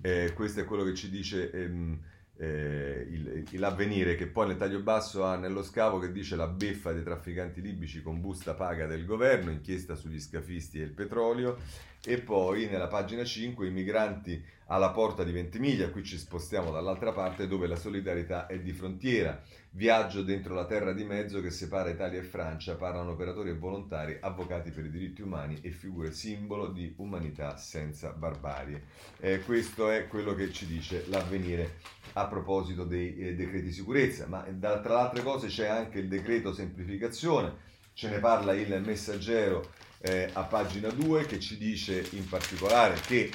Eh, 0.00 0.32
questo 0.34 0.60
è 0.60 0.64
quello 0.64 0.84
che 0.84 0.94
ci 0.94 1.10
dice... 1.10 1.50
Ehm, 1.50 2.00
eh, 2.40 3.04
il, 3.10 3.48
l'avvenire 3.58 4.14
che 4.14 4.28
poi 4.28 4.46
nel 4.46 4.56
taglio 4.56 4.80
basso 4.80 5.24
ha 5.24 5.36
nello 5.36 5.64
scavo 5.64 5.98
che 5.98 6.12
dice 6.12 6.36
la 6.36 6.46
beffa 6.46 6.92
dei 6.92 7.02
trafficanti 7.02 7.60
libici 7.60 8.00
con 8.00 8.20
busta 8.20 8.54
paga 8.54 8.86
del 8.86 9.04
governo, 9.04 9.50
inchiesta 9.50 9.96
sugli 9.96 10.20
scafisti 10.20 10.80
e 10.80 10.84
il 10.84 10.92
petrolio 10.92 11.58
e 12.04 12.18
poi 12.18 12.66
nella 12.66 12.86
pagina 12.86 13.24
5 13.24 13.66
i 13.66 13.70
migranti 13.70 14.42
alla 14.70 14.90
porta 14.90 15.24
di 15.24 15.32
Ventimiglia, 15.32 15.90
qui 15.90 16.04
ci 16.04 16.18
spostiamo 16.18 16.70
dall'altra 16.70 17.12
parte 17.12 17.48
dove 17.48 17.66
la 17.66 17.76
solidarietà 17.76 18.46
è 18.46 18.58
di 18.60 18.72
frontiera. 18.72 19.40
Viaggio 19.70 20.22
dentro 20.22 20.54
la 20.54 20.66
terra 20.66 20.92
di 20.92 21.04
mezzo 21.04 21.40
che 21.40 21.50
separa 21.50 21.88
Italia 21.88 22.20
e 22.20 22.24
Francia, 22.24 22.76
parlano 22.76 23.12
operatori 23.12 23.50
e 23.50 23.56
volontari, 23.56 24.18
avvocati 24.20 24.70
per 24.70 24.84
i 24.84 24.90
diritti 24.90 25.22
umani 25.22 25.58
e 25.62 25.70
figure 25.70 26.12
simbolo 26.12 26.68
di 26.68 26.92
umanità 26.98 27.56
senza 27.56 28.10
barbarie. 28.10 28.84
Eh, 29.20 29.40
questo 29.40 29.90
è 29.90 30.06
quello 30.06 30.34
che 30.34 30.52
ci 30.52 30.66
dice 30.66 31.04
l'avvenire 31.08 31.76
a 32.14 32.26
proposito 32.26 32.84
dei 32.84 33.16
eh, 33.16 33.34
decreti 33.34 33.72
sicurezza, 33.72 34.26
ma 34.26 34.44
da, 34.50 34.80
tra 34.80 34.94
le 34.94 35.00
altre 35.00 35.22
cose 35.22 35.48
c'è 35.48 35.66
anche 35.66 35.98
il 35.98 36.08
decreto 36.08 36.52
semplificazione, 36.52 37.66
ce 37.94 38.10
ne 38.10 38.18
parla 38.18 38.52
il 38.52 38.82
messaggero 38.84 39.86
eh, 40.00 40.30
a 40.32 40.44
pagina 40.44 40.90
2 40.90 41.26
che 41.26 41.40
ci 41.40 41.56
dice 41.56 42.06
in 42.12 42.28
particolare 42.28 42.94
che 43.06 43.30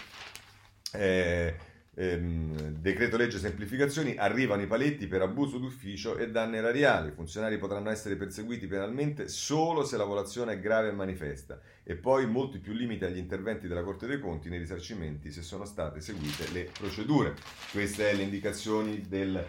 eh, 0.93 1.55
ehm, 1.95 2.77
decreto 2.79 3.17
legge 3.17 3.39
semplificazioni, 3.39 4.15
arrivano 4.15 4.61
i 4.61 4.67
paletti 4.67 5.07
per 5.07 5.21
abuso 5.21 5.57
d'ufficio 5.57 6.17
e 6.17 6.29
danni 6.29 6.57
erariali. 6.57 7.09
I 7.09 7.13
funzionari 7.13 7.57
potranno 7.57 7.89
essere 7.89 8.15
perseguiti 8.15 8.67
penalmente 8.67 9.27
solo 9.27 9.83
se 9.83 9.97
la 9.97 10.05
violazione 10.05 10.53
è 10.53 10.59
grave 10.59 10.89
e 10.89 10.93
manifesta. 10.93 11.59
E 11.83 11.95
poi 11.95 12.25
molti 12.25 12.59
più 12.59 12.73
limiti 12.73 13.05
agli 13.05 13.17
interventi 13.17 13.67
della 13.67 13.83
Corte 13.83 14.07
dei 14.07 14.19
Conti 14.19 14.49
nei 14.49 14.59
risarcimenti 14.59 15.31
se 15.31 15.41
sono 15.41 15.65
state 15.65 16.01
seguite 16.01 16.49
le 16.51 16.69
procedure. 16.77 17.35
Queste 17.71 18.05
sono 18.05 18.17
le 18.17 18.23
indicazioni 18.23 19.01
del 19.07 19.45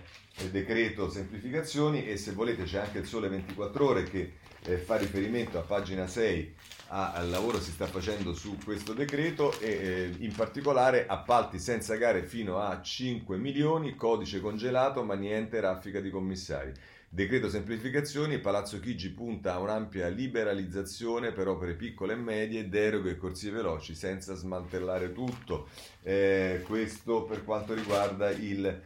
decreto 0.51 1.09
semplificazioni 1.09 2.07
e 2.07 2.17
se 2.17 2.33
volete 2.33 2.65
c'è 2.65 2.81
anche 2.81 2.99
il 2.99 3.07
Sole 3.07 3.29
24 3.29 3.87
ore 3.87 4.03
che 4.03 4.33
eh, 4.67 4.79
fa 4.79 4.97
riferimento 4.97 5.59
a 5.59 5.62
pagina 5.62 6.07
6 6.07 6.55
al 6.95 7.29
lavoro 7.29 7.61
si 7.61 7.73
sta 7.73 7.87
facendo 7.87 8.35
su 8.35 8.57
questo 8.63 8.93
decreto 8.93 9.59
e 9.59 9.69
eh, 9.69 10.15
in 10.19 10.33
particolare 10.33 11.07
appalti 11.07 11.59
senza 11.59 11.97
gare 11.97 12.23
fino 12.23 12.61
a 12.61 12.81
5 12.81 13.37
milioni, 13.37 13.97
codice 13.97 14.41
congelato 14.41 15.03
ma 15.03 15.15
niente 15.15 15.59
raffica 15.59 15.99
di 16.01 16.11
commissari. 16.11 16.73
Decreto 17.09 17.49
semplificazioni, 17.49 18.39
Palazzo 18.39 18.79
Chigi 18.79 19.11
punta 19.11 19.55
a 19.55 19.59
un'ampia 19.59 20.09
liberalizzazione 20.09 21.33
per 21.33 21.49
opere 21.49 21.75
piccole 21.75 22.13
e 22.13 22.17
medie, 22.17 22.69
deroghe 22.69 23.11
e 23.11 23.17
corsie 23.17 23.51
veloci 23.51 23.95
senza 23.95 24.35
smantellare 24.35 25.13
tutto. 25.13 25.69
Eh, 26.03 26.63
questo 26.65 27.25
per 27.25 27.45
quanto 27.45 27.75
riguarda 27.75 28.31
il 28.31 28.83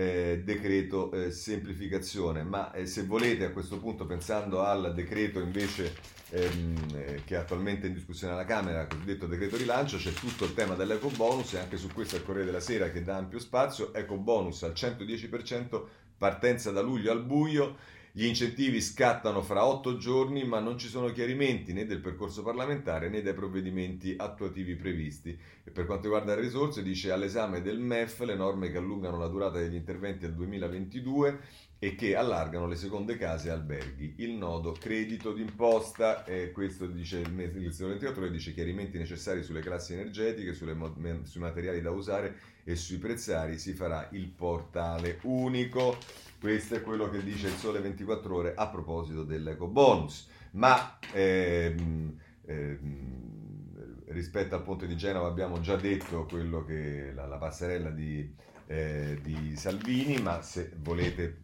eh, 0.00 0.42
decreto 0.42 1.12
eh, 1.12 1.30
semplificazione, 1.30 2.42
ma 2.42 2.72
eh, 2.72 2.86
se 2.86 3.04
volete 3.04 3.44
a 3.44 3.50
questo 3.50 3.78
punto 3.78 4.06
pensando 4.06 4.62
al 4.62 4.94
decreto 4.94 5.40
invece 5.40 5.94
ehm, 6.30 6.76
eh, 6.94 7.22
che 7.26 7.34
è 7.34 7.38
attualmente 7.38 7.86
in 7.86 7.92
discussione 7.92 8.32
alla 8.32 8.46
Camera, 8.46 8.86
cosiddetto 8.86 9.26
decreto 9.26 9.58
rilancio, 9.58 9.98
c'è 9.98 10.12
tutto 10.12 10.46
il 10.46 10.54
tema 10.54 10.74
dell'eco 10.74 11.10
bonus 11.10 11.52
e 11.52 11.58
anche 11.58 11.76
su 11.76 11.88
questo 11.92 12.16
è 12.16 12.18
il 12.18 12.24
Corriere 12.24 12.46
della 12.46 12.60
Sera 12.60 12.90
che 12.90 13.02
dà 13.02 13.16
ampio 13.16 13.38
spazio, 13.38 13.92
eco 13.92 14.16
bonus 14.16 14.62
al 14.62 14.72
110%, 14.72 15.82
partenza 16.16 16.70
da 16.70 16.80
luglio 16.80 17.12
al 17.12 17.22
buio, 17.22 17.76
gli 18.12 18.24
incentivi 18.24 18.80
scattano 18.80 19.40
fra 19.40 19.64
otto 19.64 19.96
giorni, 19.96 20.44
ma 20.44 20.58
non 20.58 20.78
ci 20.78 20.88
sono 20.88 21.12
chiarimenti 21.12 21.72
né 21.72 21.86
del 21.86 22.00
percorso 22.00 22.42
parlamentare 22.42 23.08
né 23.08 23.22
dei 23.22 23.34
provvedimenti 23.34 24.14
attuativi 24.16 24.74
previsti. 24.74 25.38
E 25.62 25.70
per 25.70 25.86
quanto 25.86 26.04
riguarda 26.04 26.34
le 26.34 26.40
risorse, 26.40 26.82
dice 26.82 27.12
all'esame 27.12 27.62
del 27.62 27.78
MEF 27.78 28.20
le 28.20 28.34
norme 28.34 28.70
che 28.70 28.78
allungano 28.78 29.16
la 29.16 29.28
durata 29.28 29.58
degli 29.58 29.74
interventi 29.74 30.24
al 30.24 30.34
2022 30.34 31.38
e 31.82 31.94
che 31.94 32.14
allargano 32.14 32.66
le 32.66 32.76
seconde 32.76 33.16
case 33.16 33.48
e 33.48 33.52
alberghi. 33.52 34.14
Il 34.18 34.32
nodo 34.32 34.72
credito 34.72 35.32
d'imposta, 35.32 36.24
eh, 36.24 36.50
questo 36.52 36.86
dice 36.86 37.20
il, 37.20 37.28
il 37.38 37.74
24 37.74 38.28
dice 38.28 38.52
chiarimenti 38.52 38.98
necessari 38.98 39.42
sulle 39.42 39.60
classi 39.60 39.94
energetiche, 39.94 40.52
sulle, 40.52 40.76
sui 41.22 41.40
materiali 41.40 41.80
da 41.80 41.90
usare 41.90 42.36
e 42.64 42.76
sui 42.76 42.98
prezzari, 42.98 43.56
si 43.58 43.72
farà 43.72 44.08
il 44.12 44.28
portale 44.28 45.20
unico. 45.22 45.96
Questo 46.40 46.74
è 46.76 46.82
quello 46.82 47.10
che 47.10 47.22
dice 47.22 47.48
il 47.48 47.54
Sole 47.54 47.80
24 47.80 48.34
ore 48.34 48.54
a 48.56 48.68
proposito 48.68 49.24
dell'eco 49.24 49.66
bonus. 49.66 50.28
Ma 50.52 50.98
ehm, 51.12 52.18
ehm, 52.46 54.04
rispetto 54.06 54.54
al 54.54 54.62
ponte 54.62 54.86
di 54.86 54.96
Genova 54.96 55.28
abbiamo 55.28 55.60
già 55.60 55.76
detto 55.76 56.24
quello 56.24 56.64
che 56.64 57.12
la, 57.12 57.26
la 57.26 57.36
passerella 57.36 57.90
di 57.90 58.48
eh, 58.70 59.18
di 59.20 59.56
Salvini, 59.56 60.18
ma 60.18 60.42
se 60.42 60.70
volete, 60.76 61.42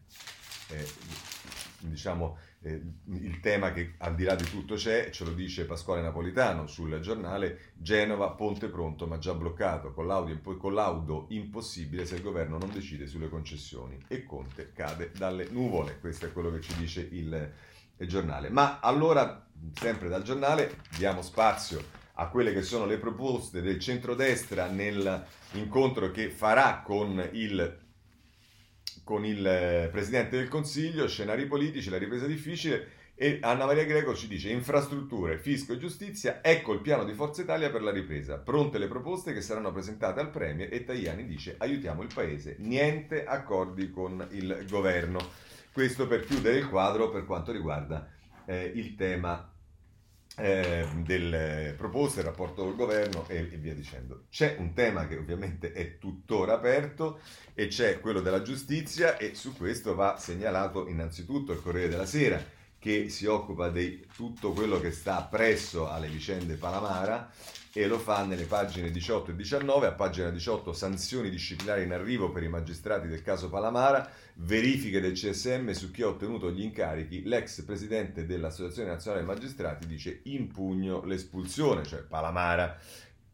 eh, 0.68 0.86
diciamo, 1.80 2.38
eh, 2.62 2.82
il 3.10 3.40
tema 3.40 3.72
che 3.72 3.94
al 3.98 4.14
di 4.14 4.24
là 4.24 4.34
di 4.34 4.44
tutto 4.44 4.74
c'è, 4.74 5.10
ce 5.10 5.24
lo 5.24 5.32
dice 5.32 5.66
Pasquale 5.66 6.02
Napolitano 6.02 6.66
sul 6.66 6.98
giornale, 7.00 7.72
Genova, 7.74 8.30
ponte 8.30 8.68
pronto 8.68 9.06
ma 9.06 9.18
già 9.18 9.34
bloccato, 9.34 9.92
con 9.92 10.06
l'audio 10.06 11.26
impossibile 11.28 12.06
se 12.06 12.16
il 12.16 12.22
governo 12.22 12.58
non 12.58 12.72
decide 12.72 13.06
sulle 13.06 13.28
concessioni 13.28 13.98
e 14.08 14.24
Conte 14.24 14.72
cade 14.72 15.12
dalle 15.16 15.48
nuvole, 15.50 15.98
questo 16.00 16.26
è 16.26 16.32
quello 16.32 16.50
che 16.50 16.60
ci 16.60 16.74
dice 16.76 17.06
il, 17.10 17.52
il 17.98 18.08
giornale. 18.08 18.48
Ma 18.50 18.80
allora, 18.80 19.46
sempre 19.74 20.08
dal 20.08 20.22
giornale, 20.22 20.78
diamo 20.96 21.22
spazio 21.22 22.04
a 22.18 22.28
quelle 22.28 22.52
che 22.52 22.62
sono 22.62 22.86
le 22.86 22.98
proposte 22.98 23.60
del 23.60 23.78
centrodestra 23.78 24.68
nell'incontro 24.68 26.10
che 26.10 26.30
farà 26.30 26.80
con 26.82 27.28
il, 27.32 27.85
con 29.06 29.24
il 29.24 29.46
eh, 29.46 29.88
Presidente 29.92 30.36
del 30.36 30.48
Consiglio, 30.48 31.06
scenari 31.06 31.46
politici, 31.46 31.90
la 31.90 31.96
ripresa 31.96 32.26
difficile. 32.26 32.88
E 33.14 33.38
Anna 33.40 33.64
Maria 33.64 33.84
Greco 33.84 34.16
ci 34.16 34.26
dice 34.26 34.50
infrastrutture, 34.50 35.38
fisco 35.38 35.72
e 35.72 35.78
giustizia, 35.78 36.40
ecco 36.42 36.72
il 36.72 36.80
piano 36.80 37.04
di 37.04 37.14
Forza 37.14 37.40
Italia 37.40 37.70
per 37.70 37.82
la 37.82 37.92
ripresa, 37.92 38.36
pronte 38.36 38.78
le 38.78 38.88
proposte 38.88 39.32
che 39.32 39.42
saranno 39.42 39.72
presentate 39.72 40.18
al 40.18 40.30
Premier 40.30 40.74
e 40.74 40.82
Tajani 40.82 41.24
dice 41.24 41.54
aiutiamo 41.56 42.02
il 42.02 42.12
Paese, 42.12 42.56
niente 42.58 43.24
accordi 43.24 43.92
con 43.92 44.26
il 44.32 44.66
governo. 44.68 45.20
Questo 45.72 46.08
per 46.08 46.24
chiudere 46.24 46.58
il 46.58 46.68
quadro 46.68 47.08
per 47.08 47.24
quanto 47.26 47.52
riguarda 47.52 48.10
eh, 48.44 48.72
il 48.74 48.96
tema 48.96 49.55
eh, 50.36 50.86
delle 51.02 51.74
proposte, 51.76 52.20
il 52.20 52.26
rapporto 52.26 52.62
col 52.62 52.76
governo 52.76 53.26
e, 53.28 53.38
e, 53.38 53.56
via 53.56 53.74
dicendo. 53.74 54.24
C'è 54.30 54.56
un 54.58 54.72
tema 54.74 55.06
che 55.06 55.16
ovviamente 55.16 55.72
è 55.72 55.98
tuttora 55.98 56.54
aperto 56.54 57.20
e 57.54 57.68
c'è 57.68 58.00
quello 58.00 58.20
della 58.20 58.42
giustizia 58.42 59.16
e 59.16 59.34
su 59.34 59.56
questo 59.56 59.94
va 59.94 60.16
segnalato 60.18 60.88
innanzitutto 60.88 61.52
il 61.52 61.62
Corriere 61.62 61.88
della 61.88 62.06
Sera 62.06 62.42
che 62.78 63.08
si 63.08 63.26
occupa 63.26 63.68
di 63.70 64.06
tutto 64.14 64.52
quello 64.52 64.78
che 64.78 64.92
sta 64.92 65.22
presso 65.22 65.88
alle 65.88 66.08
vicende 66.08 66.54
Palamara 66.54 67.30
e 67.76 67.86
lo 67.86 67.98
fa 67.98 68.24
nelle 68.24 68.46
pagine 68.46 68.90
18 68.90 69.32
e 69.32 69.36
19. 69.36 69.86
A 69.86 69.92
pagina 69.92 70.30
18 70.30 70.72
sanzioni 70.72 71.28
disciplinari 71.28 71.82
in 71.82 71.92
arrivo 71.92 72.30
per 72.30 72.42
i 72.42 72.48
magistrati 72.48 73.06
del 73.06 73.20
caso 73.20 73.50
Palamara, 73.50 74.10
verifiche 74.36 74.98
del 74.98 75.12
CSM 75.12 75.72
su 75.72 75.90
chi 75.90 76.00
ha 76.00 76.08
ottenuto 76.08 76.50
gli 76.50 76.62
incarichi. 76.62 77.24
L'ex 77.24 77.62
presidente 77.64 78.24
dell'Associazione 78.24 78.88
Nazionale 78.88 79.22
dei 79.22 79.34
Magistrati 79.34 79.86
dice 79.86 80.20
impugno 80.22 81.04
l'espulsione, 81.04 81.84
cioè 81.84 82.00
Palamara. 82.00 82.78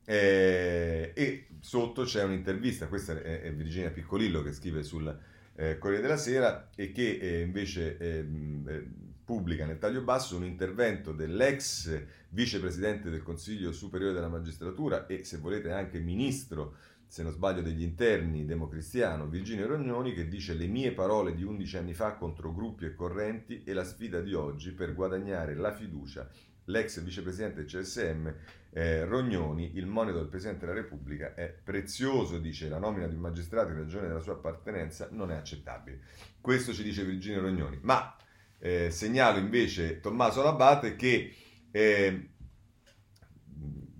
Eh, 0.04 1.12
e 1.14 1.46
sotto 1.60 2.02
c'è 2.02 2.24
un'intervista, 2.24 2.88
questa 2.88 3.22
è, 3.22 3.52
Virginia 3.52 3.90
Piccolillo 3.90 4.42
che 4.42 4.52
scrive 4.52 4.82
sul 4.82 5.16
eh, 5.54 5.78
Corriere 5.78 6.02
della 6.02 6.16
Sera 6.16 6.68
e 6.74 6.90
che 6.90 7.16
eh, 7.20 7.42
invece 7.42 7.96
ehm, 7.96 8.68
eh, 8.68 9.11
pubblica 9.32 9.64
nel 9.64 9.78
taglio 9.78 10.02
basso 10.02 10.36
un 10.36 10.44
intervento 10.44 11.12
dell'ex 11.12 12.04
vicepresidente 12.28 13.08
del 13.08 13.22
Consiglio 13.22 13.72
Superiore 13.72 14.12
della 14.12 14.28
Magistratura 14.28 15.06
e 15.06 15.24
se 15.24 15.38
volete 15.38 15.72
anche 15.72 16.00
ministro, 16.00 16.76
se 17.06 17.22
non 17.22 17.32
sbaglio, 17.32 17.62
degli 17.62 17.80
interni 17.80 18.44
democristiano, 18.44 19.28
Virginio 19.28 19.66
Rognoni, 19.66 20.12
che 20.12 20.28
dice 20.28 20.52
le 20.52 20.66
mie 20.66 20.92
parole 20.92 21.34
di 21.34 21.44
11 21.44 21.76
anni 21.78 21.94
fa 21.94 22.12
contro 22.16 22.52
gruppi 22.52 22.84
e 22.84 22.94
correnti 22.94 23.62
e 23.64 23.72
la 23.72 23.84
sfida 23.84 24.20
di 24.20 24.34
oggi 24.34 24.72
per 24.72 24.92
guadagnare 24.94 25.54
la 25.54 25.72
fiducia 25.72 26.28
l'ex 26.66 27.00
vicepresidente 27.00 27.64
CSM 27.64 28.32
eh, 28.70 29.04
Rognoni, 29.04 29.76
il 29.76 29.86
monito 29.86 30.18
del 30.18 30.28
Presidente 30.28 30.66
della 30.66 30.78
Repubblica 30.78 31.34
è 31.34 31.48
prezioso, 31.48 32.38
dice 32.38 32.68
la 32.68 32.78
nomina 32.78 33.06
di 33.06 33.14
un 33.14 33.20
magistrato 33.22 33.70
in 33.70 33.78
ragione 33.78 34.08
della 34.08 34.20
sua 34.20 34.34
appartenenza 34.34 35.08
non 35.10 35.32
è 35.32 35.36
accettabile. 35.36 36.00
Questo 36.40 36.72
ci 36.72 36.82
dice 36.82 37.04
Virginio 37.04 37.40
Rognoni. 37.40 37.78
Ma 37.82 38.14
eh, 38.62 38.90
segnalo 38.92 39.38
invece 39.38 39.98
Tommaso 39.98 40.40
Labate 40.40 40.94
che 40.94 41.34
eh, 41.72 42.28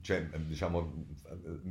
cioè, 0.01 0.21
diciamo, 0.47 1.07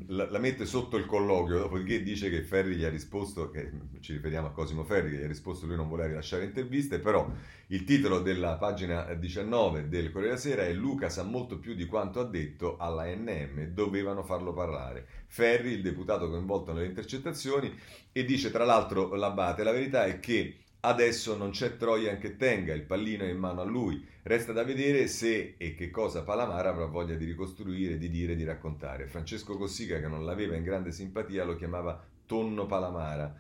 la, 0.07 0.29
la, 0.29 0.39
mette 0.39 0.65
sotto 0.65 0.97
il 0.97 1.05
colloquio, 1.05 1.59
dopodiché 1.59 2.01
dice 2.01 2.29
che 2.29 2.43
Ferri 2.43 2.75
gli 2.75 2.83
ha 2.83 2.89
risposto, 2.89 3.49
che 3.49 3.71
ci 3.99 4.13
riferiamo 4.13 4.47
a 4.47 4.51
Cosimo 4.51 4.83
Ferri, 4.83 5.11
che 5.11 5.17
gli 5.17 5.23
ha 5.23 5.27
risposto 5.27 5.65
lui 5.65 5.75
non 5.75 5.87
voleva 5.87 6.09
rilasciare 6.09 6.45
interviste, 6.45 6.99
però 6.99 7.29
il 7.67 7.83
titolo 7.83 8.19
della 8.19 8.57
pagina 8.57 9.13
19 9.13 9.87
del 9.87 10.11
Corriere 10.11 10.35
della 10.35 10.37
Sera 10.37 10.65
è 10.65 10.73
Luca 10.73 11.09
sa 11.09 11.23
molto 11.23 11.59
più 11.59 11.75
di 11.75 11.85
quanto 11.85 12.19
ha 12.19 12.25
detto 12.25 12.77
alla 12.77 13.05
NM, 13.05 13.65
dovevano 13.67 14.23
farlo 14.23 14.53
parlare. 14.53 15.05
Ferri, 15.27 15.71
il 15.71 15.81
deputato 15.81 16.29
coinvolto 16.29 16.73
nelle 16.73 16.87
intercettazioni, 16.87 17.73
e 18.11 18.25
dice 18.25 18.51
tra 18.51 18.65
l'altro 18.65 19.13
l'Abate, 19.15 19.63
la 19.63 19.71
verità 19.71 20.05
è 20.05 20.19
che 20.19 20.61
Adesso 20.84 21.38
non 21.38 21.51
c'è 21.51 21.77
Troian 21.77 22.17
che 22.17 22.38
tenga, 22.38 22.73
il 22.73 22.82
pallino 22.82 23.23
è 23.23 23.29
in 23.29 23.38
mano 23.38 23.61
a 23.61 23.65
lui. 23.65 24.03
Resta 24.23 24.51
da 24.51 24.63
vedere 24.63 25.07
se 25.07 25.53
e 25.57 25.75
che 25.75 25.91
cosa 25.91 26.23
Palamara 26.23 26.69
avrà 26.69 26.86
voglia 26.86 27.13
di 27.13 27.25
ricostruire, 27.25 27.99
di 27.99 28.09
dire, 28.09 28.36
di 28.36 28.43
raccontare. 28.43 29.05
Francesco 29.05 29.57
Cossiga, 29.57 29.99
che 29.99 30.07
non 30.07 30.25
l'aveva 30.25 30.55
in 30.55 30.63
grande 30.63 30.91
simpatia, 30.91 31.43
lo 31.43 31.55
chiamava 31.55 32.03
Tonno 32.25 32.65
Palamara. 32.65 33.32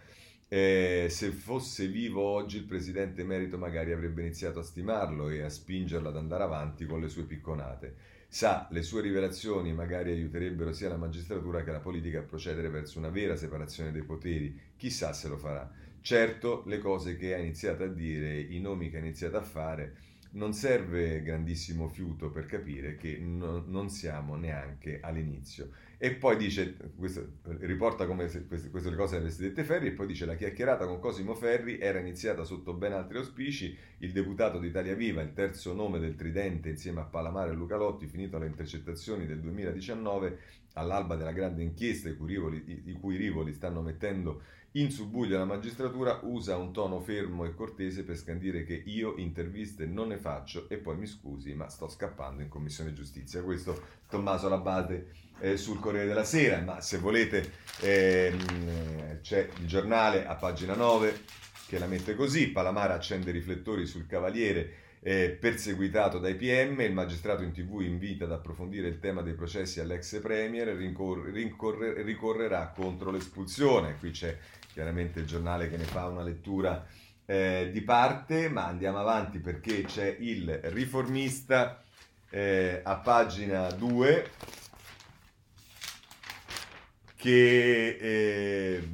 Eh, 0.47 1.07
se 1.09 1.31
fosse 1.31 1.87
vivo 1.87 2.21
oggi 2.21 2.57
il 2.57 2.65
presidente 2.65 3.21
emerito 3.21 3.57
magari 3.57 3.91
avrebbe 3.91 4.21
iniziato 4.21 4.59
a 4.59 4.63
stimarlo 4.63 5.29
e 5.29 5.41
a 5.41 5.49
spingerlo 5.49 6.09
ad 6.09 6.17
andare 6.17 6.43
avanti 6.43 6.85
con 6.85 6.99
le 6.99 7.07
sue 7.07 7.23
picconate. 7.23 7.95
Sa, 8.27 8.67
le 8.69 8.83
sue 8.83 9.01
rivelazioni 9.01 9.73
magari 9.73 10.11
aiuterebbero 10.11 10.73
sia 10.73 10.89
la 10.89 10.97
magistratura 10.97 11.63
che 11.63 11.71
la 11.71 11.79
politica 11.79 12.19
a 12.19 12.23
procedere 12.23 12.69
verso 12.69 12.99
una 12.99 13.09
vera 13.09 13.35
separazione 13.35 13.91
dei 13.91 14.03
poteri. 14.03 14.57
Chissà 14.77 15.11
se 15.11 15.27
lo 15.27 15.37
farà. 15.37 15.89
Certo, 16.01 16.63
le 16.65 16.79
cose 16.79 17.15
che 17.15 17.35
ha 17.35 17.37
iniziato 17.37 17.83
a 17.83 17.87
dire, 17.87 18.39
i 18.39 18.59
nomi 18.59 18.89
che 18.89 18.97
ha 18.97 18.99
iniziato 18.99 19.37
a 19.37 19.41
fare, 19.41 19.95
non 20.31 20.53
serve 20.53 21.21
grandissimo 21.21 21.87
fiuto 21.89 22.31
per 22.31 22.45
capire 22.45 22.95
che 22.95 23.17
no, 23.19 23.63
non 23.67 23.89
siamo 23.89 24.35
neanche 24.35 24.99
all'inizio. 25.01 25.69
E 25.97 26.15
poi 26.15 26.37
dice, 26.37 26.75
questo, 26.95 27.33
riporta 27.59 28.07
come 28.07 28.27
se 28.29 28.47
queste, 28.47 28.71
queste 28.71 28.95
cose 28.95 29.17
avesse 29.17 29.43
dette 29.43 29.63
Ferri, 29.63 29.87
e 29.87 29.91
poi 29.91 30.07
dice 30.07 30.25
la 30.25 30.35
chiacchierata 30.35 30.87
con 30.87 30.99
Cosimo 30.99 31.35
Ferri 31.35 31.77
era 31.77 31.99
iniziata 31.99 32.43
sotto 32.43 32.73
ben 32.73 32.93
altri 32.93 33.17
auspici, 33.17 33.77
il 33.99 34.11
deputato 34.11 34.57
di 34.57 34.67
Italia 34.67 34.95
Viva, 34.95 35.21
il 35.21 35.33
terzo 35.33 35.73
nome 35.73 35.99
del 35.99 36.15
tridente 36.15 36.69
insieme 36.69 37.01
a 37.01 37.05
Palamare 37.05 37.51
e 37.51 37.53
Luca 37.53 37.75
Lotti, 37.75 38.07
finito 38.07 38.37
alle 38.37 38.47
intercettazioni 38.47 39.27
del 39.27 39.39
2019, 39.39 40.39
all'alba 40.73 41.15
della 41.15 41.33
grande 41.33 41.61
inchiesta 41.61 42.09
i 42.09 42.15
cui 42.15 42.27
rivoli, 42.33 42.81
i 42.85 42.93
cui 42.93 43.17
rivoli 43.17 43.53
stanno 43.53 43.81
mettendo 43.81 44.41
in 44.75 44.89
subbuglio 44.89 45.37
la 45.37 45.43
magistratura 45.43 46.19
usa 46.23 46.55
un 46.55 46.71
tono 46.71 47.01
fermo 47.01 47.43
e 47.43 47.53
cortese 47.53 48.03
per 48.03 48.15
scandire 48.15 48.63
che 48.63 48.81
io 48.85 49.15
interviste 49.17 49.85
non 49.85 50.09
ne 50.09 50.17
faccio 50.17 50.69
e 50.69 50.77
poi 50.77 50.95
mi 50.95 51.07
scusi, 51.07 51.53
ma 51.53 51.67
sto 51.67 51.89
scappando 51.89 52.41
in 52.41 52.47
Commissione 52.47 52.93
Giustizia. 52.93 53.41
Questo 53.41 53.81
Tommaso 54.07 54.47
Labate 54.47 55.07
eh, 55.39 55.57
sul 55.57 55.79
Corriere 55.79 56.07
della 56.07 56.23
Sera, 56.23 56.61
ma 56.61 56.79
se 56.79 56.99
volete 56.99 57.51
ehm, 57.81 59.19
c'è 59.19 59.49
il 59.59 59.67
giornale 59.67 60.25
a 60.25 60.35
pagina 60.35 60.73
9 60.73 61.19
che 61.67 61.77
la 61.77 61.87
mette 61.87 62.15
così, 62.15 62.49
Palamara 62.49 62.93
accende 62.93 63.31
i 63.31 63.33
riflettori 63.33 63.85
sul 63.85 64.07
Cavaliere 64.07 64.89
eh, 65.03 65.35
perseguitato 65.39 66.19
dai 66.19 66.35
PM, 66.35 66.79
il 66.81 66.93
magistrato 66.93 67.41
in 67.41 67.51
tv 67.51 67.81
invita 67.81 68.25
ad 68.25 68.31
approfondire 68.31 68.87
il 68.87 68.99
tema 68.99 69.21
dei 69.21 69.33
processi 69.33 69.79
all'ex 69.79 70.19
premier, 70.21 70.67
rincorre, 70.67 71.31
rincorre, 71.31 72.03
ricorrerà 72.03 72.71
contro 72.75 73.09
l'espulsione. 73.09 73.97
Qui 73.97 74.11
c'è 74.11 74.37
chiaramente 74.73 75.19
il 75.19 75.25
giornale 75.25 75.69
che 75.69 75.77
ne 75.77 75.83
fa 75.83 76.07
una 76.07 76.23
lettura 76.23 76.85
eh, 77.25 77.69
di 77.71 77.81
parte, 77.81 78.49
ma 78.49 78.65
andiamo 78.65 78.99
avanti 78.99 79.39
perché 79.39 79.83
c'è 79.83 80.15
il 80.19 80.49
riformista 80.63 81.81
eh, 82.29 82.81
a 82.83 82.95
pagina 82.97 83.69
2 83.71 84.31
che 87.15 87.97
eh, 87.99 88.87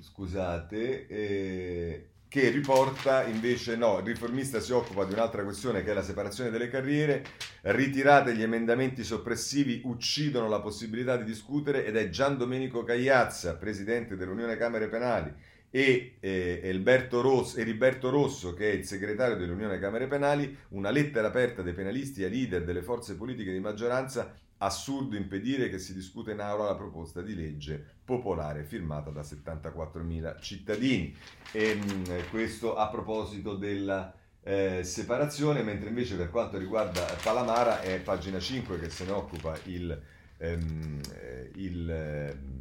scusate 0.00 2.09
che 2.30 2.48
riporta 2.48 3.24
invece 3.24 3.74
no, 3.74 3.98
il 3.98 4.04
riformista 4.04 4.60
si 4.60 4.70
occupa 4.70 5.04
di 5.04 5.14
un'altra 5.14 5.42
questione 5.42 5.82
che 5.82 5.90
è 5.90 5.94
la 5.94 6.02
separazione 6.04 6.50
delle 6.50 6.68
carriere, 6.68 7.24
ritirate 7.62 8.36
gli 8.36 8.42
emendamenti 8.42 9.02
soppressivi 9.02 9.80
uccidono 9.82 10.48
la 10.48 10.60
possibilità 10.60 11.16
di 11.16 11.24
discutere 11.24 11.84
ed 11.84 11.96
è 11.96 12.08
Gian 12.08 12.38
Domenico 12.38 12.84
Cagliazza, 12.84 13.56
presidente 13.56 14.14
dell'Unione 14.14 14.56
Camere 14.56 14.88
Penali 14.88 15.34
e 15.70 16.18
eh, 16.20 16.60
Elberto 16.62 17.52
Eriberto 17.56 18.10
Rosso, 18.10 18.54
che 18.54 18.70
è 18.70 18.74
il 18.74 18.84
segretario 18.84 19.34
dell'Unione 19.34 19.80
Camere 19.80 20.06
Penali, 20.06 20.56
una 20.68 20.90
lettera 20.90 21.26
aperta 21.26 21.62
dei 21.62 21.72
penalisti 21.72 22.22
ai 22.22 22.30
leader 22.30 22.62
delle 22.62 22.82
forze 22.82 23.16
politiche 23.16 23.50
di 23.50 23.58
maggioranza 23.58 24.32
assurdo 24.62 25.16
impedire 25.16 25.68
che 25.68 25.78
si 25.78 25.94
discuta 25.94 26.30
in 26.30 26.40
aula 26.40 26.64
la 26.64 26.74
proposta 26.74 27.22
di 27.22 27.34
legge 27.34 27.84
popolare 28.04 28.64
firmata 28.64 29.10
da 29.10 29.22
74.000 29.22 30.40
cittadini. 30.40 31.14
E, 31.52 31.74
mh, 31.74 32.30
questo 32.30 32.76
a 32.76 32.88
proposito 32.88 33.54
della 33.56 34.12
eh, 34.42 34.82
separazione, 34.84 35.62
mentre 35.62 35.88
invece 35.88 36.16
per 36.16 36.30
quanto 36.30 36.58
riguarda 36.58 37.04
Palamara 37.22 37.80
è 37.80 38.00
pagina 38.00 38.38
5 38.38 38.78
che 38.78 38.90
se 38.90 39.04
ne 39.04 39.12
occupa 39.12 39.56
il, 39.64 40.00
ehm, 40.38 41.00
eh, 41.14 41.50
il 41.56 41.90
ehm, 41.90 42.59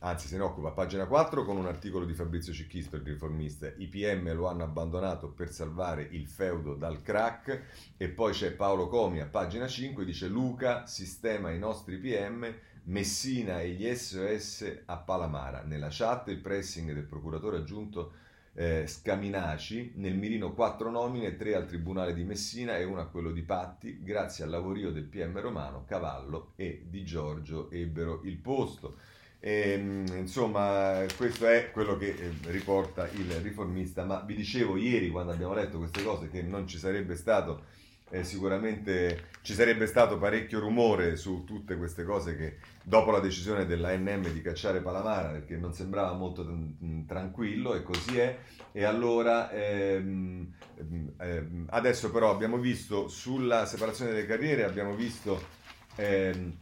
anzi 0.00 0.28
se 0.28 0.36
ne 0.36 0.42
occupa 0.42 0.70
pagina 0.70 1.06
4 1.06 1.44
con 1.44 1.56
un 1.56 1.66
articolo 1.66 2.04
di 2.04 2.14
Fabrizio 2.14 2.52
Cicchisto, 2.52 2.96
il 2.96 3.02
riformista, 3.02 3.70
i 3.76 3.86
PM 3.86 4.32
lo 4.34 4.46
hanno 4.46 4.64
abbandonato 4.64 5.30
per 5.30 5.50
salvare 5.50 6.06
il 6.10 6.26
feudo 6.26 6.74
dal 6.74 7.02
crack 7.02 7.62
e 7.96 8.08
poi 8.08 8.32
c'è 8.32 8.52
Paolo 8.52 8.88
Comi 8.88 9.20
a 9.20 9.26
pagina 9.26 9.66
5, 9.66 10.04
dice 10.04 10.28
Luca 10.28 10.86
sistema 10.86 11.50
i 11.50 11.58
nostri 11.58 11.96
PM, 11.98 12.52
Messina 12.84 13.60
e 13.60 13.70
gli 13.70 13.92
SOS 13.92 14.82
a 14.86 14.96
Palamara. 14.98 15.62
Nella 15.62 15.88
chat 15.90 16.28
il 16.28 16.38
pressing 16.38 16.92
del 16.92 17.04
procuratore 17.04 17.56
aggiunto 17.56 18.12
eh, 18.58 18.86
Scaminaci, 18.86 19.92
nel 19.96 20.16
mirino 20.16 20.54
quattro 20.54 20.90
nomine, 20.90 21.36
tre 21.36 21.54
al 21.54 21.66
Tribunale 21.66 22.14
di 22.14 22.24
Messina 22.24 22.76
e 22.78 22.84
una 22.84 23.02
a 23.02 23.06
quello 23.06 23.30
di 23.30 23.42
Patti, 23.42 24.02
grazie 24.02 24.44
al 24.44 24.50
lavorio 24.50 24.90
del 24.90 25.04
PM 25.04 25.38
romano, 25.40 25.84
Cavallo 25.84 26.52
e 26.56 26.86
Di 26.88 27.04
Giorgio 27.04 27.70
ebbero 27.70 28.22
il 28.24 28.38
posto. 28.38 28.96
E, 29.46 29.70
ehm, 29.70 30.06
insomma, 30.18 31.04
questo 31.16 31.46
è 31.46 31.70
quello 31.70 31.96
che 31.96 32.08
eh, 32.08 32.50
riporta 32.50 33.08
il 33.10 33.30
riformista, 33.40 34.04
ma 34.04 34.18
vi 34.18 34.34
dicevo 34.34 34.76
ieri 34.76 35.08
quando 35.08 35.30
abbiamo 35.30 35.54
letto 35.54 35.78
queste 35.78 36.02
cose 36.02 36.28
che 36.28 36.42
non 36.42 36.66
ci 36.66 36.78
sarebbe 36.78 37.14
stato 37.14 37.62
eh, 38.10 38.24
sicuramente 38.24 39.28
ci 39.42 39.54
sarebbe 39.54 39.86
stato 39.86 40.18
parecchio 40.18 40.58
rumore 40.58 41.16
su 41.16 41.44
tutte 41.44 41.76
queste 41.76 42.04
cose 42.04 42.36
che 42.36 42.56
dopo 42.82 43.10
la 43.12 43.20
decisione 43.20 43.66
dell'ANM 43.66 44.28
di 44.32 44.42
cacciare 44.42 44.80
Palamara 44.80 45.30
perché 45.30 45.56
non 45.56 45.72
sembrava 45.72 46.12
molto 46.12 46.44
t- 46.44 47.06
tranquillo 47.06 47.74
e 47.74 47.82
così 47.84 48.18
è. 48.18 48.38
E 48.72 48.82
allora 48.82 49.50
ehm, 49.52 50.52
ehm, 51.18 51.66
adesso 51.70 52.10
però 52.10 52.30
abbiamo 52.30 52.58
visto 52.58 53.06
sulla 53.06 53.64
separazione 53.64 54.10
delle 54.10 54.26
carriere 54.26 54.64
abbiamo 54.64 54.94
visto 54.96 55.40
ehm, 55.94 56.52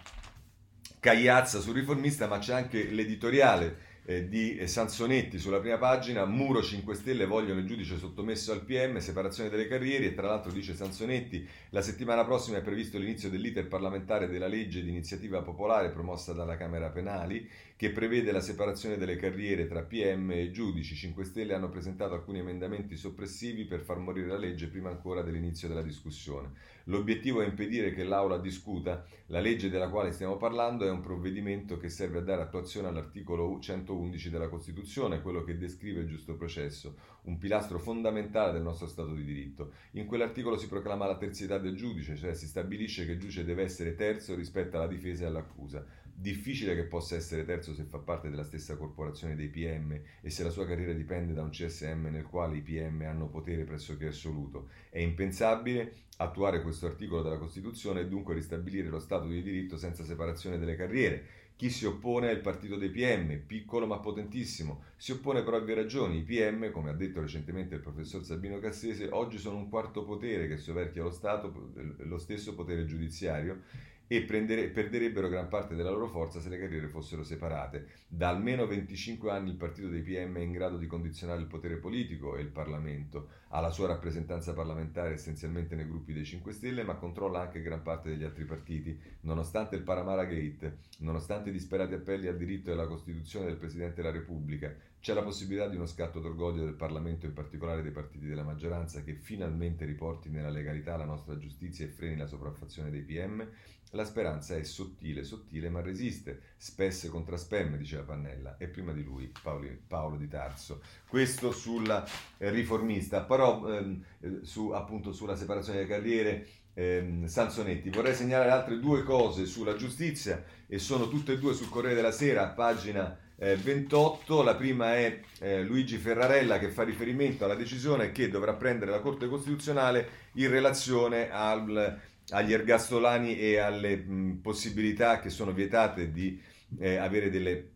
Cagliazza 1.05 1.61
sul 1.61 1.75
riformista, 1.75 2.27
ma 2.27 2.39
c'è 2.39 2.55
anche 2.55 2.85
l'editoriale 2.85 3.77
eh, 4.07 4.27
di 4.27 4.67
Sansonetti 4.67 5.39
sulla 5.39 5.61
prima 5.61 5.77
pagina, 5.77 6.25
Muro 6.25 6.63
5 6.63 6.95
Stelle 6.95 7.27
vogliono 7.27 7.61
il 7.61 7.67
giudice 7.67 7.99
sottomesso 7.99 8.53
al 8.53 8.63
PM, 8.65 8.97
separazione 9.01 9.51
delle 9.51 9.69
carriere 9.69 10.07
e 10.07 10.15
tra 10.15 10.29
l'altro 10.29 10.51
dice 10.51 10.75
Sansonetti, 10.75 11.47
la 11.69 11.83
settimana 11.83 12.25
prossima 12.25 12.57
è 12.57 12.63
previsto 12.63 12.97
l'inizio 12.97 13.29
dell'iter 13.29 13.69
parlamentare 13.69 14.29
della 14.29 14.47
legge 14.47 14.83
di 14.83 14.89
iniziativa 14.89 15.43
popolare 15.43 15.91
promossa 15.91 16.33
dalla 16.33 16.57
Camera 16.57 16.89
Penali 16.89 17.47
che 17.85 17.91
prevede 17.91 18.33
la 18.33 18.41
separazione 18.41 18.97
delle 18.97 19.17
carriere 19.17 19.67
tra 19.67 19.83
PM 19.83 20.31
e 20.31 20.51
giudici. 20.51 20.95
5 20.95 21.23
Stelle 21.23 21.53
hanno 21.53 21.69
presentato 21.69 22.15
alcuni 22.15 22.39
emendamenti 22.39 22.97
soppressivi 22.97 23.67
per 23.67 23.81
far 23.81 23.99
morire 23.99 24.29
la 24.29 24.39
legge 24.39 24.69
prima 24.69 24.89
ancora 24.89 25.21
dell'inizio 25.21 25.69
della 25.69 25.83
discussione. 25.83 26.53
L'obiettivo 26.85 27.43
è 27.43 27.47
impedire 27.47 27.93
che 27.93 28.05
l'Aula 28.05 28.39
discuta 28.39 29.05
la 29.27 29.41
legge 29.41 29.69
della 29.69 29.91
quale 29.91 30.13
stiamo 30.13 30.39
parlando 30.39 30.87
è 30.87 30.91
un 30.91 31.03
provvedimento 31.03 31.77
che 31.77 31.91
serve 31.91 32.21
a 32.21 32.23
dare 32.23 32.41
attuazione 32.41 32.89
all'articolo 32.89 33.59
111 33.61 34.31
della 34.31 34.49
Costituzione, 34.49 35.21
quello 35.21 35.45
che 35.45 35.59
descrive 35.59 36.01
il 36.01 36.07
giusto 36.07 36.37
processo, 36.37 36.97
un 37.25 37.37
pilastro 37.37 37.79
fondamentale 37.79 38.53
del 38.53 38.63
nostro 38.63 38.87
Stato 38.87 39.13
di 39.13 39.25
diritto. 39.25 39.73
In 39.93 40.07
quell'articolo 40.07 40.57
si 40.57 40.69
proclama 40.69 41.05
la 41.05 41.19
terzietà 41.19 41.59
del 41.59 41.77
giudice, 41.77 42.17
cioè 42.17 42.33
si 42.33 42.47
stabilisce 42.47 43.05
che 43.05 43.13
il 43.13 43.21
giudice 43.21 43.45
deve 43.45 43.63
essere 43.63 43.95
terzo 43.95 44.35
rispetto 44.35 44.77
alla 44.77 44.87
difesa 44.87 45.25
e 45.25 45.27
all'accusa. 45.27 45.85
Difficile 46.17 46.75
che 46.75 46.85
possa 46.85 47.17
essere 47.17 47.45
terzo 47.45 47.75
se 47.75 47.85
fa 47.85 47.99
parte 47.99 48.31
della 48.31 48.45
stessa 48.45 48.77
corporazione 48.77 49.35
dei 49.35 49.49
PM 49.49 50.01
e 50.21 50.31
se 50.31 50.45
la 50.45 50.51
sua 50.51 50.67
carriera 50.67 50.93
dipende 50.93 51.35
da 51.35 51.43
un 51.43 51.51
CSM 51.51 52.07
nel 52.11 52.25
quale 52.25 52.57
i 52.57 52.63
PM 52.63 53.03
hanno 53.03 53.29
potere 53.29 53.65
pressoché 53.65 54.07
assoluto. 54.07 54.69
È 54.91 55.01
impensabile 55.01 55.93
attuare 56.19 56.63
questo 56.63 56.87
articolo 56.87 57.23
della 57.23 57.39
Costituzione 57.39 58.01
e 58.01 58.09
dunque 58.09 58.35
ristabilire 58.35 58.89
lo 58.89 59.01
Stato 59.01 59.27
di 59.27 59.43
diritto 59.43 59.77
senza 59.77 60.05
separazione 60.05 60.59
delle 60.59 60.77
carriere. 60.77 61.43
Chi 61.57 61.71
si 61.71 61.85
oppone 61.87 62.31
è 62.31 62.33
il 62.33 62.41
partito 62.41 62.77
dei 62.77 62.91
PM, 62.91 63.39
piccolo 63.47 63.87
ma 63.87 63.99
potentissimo. 63.99 64.85
Si 64.97 65.13
oppone 65.13 65.45
per 65.45 65.55
ovvie 65.55 65.75
ragioni. 65.75 66.19
I 66.19 66.23
PM, 66.23 66.71
come 66.73 66.91
ha 66.91 66.95
detto 66.95 67.21
recentemente 67.21 67.77
il 67.77 67.81
professor 67.81 68.25
Sabino 68.25 68.59
Cassese, 68.59 69.09
oggi 69.11 69.39
sono 69.39 69.59
un 69.59 69.69
quarto 69.69 70.05
potere 70.05 70.49
che 70.49 70.57
soverchia 70.57 71.05
lo 71.05 71.13
Stato, 71.13 71.71
lo 71.99 72.19
stesso 72.19 72.55
potere 72.55 72.87
giudiziario 72.87 73.63
e 74.07 74.23
prendere, 74.23 74.69
perderebbero 74.69 75.29
gran 75.29 75.49
parte 75.49 75.75
della 75.75 75.91
loro 75.91 76.09
forza 76.09 76.41
se 76.41 76.49
le 76.49 76.59
carriere 76.59 76.89
fossero 76.89 77.23
separate. 77.23 77.89
Da 78.07 78.29
almeno 78.29 78.67
25 78.67 79.31
anni 79.31 79.51
il 79.51 79.57
partito 79.57 79.89
dei 79.89 80.03
PM 80.03 80.37
è 80.37 80.41
in 80.41 80.53
grado 80.53 80.77
di 80.77 80.87
condizionare 80.87 81.41
il 81.41 81.47
potere 81.47 81.77
politico 81.77 82.37
e 82.37 82.43
il 82.43 82.49
Parlamento, 82.49 83.29
ha 83.55 83.61
la 83.61 83.71
sua 83.71 83.87
rappresentanza 83.87 84.53
parlamentare 84.53 85.13
essenzialmente 85.13 85.77
nei 85.77 85.87
gruppi 85.87 86.13
dei 86.13 86.25
5 86.25 86.53
Stelle, 86.53 86.83
ma 86.83 86.97
controlla 86.97 87.43
anche 87.43 87.63
gran 87.63 87.83
parte 87.83 88.09
degli 88.09 88.25
altri 88.25 88.45
partiti, 88.45 89.01
nonostante 89.21 89.77
il 89.77 89.83
Paramara 89.83 90.25
Gate, 90.25 90.79
nonostante 90.99 91.51
i 91.51 91.53
disperati 91.53 91.95
appelli 91.95 92.27
al 92.27 92.37
diritto 92.37 92.71
e 92.71 92.73
alla 92.73 92.89
Costituzione 92.89 93.47
del 93.47 93.57
Presidente 93.57 94.03
della 94.03 94.11
Repubblica, 94.11 94.75
c'è 94.99 95.15
la 95.15 95.23
possibilità 95.23 95.69
di 95.69 95.77
uno 95.77 95.87
scatto 95.87 96.19
d'orgoglio 96.19 96.65
del 96.65 96.75
Parlamento, 96.75 97.27
in 97.27 97.33
particolare 97.33 97.83
dei 97.83 97.93
partiti 97.93 98.27
della 98.27 98.43
maggioranza, 98.43 99.05
che 99.05 99.15
finalmente 99.15 99.85
riporti 99.85 100.31
nella 100.31 100.51
legalità 100.51 100.97
la 100.97 101.05
nostra 101.05 101.39
giustizia 101.39 101.85
e 101.85 101.91
freni 101.91 102.17
la 102.17 102.27
sopraffazione 102.27 102.91
dei 102.91 103.03
PM? 103.03 103.47
La 103.95 104.05
speranza 104.05 104.57
è 104.57 104.65
sottile, 104.65 105.23
sottile, 105.23 105.69
ma 105.69 105.81
resiste. 105.81 106.55
Spesse 106.57 107.09
contra 107.09 107.37
spemme, 107.37 107.77
diceva 107.77 108.03
Pannella, 108.03 108.57
e 108.57 108.67
prima 108.67 108.93
di 108.93 109.05
lui 109.05 109.31
Paolo, 109.41 109.69
Paolo 109.87 110.17
di 110.17 110.27
Tarso. 110.27 110.83
Questo 111.07 111.53
sulla 111.53 112.05
riformista, 112.39 113.23
però 113.45 113.69
ehm, 113.69 114.03
eh, 114.21 114.39
su, 114.43 114.71
appunto 114.71 115.13
sulla 115.13 115.37
separazione 115.37 115.79
delle 115.79 115.91
carriere. 115.91 116.47
Ehm, 116.77 117.27
Sansonetti, 117.27 117.91
vorrei 117.91 118.15
segnalare 118.15 118.51
altre 118.51 118.81
due 118.81 119.05
cose 119.05 119.47
sulla 119.47 119.77
giustizia 119.77 120.43
e 120.67 120.81
sono 120.81 121.09
tutte 121.09 121.35
e 121.35 121.39
due 121.39 121.55
sul 121.55 121.69
Corriere 121.69 121.95
della 121.95 122.11
Sera, 122.11 122.49
pagina 122.49 123.17
eh, 123.37 123.55
28. 123.57 124.43
La 124.43 124.57
prima 124.57 124.97
è 124.97 125.21
eh, 125.39 125.63
Luigi 125.63 125.99
Ferrarella 125.99 126.59
che 126.59 126.71
fa 126.71 126.83
riferimento 126.83 127.45
alla 127.45 127.55
decisione 127.55 128.11
che 128.11 128.29
dovrà 128.29 128.55
prendere 128.55 128.91
la 128.91 128.99
Corte 129.01 129.29
Costituzionale 129.29 130.09
in 130.35 130.51
relazione 130.51 131.31
al 131.31 132.01
agli 132.31 132.55
ergastolani 132.55 133.39
e 133.39 133.59
alle 133.59 133.97
mh, 133.97 134.41
possibilità 134.41 135.21
che 135.21 135.29
sono 135.29 135.53
vietate 135.53 136.11
di 136.11 136.41
eh, 136.79 136.97
avere 136.97 137.29
delle, 137.29 137.73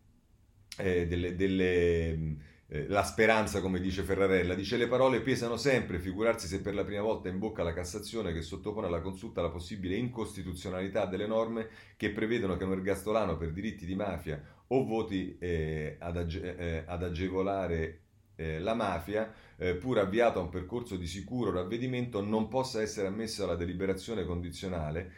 eh, 0.77 1.05
delle, 1.05 1.35
delle 1.35 2.15
mh, 2.15 2.37
eh, 2.71 2.87
la 2.87 3.03
speranza, 3.03 3.61
come 3.61 3.79
dice 3.79 4.03
Ferrarella, 4.03 4.53
dice 4.53 4.77
le 4.77 4.87
parole 4.87 5.21
pesano 5.21 5.57
sempre, 5.57 5.97
figurarsi 5.97 6.47
se 6.47 6.61
per 6.61 6.75
la 6.75 6.83
prima 6.83 7.01
volta 7.01 7.27
in 7.27 7.39
bocca 7.39 7.63
la 7.63 7.73
Cassazione 7.73 8.31
che 8.31 8.43
sottopone 8.43 8.85
alla 8.85 9.01
consulta 9.01 9.41
la 9.41 9.49
possibile 9.49 9.95
incostituzionalità 9.95 11.07
delle 11.07 11.25
norme 11.25 11.67
che 11.97 12.11
prevedono 12.11 12.57
che 12.57 12.65
un 12.65 12.73
ergastolano 12.73 13.37
per 13.37 13.51
diritti 13.51 13.87
di 13.87 13.95
mafia 13.95 14.39
o 14.67 14.85
voti 14.85 15.35
eh, 15.39 15.95
ad, 15.99 16.17
age- 16.17 16.57
eh, 16.57 16.83
ad 16.85 17.01
agevolare 17.01 18.01
eh, 18.35 18.59
la 18.59 18.75
mafia, 18.75 19.33
eh, 19.57 19.73
pur 19.73 19.97
avviato 19.97 20.37
a 20.37 20.43
un 20.43 20.49
percorso 20.49 20.95
di 20.95 21.07
sicuro 21.07 21.51
ravvedimento, 21.51 22.23
non 22.23 22.47
possa 22.49 22.83
essere 22.83 23.07
ammesso 23.07 23.43
alla 23.43 23.55
deliberazione 23.55 24.25
condizionale 24.25 25.11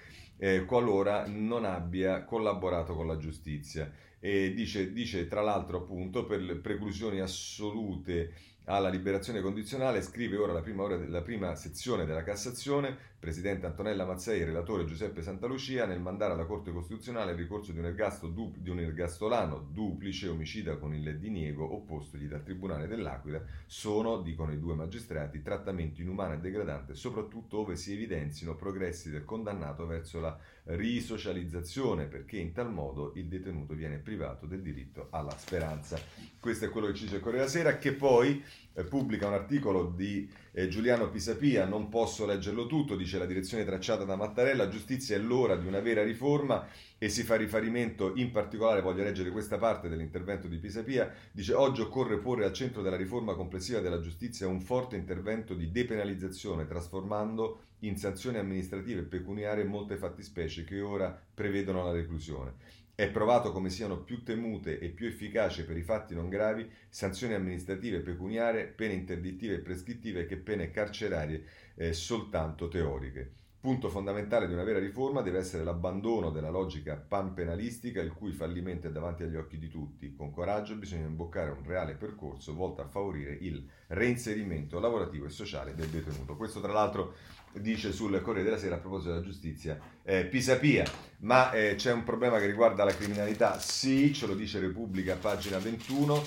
qualora 0.65 1.27
non 1.27 1.65
abbia 1.65 2.23
collaborato 2.23 2.95
con 2.95 3.05
la 3.05 3.15
giustizia. 3.15 3.91
E 4.23 4.53
dice, 4.53 4.93
dice 4.93 5.27
tra 5.27 5.41
l'altro 5.41 5.79
appunto 5.79 6.25
per 6.27 6.41
le 6.41 6.55
preclusioni 6.55 7.19
assolute 7.19 8.33
alla 8.65 8.87
liberazione 8.87 9.41
condizionale, 9.41 10.03
scrive 10.03 10.37
ora 10.37 10.53
la 10.53 10.61
prima, 10.61 10.83
ora, 10.83 10.95
la 11.07 11.23
prima 11.23 11.55
sezione 11.55 12.05
della 12.05 12.21
Cassazione, 12.21 12.97
Presidente 13.21 13.67
Antonella 13.67 14.03
Mazzei 14.03 14.41
e 14.41 14.45
relatore 14.45 14.83
Giuseppe 14.83 15.21
Santalucia, 15.21 15.85
nel 15.85 15.99
mandare 15.99 16.33
alla 16.33 16.45
Corte 16.45 16.71
Costituzionale 16.71 17.33
il 17.33 17.37
ricorso 17.37 17.71
di 17.71 17.77
un, 17.77 17.93
du, 18.33 18.51
di 18.57 18.71
un 18.71 18.79
ergastolano 18.79 19.59
duplice 19.71 20.27
omicida 20.27 20.77
con 20.77 20.95
il 20.95 21.19
diniego 21.19 21.71
oppostogli 21.71 22.25
dal 22.25 22.41
Tribunale 22.41 22.87
dell'Aquila, 22.87 23.39
sono, 23.67 24.23
dicono 24.23 24.51
i 24.53 24.59
due 24.59 24.73
magistrati, 24.73 25.43
trattamento 25.43 26.01
inumano 26.01 26.33
e 26.33 26.39
degradante, 26.39 26.95
soprattutto 26.95 27.59
ove 27.59 27.75
si 27.75 27.93
evidenzino 27.93 28.55
progressi 28.55 29.11
del 29.11 29.23
condannato 29.23 29.85
verso 29.85 30.19
la 30.19 30.35
risocializzazione, 30.63 32.05
perché 32.05 32.37
in 32.37 32.53
tal 32.53 32.71
modo 32.71 33.11
il 33.17 33.27
detenuto 33.27 33.75
viene 33.75 33.99
privato 33.99 34.47
del 34.47 34.63
diritto 34.63 35.09
alla 35.11 35.37
speranza. 35.37 35.99
Questo 36.39 36.65
è 36.65 36.69
quello 36.69 36.87
che 36.87 36.95
ci 36.95 37.03
dice 37.03 37.19
Corriere 37.19 37.45
della 37.45 37.55
Sera, 37.55 37.77
che 37.77 37.93
poi 37.93 38.43
pubblica 38.87 39.27
un 39.27 39.33
articolo 39.33 39.85
di 39.85 40.29
eh, 40.53 40.67
Giuliano 40.67 41.09
Pisapia, 41.09 41.65
non 41.65 41.89
posso 41.89 42.25
leggerlo 42.25 42.67
tutto, 42.67 42.95
dice 42.95 43.17
la 43.17 43.25
direzione 43.25 43.65
tracciata 43.65 44.03
da 44.03 44.15
Mattarella, 44.15 44.69
giustizia 44.69 45.15
è 45.15 45.19
l'ora 45.19 45.55
di 45.55 45.67
una 45.67 45.79
vera 45.79 46.03
riforma 46.03 46.67
e 46.97 47.09
si 47.09 47.23
fa 47.23 47.35
riferimento 47.35 48.13
in 48.15 48.31
particolare, 48.31 48.81
voglio 48.81 49.03
leggere 49.03 49.31
questa 49.31 49.57
parte 49.57 49.89
dell'intervento 49.89 50.47
di 50.47 50.57
Pisapia, 50.57 51.11
dice 51.31 51.53
oggi 51.53 51.81
occorre 51.81 52.19
porre 52.19 52.45
al 52.45 52.53
centro 52.53 52.81
della 52.81 52.95
riforma 52.95 53.35
complessiva 53.35 53.79
della 53.79 53.99
giustizia 53.99 54.47
un 54.47 54.61
forte 54.61 54.95
intervento 54.95 55.53
di 55.53 55.71
depenalizzazione, 55.71 56.65
trasformando 56.65 57.61
in 57.79 57.97
sanzioni 57.97 58.37
amministrative 58.37 59.01
e 59.01 59.05
pecuniarie 59.05 59.63
molte 59.63 59.97
fattispecie 59.97 60.63
che 60.63 60.81
ora 60.81 61.19
prevedono 61.33 61.83
la 61.83 61.91
reclusione. 61.91 62.53
È 62.93 63.09
provato 63.09 63.51
come 63.51 63.69
siano 63.69 63.97
più 64.03 64.23
temute 64.23 64.79
e 64.79 64.89
più 64.89 65.07
efficaci 65.07 65.65
per 65.65 65.77
i 65.77 65.81
fatti 65.81 66.13
non 66.13 66.29
gravi 66.29 66.69
sanzioni 66.89 67.33
amministrative 67.33 68.01
pecuniarie, 68.01 68.65
pene 68.65 68.93
interdittive 68.93 69.55
e 69.55 69.59
prescrittive 69.59 70.25
che 70.25 70.37
pene 70.37 70.71
carcerarie 70.71 71.43
eh, 71.75 71.93
soltanto 71.93 72.67
teoriche. 72.67 73.39
Punto 73.61 73.89
fondamentale 73.89 74.47
di 74.47 74.53
una 74.53 74.63
vera 74.63 74.79
riforma 74.79 75.21
deve 75.21 75.37
essere 75.37 75.63
l'abbandono 75.63 76.31
della 76.31 76.49
logica 76.49 76.95
panpenalistica 76.95 78.01
il 78.01 78.11
cui 78.11 78.31
fallimento 78.31 78.87
è 78.87 78.91
davanti 78.91 79.21
agli 79.21 79.35
occhi 79.35 79.59
di 79.59 79.67
tutti. 79.67 80.15
Con 80.15 80.31
coraggio 80.31 80.75
bisogna 80.75 81.05
imboccare 81.05 81.51
un 81.51 81.63
reale 81.63 81.93
percorso 81.93 82.55
volto 82.55 82.81
a 82.81 82.87
favorire 82.87 83.37
il 83.39 83.63
reinserimento 83.87 84.79
lavorativo 84.79 85.25
e 85.25 85.29
sociale 85.29 85.75
del 85.75 85.89
detenuto. 85.89 86.35
Questo 86.37 86.59
tra 86.59 86.73
l'altro 86.73 87.13
dice 87.53 87.91
sul 87.91 88.21
Corriere 88.21 88.43
della 88.49 88.59
Sera 88.59 88.75
a 88.75 88.79
proposito 88.79 89.11
della 89.11 89.23
giustizia 89.23 89.79
eh, 90.03 90.25
Pisapia. 90.25 90.85
Ma 91.19 91.51
eh, 91.51 91.75
c'è 91.75 91.91
un 91.91 92.03
problema 92.03 92.39
che 92.39 92.45
riguarda 92.45 92.83
la 92.83 92.95
criminalità? 92.95 93.59
Sì, 93.59 94.13
ce 94.13 94.27
lo 94.27 94.35
dice 94.35 94.59
Repubblica, 94.59 95.15
pagina 95.15 95.57
21 95.59 96.23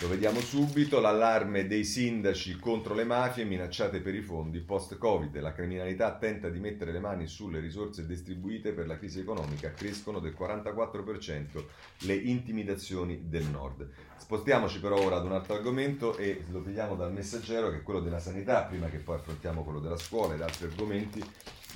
lo 0.00 0.08
vediamo 0.08 0.40
subito, 0.40 1.00
l'allarme 1.00 1.66
dei 1.66 1.82
sindaci 1.82 2.58
contro 2.58 2.92
le 2.92 3.04
mafie 3.04 3.44
minacciate 3.44 4.00
per 4.00 4.14
i 4.14 4.20
fondi 4.20 4.60
post-Covid. 4.60 5.40
La 5.40 5.54
criminalità 5.54 6.14
tenta 6.16 6.50
di 6.50 6.58
mettere 6.58 6.92
le 6.92 7.00
mani 7.00 7.26
sulle 7.26 7.60
risorse 7.60 8.04
distribuite 8.04 8.72
per 8.72 8.86
la 8.86 8.98
crisi 8.98 9.20
economica, 9.20 9.72
crescono 9.72 10.18
del 10.18 10.36
44% 10.38 11.64
le 12.00 12.14
intimidazioni 12.14 13.22
del 13.28 13.46
nord. 13.46 13.88
Spostiamoci 14.18 14.80
però 14.80 15.00
ora 15.00 15.16
ad 15.16 15.24
un 15.24 15.32
altro 15.32 15.54
argomento 15.54 16.14
e 16.18 16.44
lo 16.50 16.62
vediamo 16.62 16.94
dal 16.94 17.12
messaggero 17.12 17.70
che 17.70 17.78
è 17.78 17.82
quello 17.82 18.00
della 18.00 18.20
sanità, 18.20 18.64
prima 18.64 18.88
che 18.88 18.98
poi 18.98 19.16
affrontiamo 19.16 19.64
quello 19.64 19.80
della 19.80 19.96
scuola 19.96 20.34
ed 20.34 20.42
altri 20.42 20.66
argomenti, 20.66 21.24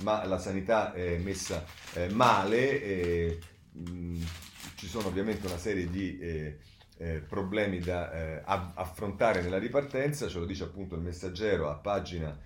ma 0.01 0.23
la 0.25 0.37
sanità 0.37 0.93
è 0.93 1.17
messa 1.17 1.65
eh, 1.93 2.07
male, 2.09 2.83
e, 2.83 3.39
mh, 3.71 3.89
mm, 3.89 4.21
ci 4.75 4.85
sono 4.85 5.07
ovviamente 5.07 5.47
una 5.47 5.57
serie 5.57 5.89
di... 5.89 6.19
Eh, 6.19 6.57
eh, 7.01 7.19
problemi 7.27 7.79
da 7.79 8.11
eh, 8.13 8.41
affrontare 8.45 9.41
nella 9.41 9.57
ripartenza, 9.57 10.27
ce 10.27 10.37
lo 10.37 10.45
dice 10.45 10.65
appunto 10.65 10.93
il 10.93 11.01
messaggero 11.01 11.67
a 11.67 11.73
pagina 11.73 12.37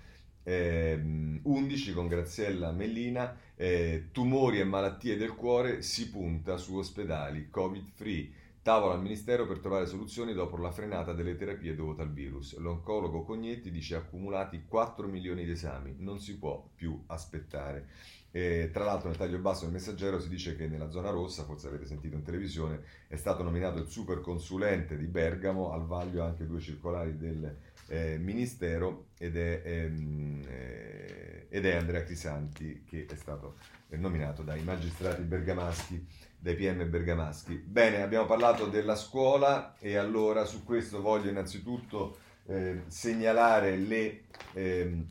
eh, 0.42 0.98
11 1.42 1.92
con 1.92 2.06
Graziella 2.06 2.72
Mellina, 2.72 3.36
eh, 3.54 4.08
tumori 4.12 4.58
e 4.58 4.64
malattie 4.64 5.18
del 5.18 5.34
cuore 5.34 5.82
si 5.82 6.08
punta 6.08 6.56
su 6.56 6.74
ospedali 6.76 7.50
covid 7.50 7.90
free. 7.92 8.30
Tavola 8.62 8.94
al 8.94 9.02
Ministero 9.02 9.46
per 9.46 9.58
trovare 9.58 9.86
soluzioni 9.86 10.32
dopo 10.32 10.56
la 10.56 10.72
frenata 10.72 11.12
delle 11.12 11.36
terapie 11.36 11.74
dovute 11.74 12.02
al 12.02 12.12
virus. 12.12 12.56
L'oncologo 12.56 13.22
Cognetti 13.24 13.70
dice 13.70 13.94
accumulati 13.94 14.64
4 14.66 15.06
milioni 15.06 15.44
di 15.44 15.52
esami, 15.52 15.96
non 15.98 16.18
si 16.18 16.38
può 16.38 16.66
più 16.74 17.00
aspettare. 17.06 17.88
E, 18.36 18.68
tra 18.70 18.84
l'altro 18.84 19.08
nel 19.08 19.16
taglio 19.16 19.38
basso 19.38 19.64
del 19.64 19.72
messaggero 19.72 20.20
si 20.20 20.28
dice 20.28 20.56
che 20.56 20.66
nella 20.66 20.90
zona 20.90 21.08
rossa, 21.08 21.44
forse 21.44 21.68
avete 21.68 21.86
sentito 21.86 22.16
in 22.16 22.22
televisione, 22.22 22.82
è 23.08 23.16
stato 23.16 23.42
nominato 23.42 23.78
il 23.78 23.88
super 23.88 24.20
consulente 24.20 24.98
di 24.98 25.06
Bergamo, 25.06 25.72
al 25.72 25.86
vaglio 25.86 26.22
anche 26.22 26.44
due 26.44 26.60
circolari 26.60 27.16
del 27.16 27.56
eh, 27.86 28.18
Ministero 28.18 29.06
ed 29.16 29.38
è, 29.38 29.62
ehm, 29.64 30.42
eh, 30.48 31.46
ed 31.48 31.64
è, 31.64 31.76
Andrea 31.76 32.04
Crisanti 32.04 32.84
che 32.86 33.06
è 33.08 33.14
stato 33.14 33.56
eh, 33.88 33.96
nominato 33.96 34.42
dai 34.42 34.62
magistrati 34.62 35.22
bergamaschi, 35.22 36.06
dai 36.38 36.56
PM 36.56 36.90
bergamaschi. 36.90 37.54
Bene, 37.54 38.02
abbiamo 38.02 38.26
parlato 38.26 38.66
della 38.66 38.96
scuola 38.96 39.78
e 39.78 39.96
allora 39.96 40.44
su 40.44 40.62
questo 40.62 41.00
voglio 41.00 41.30
innanzitutto 41.30 42.18
eh, 42.48 42.82
segnalare 42.88 43.76
le 43.76 44.24
ehm, 44.52 45.06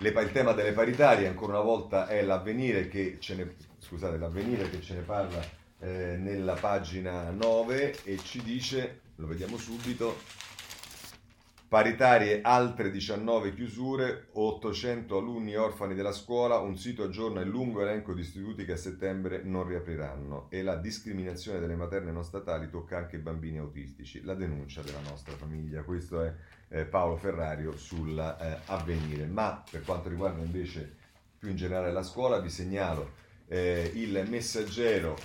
le, 0.00 0.08
il 0.08 0.32
tema 0.32 0.52
delle 0.52 0.72
paritarie 0.72 1.26
ancora 1.26 1.52
una 1.52 1.62
volta 1.62 2.06
è 2.06 2.22
l'avvenire 2.22 2.88
che 2.88 3.18
ce 3.20 3.34
ne 3.34 3.54
scusate, 3.78 4.18
che 4.70 4.80
ce 4.80 4.94
ne 4.94 5.00
parla 5.00 5.40
eh, 5.80 6.16
nella 6.18 6.54
pagina 6.54 7.30
9 7.30 8.04
e 8.04 8.18
ci 8.22 8.42
dice, 8.42 9.00
lo 9.16 9.26
vediamo 9.26 9.56
subito, 9.56 10.18
Paritarie 11.70 12.40
altre 12.42 12.90
19 12.90 13.54
chiusure, 13.54 14.26
800 14.32 15.16
alunni 15.16 15.54
orfani 15.54 15.94
della 15.94 16.10
scuola, 16.10 16.58
un 16.58 16.76
sito 16.76 17.04
aggiorna 17.04 17.42
il 17.42 17.48
lungo 17.48 17.80
elenco 17.80 18.12
di 18.12 18.22
istituti 18.22 18.64
che 18.64 18.72
a 18.72 18.76
settembre 18.76 19.42
non 19.44 19.68
riapriranno 19.68 20.48
e 20.50 20.64
la 20.64 20.74
discriminazione 20.74 21.60
delle 21.60 21.76
materne 21.76 22.10
non 22.10 22.24
statali 22.24 22.68
tocca 22.68 22.96
anche 22.96 23.14
i 23.14 23.20
bambini 23.20 23.58
autistici, 23.58 24.20
la 24.24 24.34
denuncia 24.34 24.82
della 24.82 24.98
nostra 25.08 25.36
famiglia. 25.36 25.84
Questo 25.84 26.24
è 26.24 26.34
eh, 26.70 26.86
Paolo 26.86 27.16
Ferrario 27.16 27.76
sull'avvenire. 27.76 29.22
Eh, 29.22 29.28
Ma 29.28 29.62
per 29.70 29.84
quanto 29.84 30.08
riguarda 30.08 30.42
invece 30.42 30.96
più 31.38 31.50
in 31.50 31.56
generale 31.56 31.92
la 31.92 32.02
scuola, 32.02 32.40
vi 32.40 32.50
segnalo 32.50 33.12
eh, 33.46 33.92
il 33.94 34.26
messaggero 34.28 35.16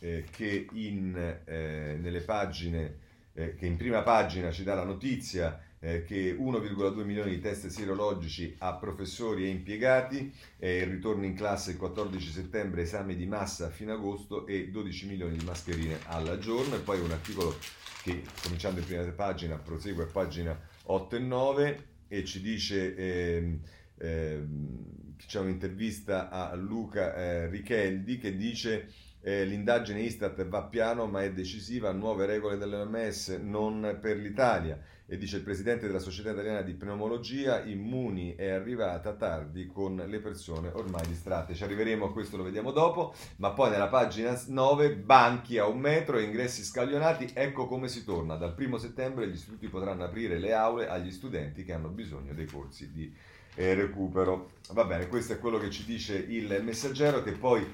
eh, 0.00 0.24
che 0.28 0.66
in, 0.72 1.14
eh, 1.44 1.96
nelle 2.00 2.20
pagine 2.22 3.01
eh, 3.34 3.54
che 3.54 3.66
in 3.66 3.76
prima 3.76 4.02
pagina 4.02 4.50
ci 4.50 4.62
dà 4.62 4.74
la 4.74 4.84
notizia 4.84 5.60
eh, 5.84 6.04
che 6.04 6.36
1,2 6.38 7.04
milioni 7.04 7.30
di 7.30 7.40
test 7.40 7.66
sierologici 7.66 8.54
a 8.58 8.74
professori 8.74 9.44
e 9.44 9.48
impiegati, 9.48 10.32
eh, 10.58 10.84
ritorno 10.84 11.24
in 11.24 11.34
classe 11.34 11.72
il 11.72 11.76
14 11.76 12.30
settembre, 12.30 12.82
esami 12.82 13.16
di 13.16 13.26
massa 13.26 13.66
a 13.66 13.70
fine 13.70 13.92
agosto 13.92 14.46
e 14.46 14.70
12 14.70 15.06
milioni 15.08 15.36
di 15.36 15.44
mascherine 15.44 15.98
al 16.06 16.38
giorno. 16.38 16.76
E 16.76 16.78
poi 16.78 17.00
un 17.00 17.10
articolo 17.10 17.56
che 18.02 18.22
cominciando 18.42 18.80
in 18.80 18.86
prima 18.86 19.02
pagina 19.10 19.56
prosegue 19.56 20.04
a 20.04 20.06
pagina 20.06 20.58
8 20.84 21.16
e 21.16 21.18
9 21.18 21.86
e 22.08 22.24
ci 22.24 22.40
dice 22.40 22.94
ehm, 22.94 23.60
c'è 25.26 25.40
un'intervista 25.40 26.28
a 26.28 26.54
Luca 26.54 27.14
eh, 27.14 27.48
Richeldi 27.48 28.18
che 28.18 28.36
dice 28.36 28.88
eh, 29.22 29.44
l'indagine 29.44 30.00
Istat 30.00 30.46
va 30.46 30.64
piano 30.64 31.06
ma 31.06 31.22
è 31.22 31.32
decisiva, 31.32 31.92
nuove 31.92 32.26
regole 32.26 32.58
dell'OMS 32.58 33.38
non 33.40 33.98
per 34.00 34.16
l'Italia. 34.16 34.78
E 35.06 35.18
dice 35.18 35.36
il 35.36 35.42
presidente 35.42 35.86
della 35.86 35.98
Società 35.98 36.30
Italiana 36.30 36.62
di 36.62 36.72
Pneumologia, 36.72 37.62
Immuni 37.64 38.34
è 38.34 38.48
arrivata 38.48 39.12
tardi 39.12 39.66
con 39.66 40.02
le 40.06 40.18
persone 40.20 40.70
ormai 40.72 41.06
distratte. 41.06 41.54
Ci 41.54 41.64
arriveremo 41.64 42.06
a 42.06 42.12
questo, 42.12 42.38
lo 42.38 42.44
vediamo 42.44 42.70
dopo, 42.70 43.14
ma 43.36 43.50
poi 43.50 43.70
nella 43.70 43.88
pagina 43.88 44.40
9, 44.46 44.96
banchi 44.96 45.58
a 45.58 45.66
un 45.66 45.80
metro 45.80 46.16
e 46.16 46.22
ingressi 46.22 46.64
scaglionati, 46.64 47.30
ecco 47.34 47.66
come 47.66 47.88
si 47.88 48.04
torna. 48.04 48.36
Dal 48.36 48.54
primo 48.54 48.78
settembre 48.78 49.28
gli 49.28 49.34
istituti 49.34 49.68
potranno 49.68 50.04
aprire 50.04 50.38
le 50.38 50.54
aule 50.54 50.88
agli 50.88 51.10
studenti 51.10 51.62
che 51.62 51.74
hanno 51.74 51.88
bisogno 51.88 52.32
dei 52.32 52.46
corsi 52.46 52.90
di 52.90 53.14
eh, 53.54 53.74
recupero. 53.74 54.52
Va 54.72 54.84
bene, 54.84 55.08
questo 55.08 55.34
è 55.34 55.38
quello 55.38 55.58
che 55.58 55.68
ci 55.68 55.84
dice 55.84 56.16
il 56.16 56.58
messaggero 56.62 57.22
che 57.22 57.32
poi 57.32 57.70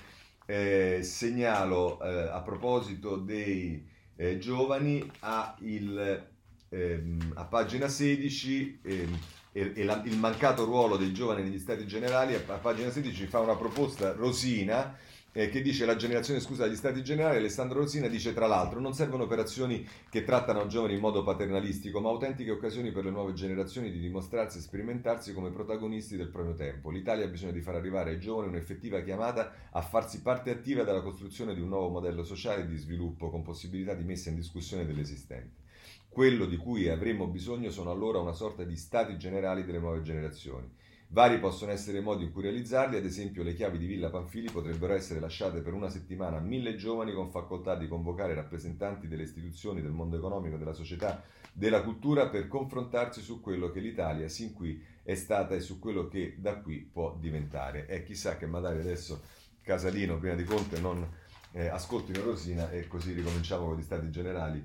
eh, 0.50 1.00
segnalo 1.02 2.00
eh, 2.00 2.30
a 2.30 2.40
proposito 2.40 3.16
dei 3.16 3.86
eh, 4.16 4.38
giovani 4.38 5.06
a, 5.20 5.54
il, 5.60 6.26
ehm, 6.70 7.32
a, 7.34 7.44
pagina 7.44 7.86
16 7.86 8.80
ehm, 8.82 9.18
e, 9.52 9.72
e 9.74 9.84
la, 9.84 10.02
il 10.06 10.16
mancato 10.16 10.64
ruolo 10.64 10.96
dei 10.96 11.12
giovani 11.12 11.42
negli 11.42 11.58
stati 11.58 11.86
generali, 11.86 12.34
a, 12.34 12.40
a 12.46 12.56
pagina 12.56 12.88
16 12.88 13.26
fa 13.26 13.40
una 13.40 13.56
proposta 13.56 14.12
Rosina 14.14 14.96
eh, 15.38 15.48
che 15.50 15.62
dice 15.62 15.86
la 15.86 15.94
generazione 15.94 16.40
scusa 16.40 16.64
degli 16.64 16.74
stati 16.74 17.00
generali, 17.04 17.36
Alessandro 17.36 17.78
Rosina 17.78 18.08
dice 18.08 18.34
tra 18.34 18.48
l'altro 18.48 18.80
non 18.80 18.92
servono 18.92 19.22
operazioni 19.22 19.86
che 20.10 20.24
trattano 20.24 20.66
giovani 20.66 20.94
in 20.94 21.00
modo 21.00 21.22
paternalistico, 21.22 22.00
ma 22.00 22.08
autentiche 22.08 22.50
occasioni 22.50 22.90
per 22.90 23.04
le 23.04 23.12
nuove 23.12 23.34
generazioni 23.34 23.92
di 23.92 24.00
dimostrarsi 24.00 24.58
e 24.58 24.62
sperimentarsi 24.62 25.32
come 25.32 25.50
protagonisti 25.50 26.16
del 26.16 26.30
proprio 26.30 26.54
tempo. 26.54 26.90
L'Italia 26.90 27.24
ha 27.24 27.28
bisogno 27.28 27.52
di 27.52 27.60
far 27.60 27.76
arrivare 27.76 28.10
ai 28.10 28.18
giovani 28.18 28.48
un'effettiva 28.48 29.00
chiamata 29.02 29.52
a 29.70 29.80
farsi 29.80 30.22
parte 30.22 30.50
attiva 30.50 30.82
della 30.82 31.02
costruzione 31.02 31.54
di 31.54 31.60
un 31.60 31.68
nuovo 31.68 31.88
modello 31.88 32.24
sociale 32.24 32.66
di 32.66 32.76
sviluppo 32.76 33.30
con 33.30 33.42
possibilità 33.42 33.94
di 33.94 34.02
messa 34.02 34.30
in 34.30 34.34
discussione 34.34 34.86
dell'esistente. 34.86 35.66
Quello 36.08 36.46
di 36.46 36.56
cui 36.56 36.88
avremmo 36.88 37.28
bisogno 37.28 37.70
sono 37.70 37.92
allora 37.92 38.18
una 38.18 38.32
sorta 38.32 38.64
di 38.64 38.76
stati 38.76 39.16
generali 39.16 39.64
delle 39.64 39.78
nuove 39.78 40.02
generazioni 40.02 40.68
Vari 41.10 41.38
possono 41.38 41.72
essere 41.72 41.98
i 41.98 42.02
modi 42.02 42.24
in 42.24 42.32
cui 42.32 42.42
realizzarli, 42.42 42.98
ad 42.98 43.04
esempio 43.06 43.42
le 43.42 43.54
chiavi 43.54 43.78
di 43.78 43.86
Villa 43.86 44.10
Panfili 44.10 44.50
potrebbero 44.50 44.92
essere 44.92 45.20
lasciate 45.20 45.60
per 45.60 45.72
una 45.72 45.88
settimana 45.88 46.36
a 46.36 46.40
mille 46.40 46.76
giovani 46.76 47.14
con 47.14 47.30
facoltà 47.30 47.76
di 47.76 47.88
convocare 47.88 48.34
rappresentanti 48.34 49.08
delle 49.08 49.22
istituzioni, 49.22 49.80
del 49.80 49.90
mondo 49.90 50.18
economico, 50.18 50.58
della 50.58 50.74
società, 50.74 51.22
della 51.50 51.82
cultura 51.82 52.28
per 52.28 52.46
confrontarsi 52.46 53.22
su 53.22 53.40
quello 53.40 53.70
che 53.70 53.80
l'Italia 53.80 54.28
sin 54.28 54.52
qui 54.52 54.84
è 55.02 55.14
stata 55.14 55.54
e 55.54 55.60
su 55.60 55.78
quello 55.78 56.08
che 56.08 56.36
da 56.36 56.58
qui 56.60 56.86
può 56.92 57.16
diventare. 57.18 57.86
E 57.86 58.04
chissà 58.04 58.36
che 58.36 58.44
magari 58.44 58.80
adesso 58.80 59.22
Casalino, 59.62 60.18
prima 60.18 60.34
di 60.34 60.44
Conte, 60.44 60.78
non 60.78 61.08
eh, 61.52 61.68
ascoltino 61.68 62.22
Rosina 62.22 62.70
e 62.70 62.86
così 62.86 63.14
ricominciamo 63.14 63.64
con 63.64 63.78
gli 63.78 63.82
stati 63.82 64.10
generali 64.10 64.62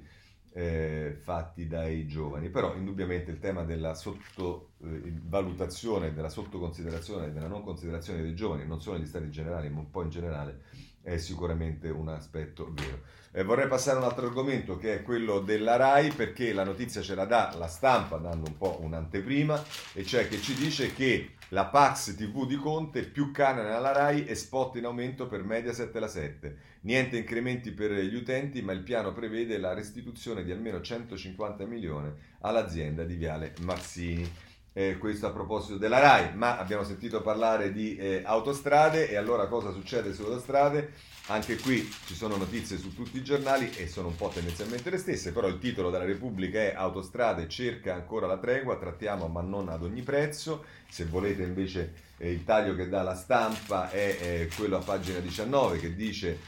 eh, 0.54 1.18
fatti 1.22 1.68
dai 1.68 2.08
giovani. 2.08 2.50
Però 2.50 2.74
indubbiamente 2.76 3.32
il 3.32 3.40
tema 3.40 3.64
della 3.64 3.96
sottovalutazione, 3.96 6.08
eh, 6.08 6.14
della 6.14 6.30
sottoconsiderazione 6.30 7.34
della 7.34 7.48
non 7.48 7.64
considerazione 7.64 8.22
dei 8.22 8.36
giovani, 8.36 8.66
non 8.66 8.82
solo 8.82 8.98
negli 8.98 9.08
stati 9.08 9.30
generali, 9.30 9.70
ma 9.70 9.80
un 9.80 9.90
po' 9.90 10.04
in 10.04 10.10
generale, 10.10 10.62
è 11.04 11.18
sicuramente 11.18 11.90
un 11.90 12.08
aspetto 12.08 12.72
vero. 12.74 13.02
Eh, 13.34 13.44
vorrei 13.44 13.68
passare 13.68 13.98
a 13.98 14.02
un 14.02 14.08
altro 14.08 14.28
argomento 14.28 14.78
che 14.78 14.96
è 14.96 15.02
quello 15.02 15.40
della 15.40 15.76
RAI 15.76 16.12
perché 16.12 16.54
la 16.54 16.64
notizia 16.64 17.02
ce 17.02 17.14
la 17.14 17.26
dà 17.26 17.54
la 17.58 17.68
stampa 17.68 18.18
dando 18.18 18.48
un 18.48 18.58
po' 18.58 18.80
un'anteprima 18.82 19.62
e 19.94 20.06
cioè 20.06 20.28
che 20.28 20.40
ci 20.40 20.54
dice 20.54 20.94
che 20.94 21.32
la 21.50 21.66
Pax 21.66 22.16
TV 22.16 22.48
di 22.48 22.56
Conte 22.56 23.04
più 23.04 23.32
canone 23.32 23.72
alla 23.72 23.92
RAI 23.92 24.26
e 24.26 24.36
spot 24.36 24.78
in 24.78 24.86
aumento 24.86 25.28
per 25.28 25.44
Mediaset 25.44 25.94
e 25.94 26.00
la 26.00 26.08
7. 26.08 26.58
Niente 26.82 27.18
incrementi 27.18 27.72
per 27.72 27.92
gli 27.92 28.16
utenti 28.16 28.62
ma 28.62 28.72
il 28.72 28.82
piano 28.82 29.12
prevede 29.14 29.58
la 29.58 29.74
restituzione 29.74 30.44
di 30.44 30.52
almeno 30.52 30.80
150 30.80 31.66
milioni 31.66 32.12
all'azienda 32.42 33.04
di 33.04 33.16
Viale 33.16 33.54
Mazzini. 33.62 34.32
Eh, 34.76 34.98
questo 34.98 35.28
a 35.28 35.32
proposito 35.32 35.78
della 35.78 36.00
RAI, 36.00 36.36
ma 36.36 36.58
abbiamo 36.58 36.84
sentito 36.84 37.22
parlare 37.22 37.72
di 37.72 37.96
eh, 37.96 38.24
autostrade 38.26 39.08
e 39.08 39.16
allora 39.16 39.46
cosa 39.46 39.72
succede 39.72 40.14
sulle 40.14 40.30
autostrade? 40.30 40.94
Anche 41.28 41.58
qui 41.58 41.88
ci 42.06 42.16
sono 42.16 42.36
notizie 42.36 42.78
su 42.78 42.94
tutti 42.94 43.18
i 43.18 43.24
giornali 43.24 43.70
e 43.78 43.88
sono 43.88 44.08
un 44.08 44.16
po' 44.16 44.30
tendenzialmente 44.34 44.90
le 44.90 44.98
stesse, 44.98 45.32
però 45.32 45.48
il 45.48 45.60
titolo 45.60 45.90
della 45.90 46.04
Repubblica 46.04 46.60
è 46.60 46.74
Autostrade 46.76 47.48
cerca 47.48 47.94
ancora 47.94 48.26
la 48.26 48.40
tregua, 48.40 48.78
trattiamo 48.78 49.28
ma 49.28 49.42
non 49.42 49.70
ad 49.70 49.84
ogni 49.84 50.02
prezzo. 50.02 50.66
Se 50.90 51.06
volete 51.06 51.44
invece 51.44 51.94
eh, 52.18 52.32
il 52.32 52.44
taglio 52.44 52.76
che 52.76 52.90
dà 52.90 53.04
la 53.04 53.16
stampa 53.16 53.90
è 53.92 54.18
eh, 54.20 54.50
quello 54.58 54.78
a 54.78 54.82
pagina 54.82 55.20
19 55.20 55.78
che 55.80 55.96
dice 55.96 56.40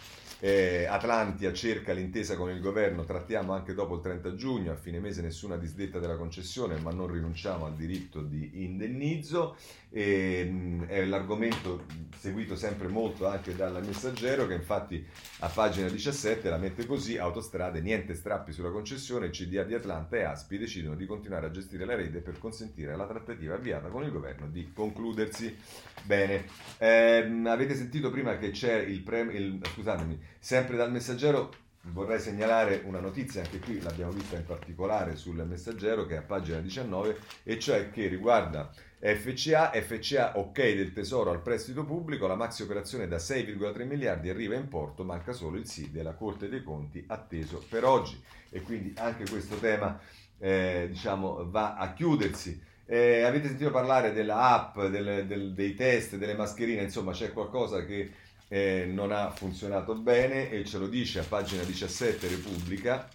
eh, 0.45 0.85
Atlantia 0.85 1.51
cerca 1.53 1.91
l'intesa 1.91 2.35
con 2.35 2.51
il 2.51 2.61
governo, 2.61 3.03
trattiamo 3.03 3.53
anche 3.53 3.73
dopo 3.73 3.95
il 3.95 4.01
30 4.01 4.35
giugno, 4.35 4.71
a 4.71 4.75
fine 4.75 4.99
mese 4.99 5.23
nessuna 5.23 5.57
disdetta 5.57 5.97
della 5.97 6.17
concessione, 6.17 6.77
ma 6.77 6.91
non 6.91 7.11
rinunciamo 7.11 7.65
al 7.65 7.73
diritto 7.73 8.21
di 8.21 8.63
indennizzo. 8.63 9.55
E, 9.95 10.43
mh, 10.43 10.87
è 10.87 11.05
l'argomento 11.05 11.85
seguito 12.17 12.57
sempre 12.57 12.89
molto 12.89 13.27
anche 13.27 13.55
dal 13.55 13.81
messaggero 13.85 14.45
che 14.45 14.55
infatti 14.55 15.05
a 15.39 15.47
pagina 15.47 15.87
17 15.87 16.49
la 16.49 16.57
mette 16.57 16.85
così, 16.85 17.17
autostrade, 17.17 17.79
niente 17.79 18.13
strappi 18.13 18.51
sulla 18.51 18.71
concessione, 18.71 19.29
CDA 19.29 19.63
di 19.63 19.73
Atlanta 19.73 20.17
e 20.17 20.23
Aspi 20.23 20.57
decidono 20.57 20.95
di 20.95 21.05
continuare 21.05 21.45
a 21.45 21.51
gestire 21.51 21.85
la 21.85 21.95
rete 21.95 22.19
per 22.19 22.37
consentire 22.39 22.91
alla 22.91 23.07
trattativa 23.07 23.55
avviata 23.55 23.87
con 23.87 24.03
il 24.03 24.11
governo 24.11 24.49
di 24.49 24.69
concludersi. 24.73 25.55
Bene, 26.03 26.45
eh, 26.77 27.41
avete 27.45 27.75
sentito 27.75 28.09
prima 28.09 28.37
che 28.37 28.51
c'è 28.51 28.75
il 28.75 29.01
premio, 29.01 29.59
scusatemi, 29.73 30.19
sempre 30.39 30.75
dal 30.75 30.91
messaggero 30.91 31.63
vorrei 31.89 32.19
segnalare 32.19 32.81
una 32.85 32.99
notizia, 32.99 33.41
anche 33.41 33.59
qui 33.59 33.79
l'abbiamo 33.81 34.11
vista 34.11 34.35
in 34.35 34.45
particolare 34.45 35.15
sul 35.15 35.45
messaggero 35.47 36.05
che 36.05 36.15
è 36.15 36.17
a 36.17 36.23
pagina 36.23 36.59
19, 36.59 37.17
e 37.43 37.59
cioè 37.59 37.91
che 37.91 38.07
riguarda 38.07 38.71
FCA, 39.13 39.69
FCA 39.69 40.39
ok 40.39 40.73
del 40.73 40.91
tesoro 40.91 41.29
al 41.29 41.43
prestito 41.43 41.85
pubblico, 41.85 42.25
la 42.25 42.33
maxi 42.33 42.63
operazione 42.63 43.07
da 43.07 43.17
6,3 43.17 43.85
miliardi 43.85 44.29
arriva 44.29 44.55
in 44.55 44.67
porto, 44.67 45.03
manca 45.03 45.31
solo 45.31 45.57
il 45.57 45.67
sì 45.67 45.91
della 45.91 46.13
Corte 46.13 46.49
dei 46.49 46.63
Conti 46.63 47.03
atteso 47.07 47.63
per 47.69 47.85
oggi 47.85 48.19
e 48.49 48.61
quindi 48.61 48.93
anche 48.97 49.29
questo 49.29 49.57
tema 49.57 49.99
eh, 50.39 50.87
diciamo, 50.89 51.47
va 51.51 51.75
a 51.75 51.93
chiudersi. 51.93 52.59
Eh, 52.87 53.21
avete 53.21 53.49
sentito 53.49 53.69
parlare 53.69 54.11
della 54.11 54.39
app, 54.39 54.79
del, 54.79 55.27
del, 55.27 55.53
dei 55.53 55.75
test, 55.75 56.15
delle 56.15 56.33
mascherine, 56.33 56.81
insomma 56.81 57.11
c'è 57.11 57.31
qualcosa 57.31 57.85
che 57.85 58.11
eh, 58.47 58.89
non 58.91 59.11
ha 59.11 59.29
funzionato 59.29 59.93
bene 59.93 60.49
e 60.49 60.65
ce 60.65 60.79
lo 60.79 60.87
dice 60.87 61.19
a 61.19 61.23
pagina 61.23 61.61
17 61.61 62.27
Repubblica. 62.27 63.07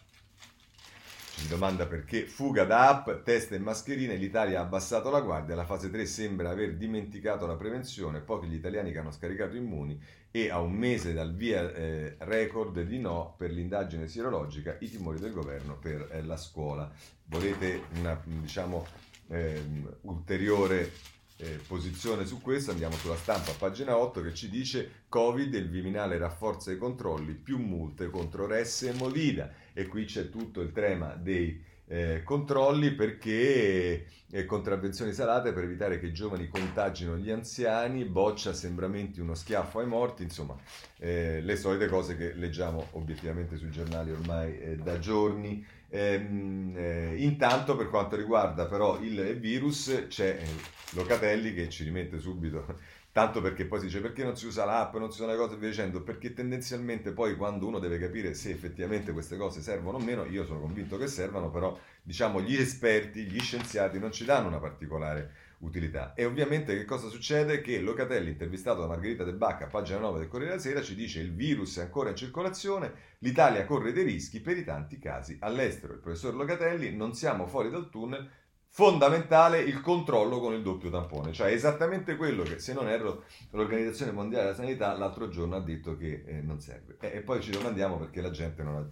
Si 1.40 1.48
domanda 1.48 1.86
perché 1.86 2.26
fuga 2.26 2.64
da 2.64 2.90
app, 2.90 3.24
test 3.24 3.52
e 3.52 3.58
mascherine, 3.58 4.16
l'Italia 4.16 4.60
ha 4.60 4.62
abbassato 4.62 5.08
la 5.08 5.22
guardia, 5.22 5.54
la 5.54 5.64
fase 5.64 5.90
3 5.90 6.04
sembra 6.04 6.50
aver 6.50 6.76
dimenticato 6.76 7.46
la 7.46 7.56
prevenzione, 7.56 8.20
pochi 8.20 8.46
gli 8.46 8.54
italiani 8.54 8.92
che 8.92 8.98
hanno 8.98 9.10
scaricato 9.10 9.56
immuni 9.56 9.98
e 10.30 10.50
a 10.50 10.60
un 10.60 10.72
mese 10.72 11.14
dal 11.14 11.34
via 11.34 11.72
eh, 11.72 12.16
record 12.18 12.82
di 12.82 12.98
no 12.98 13.34
per 13.38 13.52
l'indagine 13.52 14.06
sierologica 14.06 14.76
i 14.80 14.90
timori 14.90 15.18
del 15.18 15.32
governo 15.32 15.78
per 15.78 16.10
eh, 16.12 16.22
la 16.22 16.36
scuola. 16.36 16.92
Volete 17.24 17.84
una 17.98 18.20
diciamo, 18.22 18.86
eh, 19.28 19.62
ulteriore 20.02 20.92
eh, 21.38 21.58
posizione 21.66 22.26
su 22.26 22.42
questo, 22.42 22.70
andiamo 22.70 22.96
sulla 22.96 23.16
stampa, 23.16 23.52
pagina 23.52 23.96
8, 23.96 24.20
che 24.20 24.34
ci 24.34 24.50
dice 24.50 25.04
Covid, 25.08 25.54
il 25.54 25.70
Viminale 25.70 26.18
rafforza 26.18 26.70
i 26.70 26.76
controlli, 26.76 27.32
più 27.32 27.56
multe 27.56 28.10
contro 28.10 28.46
Resse 28.46 28.90
e 28.90 28.92
Movida. 28.92 29.59
E 29.72 29.86
qui 29.86 30.04
c'è 30.04 30.28
tutto 30.28 30.60
il 30.60 30.72
tema 30.72 31.14
dei 31.14 31.68
eh, 31.90 32.22
controlli 32.22 32.92
perché 32.92 34.06
eh, 34.30 34.44
contravvenzioni 34.46 35.12
salate 35.12 35.52
per 35.52 35.64
evitare 35.64 35.98
che 35.98 36.06
i 36.06 36.12
giovani 36.12 36.48
contagino 36.48 37.16
gli 37.16 37.30
anziani, 37.30 38.04
boccia 38.04 38.52
sembramenti 38.52 39.20
uno 39.20 39.34
schiaffo 39.34 39.80
ai 39.80 39.86
morti, 39.86 40.22
insomma 40.22 40.56
eh, 40.98 41.40
le 41.40 41.56
solite 41.56 41.88
cose 41.88 42.16
che 42.16 42.32
leggiamo 42.34 42.90
obiettivamente 42.92 43.56
sui 43.56 43.70
giornali 43.70 44.12
ormai 44.12 44.56
eh, 44.58 44.76
da 44.76 45.00
giorni. 45.00 45.66
Ehm, 45.92 46.72
eh, 46.76 47.14
intanto 47.16 47.74
per 47.74 47.88
quanto 47.88 48.14
riguarda 48.14 48.66
però 48.66 49.00
il 49.00 49.36
virus 49.40 50.04
c'è 50.06 50.38
eh, 50.40 50.46
Locatelli 50.92 51.52
che 51.52 51.68
ci 51.68 51.82
rimette 51.82 52.20
subito 52.20 52.78
tanto 53.12 53.40
perché 53.40 53.66
poi 53.66 53.80
si 53.80 53.86
dice 53.86 54.00
perché 54.00 54.22
non 54.22 54.36
si 54.36 54.46
usa 54.46 54.64
l'app, 54.64 54.94
non 54.94 55.10
si 55.10 55.20
usano 55.20 55.32
le 55.32 55.38
cose 55.38 55.54
e 55.54 55.58
via 55.58 55.68
dicendo, 55.68 56.02
perché 56.02 56.32
tendenzialmente 56.32 57.12
poi 57.12 57.36
quando 57.36 57.66
uno 57.66 57.78
deve 57.78 57.98
capire 57.98 58.34
se 58.34 58.50
effettivamente 58.50 59.12
queste 59.12 59.36
cose 59.36 59.60
servono 59.60 59.98
o 59.98 60.00
meno, 60.00 60.24
io 60.24 60.44
sono 60.44 60.60
convinto 60.60 60.96
che 60.96 61.08
servano, 61.08 61.50
però 61.50 61.78
diciamo 62.02 62.40
gli 62.40 62.56
esperti, 62.56 63.24
gli 63.24 63.40
scienziati 63.40 63.98
non 63.98 64.12
ci 64.12 64.24
danno 64.24 64.48
una 64.48 64.58
particolare 64.58 65.48
utilità. 65.60 66.14
E 66.14 66.24
ovviamente 66.24 66.76
che 66.76 66.84
cosa 66.84 67.08
succede? 67.08 67.60
Che 67.60 67.80
Locatelli, 67.80 68.30
intervistato 68.30 68.80
da 68.80 68.86
Margherita 68.86 69.24
De 69.24 69.34
Bacca, 69.34 69.66
pagina 69.66 69.98
9 69.98 70.20
del 70.20 70.28
Corriere 70.28 70.52
della 70.52 70.62
Sera, 70.62 70.82
ci 70.82 70.94
dice 70.94 71.20
il 71.20 71.34
virus 71.34 71.78
è 71.78 71.82
ancora 71.82 72.10
in 72.10 72.16
circolazione, 72.16 72.92
l'Italia 73.18 73.64
corre 73.64 73.92
dei 73.92 74.04
rischi 74.04 74.40
per 74.40 74.56
i 74.56 74.64
tanti 74.64 74.98
casi 74.98 75.36
all'estero. 75.40 75.94
Il 75.94 76.00
professor 76.00 76.34
Locatelli, 76.34 76.94
non 76.94 77.14
siamo 77.14 77.46
fuori 77.46 77.70
dal 77.70 77.90
tunnel, 77.90 78.28
fondamentale 78.72 79.58
il 79.60 79.80
controllo 79.80 80.38
con 80.38 80.54
il 80.54 80.62
doppio 80.62 80.90
tampone, 80.90 81.32
cioè 81.32 81.50
esattamente 81.50 82.16
quello 82.16 82.44
che, 82.44 82.60
se 82.60 82.72
non 82.72 82.88
erro, 82.88 83.24
l'Organizzazione 83.50 84.12
Mondiale 84.12 84.44
della 84.44 84.56
Sanità 84.56 84.96
l'altro 84.96 85.28
giorno 85.28 85.56
ha 85.56 85.60
detto 85.60 85.96
che 85.96 86.22
eh, 86.24 86.40
non 86.40 86.60
serve. 86.60 86.96
E, 87.00 87.16
e, 87.16 87.20
poi 87.20 87.40
ci 87.40 87.50
domandiamo 87.50 87.98
perché 87.98 88.20
la 88.20 88.30
gente 88.30 88.62
non, 88.62 88.88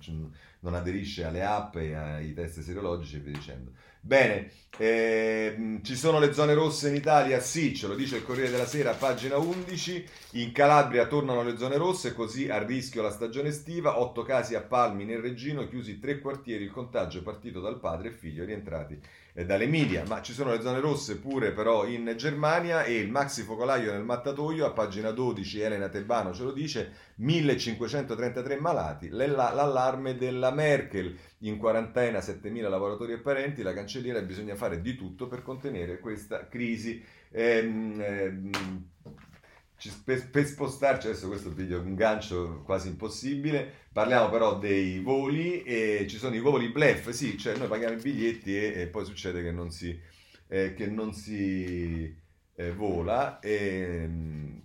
non, 0.61 0.75
aderisce 0.75 1.25
alle 1.25 1.45
app 1.45 1.77
e 1.77 1.95
ai 1.95 2.35
test 2.35 2.61
serologici 2.61 3.17
e 3.17 3.21
via 3.21 3.33
dicendo. 3.33 3.71
Bene, 4.01 4.51
eh, 4.79 5.81
ci 5.83 5.95
sono 5.95 6.19
le 6.19 6.33
zone 6.33 6.55
rosse 6.55 6.89
in 6.89 6.97
Italia? 6.97 7.39
Sì, 7.41 7.75
ce 7.75 7.87
lo 7.87 7.95
dice 7.95 8.17
il 8.17 8.25
Corriere 8.25 8.51
della 8.51 8.67
Sera, 8.67 8.93
pagina 8.95 9.37
11. 9.37 10.05
In 10.33 10.53
Calabria 10.53 11.07
tornano 11.07 11.43
le 11.43 11.57
zone 11.57 11.77
rosse, 11.77 12.15
così 12.15 12.49
a 12.49 12.63
rischio 12.63 13.03
la 13.03 13.11
stagione 13.11 13.49
estiva. 13.49 14.01
Otto 14.01 14.23
casi 14.23 14.55
a 14.55 14.63
Palmi 14.63 15.05
nel 15.05 15.21
Reggino, 15.21 15.69
chiusi 15.69 15.99
tre 15.99 16.21
quartieri. 16.21 16.65
Il 16.65 16.71
contagio 16.71 17.19
è 17.19 17.23
partito 17.23 17.61
dal 17.61 17.79
padre 17.79 18.09
e 18.09 18.13
figlio 18.13 18.45
rientrati 18.45 18.99
dall'Emilia, 19.45 20.05
ma 20.07 20.21
ci 20.21 20.33
sono 20.33 20.51
le 20.51 20.61
zone 20.61 20.81
rosse 20.81 21.19
pure 21.19 21.53
però 21.53 21.87
in 21.87 22.13
Germania 22.17 22.83
e 22.83 22.97
il 22.97 23.11
maxi 23.11 23.43
focolaio 23.43 23.93
nel 23.93 24.03
mattatoio, 24.03 24.67
a 24.67 24.73
pagina 24.73 25.11
12 25.11 25.61
Elena 25.61 25.89
Tebano 25.89 26.33
ce 26.33 26.43
lo 26.43 26.53
dice, 26.53 26.93
1533 27.17 28.59
malati, 28.59 29.09
l'allarme 29.09 30.17
della 30.17 30.51
Merkel, 30.51 31.17
in 31.39 31.57
quarantena 31.57 32.21
7000 32.21 32.69
lavoratori 32.69 33.13
e 33.13 33.19
parenti, 33.19 33.63
la 33.63 33.73
cancelliera 33.73 34.21
bisogna 34.23 34.57
fare 34.57 34.81
di 34.81 34.97
tutto 34.97 35.29
per 35.29 35.43
contenere 35.43 36.01
questa 36.01 36.49
crisi. 36.49 37.03
Ehm, 37.31 38.01
ehm, 38.01 38.51
per, 40.05 40.29
per, 40.31 40.45
spostarci, 40.45 41.07
adesso 41.07 41.29
questo 41.29 41.51
video 41.51 41.79
è 41.79 41.83
un 41.83 41.95
gancio 41.95 42.63
quasi 42.65 42.89
impossibile, 42.89 43.71
parliamo 43.93 44.29
però 44.29 44.59
dei 44.59 44.99
voli 45.01 45.63
e 45.63 46.07
ci 46.09 46.17
sono 46.17 46.35
i 46.35 46.41
voli 46.41 46.69
blef, 46.69 47.11
sì, 47.11 47.39
cioè 47.39 47.57
noi 47.57 47.69
paghiamo 47.69 47.95
i 47.95 48.03
biglietti 48.03 48.57
e, 48.57 48.81
e 48.81 48.87
poi 48.89 49.05
succede 49.05 49.43
che 49.43 49.53
non 49.53 49.71
si, 49.71 49.99
eh, 50.49 50.75
che 50.75 50.87
non 50.87 51.13
si 51.13 52.15
eh, 52.57 52.73
vola. 52.73 53.39
E, 53.39 53.55
ehm, 53.55 54.63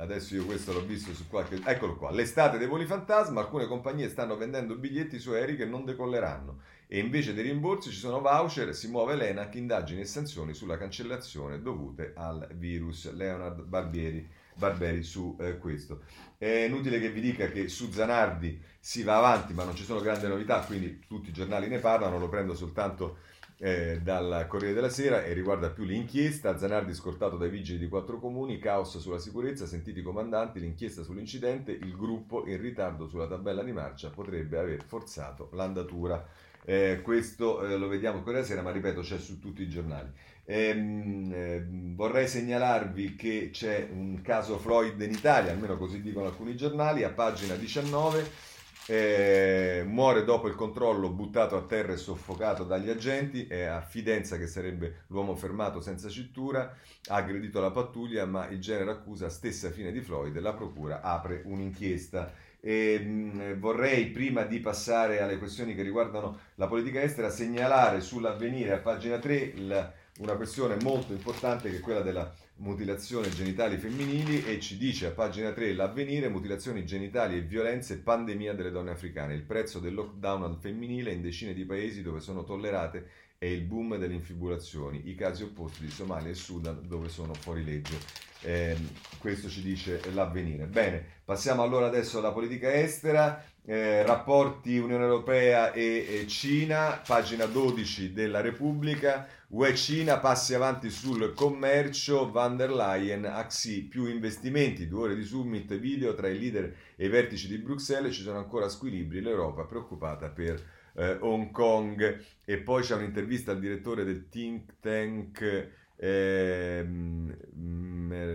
adesso 0.00 0.34
io 0.34 0.44
questo 0.44 0.72
l'ho 0.72 0.84
visto 0.84 1.14
su 1.14 1.28
qualche... 1.28 1.60
Eccolo 1.64 1.96
qua, 1.96 2.10
l'estate 2.10 2.58
dei 2.58 2.66
voli 2.66 2.86
fantasma, 2.86 3.40
alcune 3.40 3.66
compagnie 3.66 4.08
stanno 4.08 4.36
vendendo 4.36 4.74
biglietti 4.74 5.18
su 5.18 5.30
aerei 5.30 5.56
che 5.56 5.66
non 5.66 5.84
decolleranno 5.84 6.78
e 6.92 6.98
invece 6.98 7.34
dei 7.34 7.44
rimborsi 7.44 7.90
ci 7.90 7.98
sono 7.98 8.20
voucher, 8.20 8.74
si 8.74 8.88
muove 8.88 9.14
l'ENAC, 9.14 9.54
indagini 9.54 10.00
e 10.00 10.06
sanzioni 10.06 10.54
sulla 10.54 10.76
cancellazione 10.76 11.62
dovute 11.62 12.14
al 12.16 12.48
virus. 12.54 13.12
Leonard 13.12 13.62
Barbieri, 13.62 14.28
Barberi 14.54 15.04
su 15.04 15.36
eh, 15.38 15.56
questo. 15.58 16.02
È 16.36 16.48
inutile 16.48 16.98
che 16.98 17.10
vi 17.10 17.20
dica 17.20 17.46
che 17.46 17.68
su 17.68 17.92
Zanardi 17.92 18.60
si 18.80 19.04
va 19.04 19.18
avanti, 19.18 19.52
ma 19.52 19.62
non 19.62 19.76
ci 19.76 19.84
sono 19.84 20.00
grandi 20.00 20.26
novità, 20.26 20.60
quindi 20.62 21.04
tutti 21.06 21.28
i 21.28 21.32
giornali 21.32 21.68
ne 21.68 21.78
parlano, 21.78 22.18
lo 22.18 22.28
prendo 22.28 22.54
soltanto 22.54 23.18
eh, 23.62 24.00
dal 24.02 24.46
Corriere 24.48 24.72
della 24.74 24.88
Sera 24.88 25.22
e 25.22 25.34
riguarda 25.34 25.68
più 25.68 25.84
l'inchiesta. 25.84 26.56
Zanardi 26.56 26.94
scortato 26.94 27.36
dai 27.36 27.50
vigili 27.50 27.78
di 27.78 27.88
quattro 27.88 28.18
comuni, 28.18 28.58
caos 28.58 28.98
sulla 28.98 29.18
sicurezza, 29.18 29.66
sentiti 29.66 30.00
i 30.00 30.02
comandanti, 30.02 30.58
l'inchiesta 30.58 31.02
sull'incidente, 31.02 31.70
il 31.70 31.94
gruppo 31.94 32.46
in 32.46 32.60
ritardo 32.60 33.06
sulla 33.06 33.26
tabella 33.26 33.62
di 33.62 33.72
marcia 33.72 34.08
potrebbe 34.08 34.58
aver 34.58 34.82
forzato 34.82 35.50
l'andatura. 35.52 36.26
Eh, 36.64 37.00
questo 37.02 37.62
eh, 37.62 37.76
lo 37.76 37.88
vediamo 37.88 38.22
quella 38.22 38.42
sera, 38.42 38.62
ma 38.62 38.70
ripeto, 38.70 39.02
c'è 39.02 39.18
su 39.18 39.38
tutti 39.38 39.62
i 39.62 39.68
giornali. 39.68 40.10
Ehm, 40.46 41.30
eh, 41.32 41.66
vorrei 41.94 42.26
segnalarvi 42.26 43.14
che 43.14 43.50
c'è 43.52 43.88
un 43.92 44.20
caso 44.22 44.58
Floyd 44.58 45.00
in 45.00 45.10
Italia, 45.10 45.52
almeno 45.52 45.76
così 45.76 46.00
dicono 46.00 46.26
alcuni 46.26 46.56
giornali, 46.56 47.04
a 47.04 47.10
pagina 47.10 47.54
19. 47.54 48.48
Eh, 48.92 49.84
muore 49.86 50.24
dopo 50.24 50.48
il 50.48 50.56
controllo 50.56 51.10
buttato 51.10 51.56
a 51.56 51.62
terra 51.62 51.92
e 51.92 51.96
soffocato 51.96 52.64
dagli 52.64 52.90
agenti, 52.90 53.46
è 53.46 53.62
a 53.62 53.80
Fidenza 53.82 54.36
che 54.36 54.48
sarebbe 54.48 55.04
l'uomo 55.06 55.36
fermato 55.36 55.80
senza 55.80 56.08
cintura, 56.08 56.74
ha 57.06 57.14
aggredito 57.14 57.60
la 57.60 57.70
pattuglia 57.70 58.26
ma 58.26 58.48
il 58.48 58.58
genere 58.58 58.90
accusa 58.90 59.28
stessa 59.28 59.70
fine 59.70 59.92
di 59.92 60.00
Floyd, 60.00 60.36
la 60.40 60.54
procura 60.54 61.02
apre 61.02 61.42
un'inchiesta. 61.44 62.32
E, 62.58 62.98
mh, 62.98 63.60
vorrei, 63.60 64.06
prima 64.06 64.42
di 64.42 64.58
passare 64.58 65.20
alle 65.20 65.38
questioni 65.38 65.76
che 65.76 65.82
riguardano 65.82 66.36
la 66.56 66.66
politica 66.66 67.00
estera, 67.00 67.30
segnalare 67.30 68.00
sull'avvenire 68.00 68.72
a 68.72 68.78
pagina 68.78 69.20
3 69.20 69.36
il, 69.36 69.92
una 70.18 70.34
questione 70.34 70.76
molto 70.82 71.12
importante 71.12 71.70
che 71.70 71.76
è 71.76 71.80
quella 71.80 72.00
della 72.00 72.28
mutilazione 72.60 73.30
genitali 73.30 73.78
femminili 73.78 74.44
e 74.44 74.60
ci 74.60 74.76
dice 74.76 75.06
a 75.06 75.10
pagina 75.10 75.52
3 75.52 75.72
l'avvenire, 75.72 76.28
mutilazioni 76.28 76.84
genitali 76.84 77.36
e 77.36 77.40
violenze, 77.40 77.98
pandemia 77.98 78.54
delle 78.54 78.70
donne 78.70 78.90
africane. 78.90 79.34
Il 79.34 79.42
prezzo 79.42 79.78
del 79.78 79.94
lockdown 79.94 80.42
al 80.44 80.58
femminile 80.60 81.12
in 81.12 81.22
decine 81.22 81.54
di 81.54 81.64
paesi 81.64 82.02
dove 82.02 82.20
sono 82.20 82.44
tollerate 82.44 83.28
è 83.38 83.46
il 83.46 83.62
boom 83.62 83.96
delle 83.96 84.12
infibulazioni, 84.12 85.08
i 85.08 85.14
casi 85.14 85.42
opposti 85.42 85.84
di 85.84 85.90
Somalia 85.90 86.28
e 86.28 86.34
Sudan 86.34 86.86
dove 86.86 87.08
sono 87.08 87.32
fuori 87.32 87.64
legge. 87.64 87.96
Eh, 88.42 88.76
questo 89.18 89.48
ci 89.48 89.62
dice 89.62 90.00
l'avvenire. 90.12 90.66
Bene, 90.66 91.02
passiamo 91.24 91.62
allora 91.62 91.86
adesso 91.86 92.18
alla 92.18 92.32
politica 92.32 92.72
estera. 92.72 93.42
Eh, 93.70 94.04
rapporti 94.04 94.78
Unione 94.78 95.04
Europea 95.04 95.72
e, 95.72 96.04
e, 96.08 96.26
Cina, 96.26 97.00
pagina 97.06 97.44
12 97.44 98.12
della 98.12 98.40
Repubblica, 98.40 99.28
UE 99.50 99.76
Cina, 99.76 100.18
passi 100.18 100.54
avanti 100.54 100.90
sul 100.90 101.34
commercio, 101.34 102.32
van 102.32 102.56
der 102.56 102.72
Leyen, 102.72 103.24
AXI, 103.26 103.84
più 103.84 104.06
investimenti, 104.06 104.88
due 104.88 105.02
ore 105.02 105.14
di 105.14 105.22
summit 105.22 105.72
video 105.78 106.16
tra 106.16 106.26
i 106.26 106.36
leader 106.36 106.74
e 106.96 107.06
i 107.06 107.08
vertici 107.08 107.46
di 107.46 107.58
Bruxelles, 107.58 108.12
ci 108.12 108.22
sono 108.22 108.38
ancora 108.38 108.68
squilibri, 108.68 109.20
l'Europa 109.20 109.62
preoccupata 109.62 110.30
per 110.30 110.60
eh, 110.94 111.18
Hong 111.20 111.52
Kong. 111.52 112.24
E 112.44 112.58
poi 112.58 112.82
c'è 112.82 112.96
un'intervista 112.96 113.52
al 113.52 113.60
direttore 113.60 114.02
del 114.02 114.28
think 114.28 114.80
tank 114.80 115.68
eh, 115.94 116.84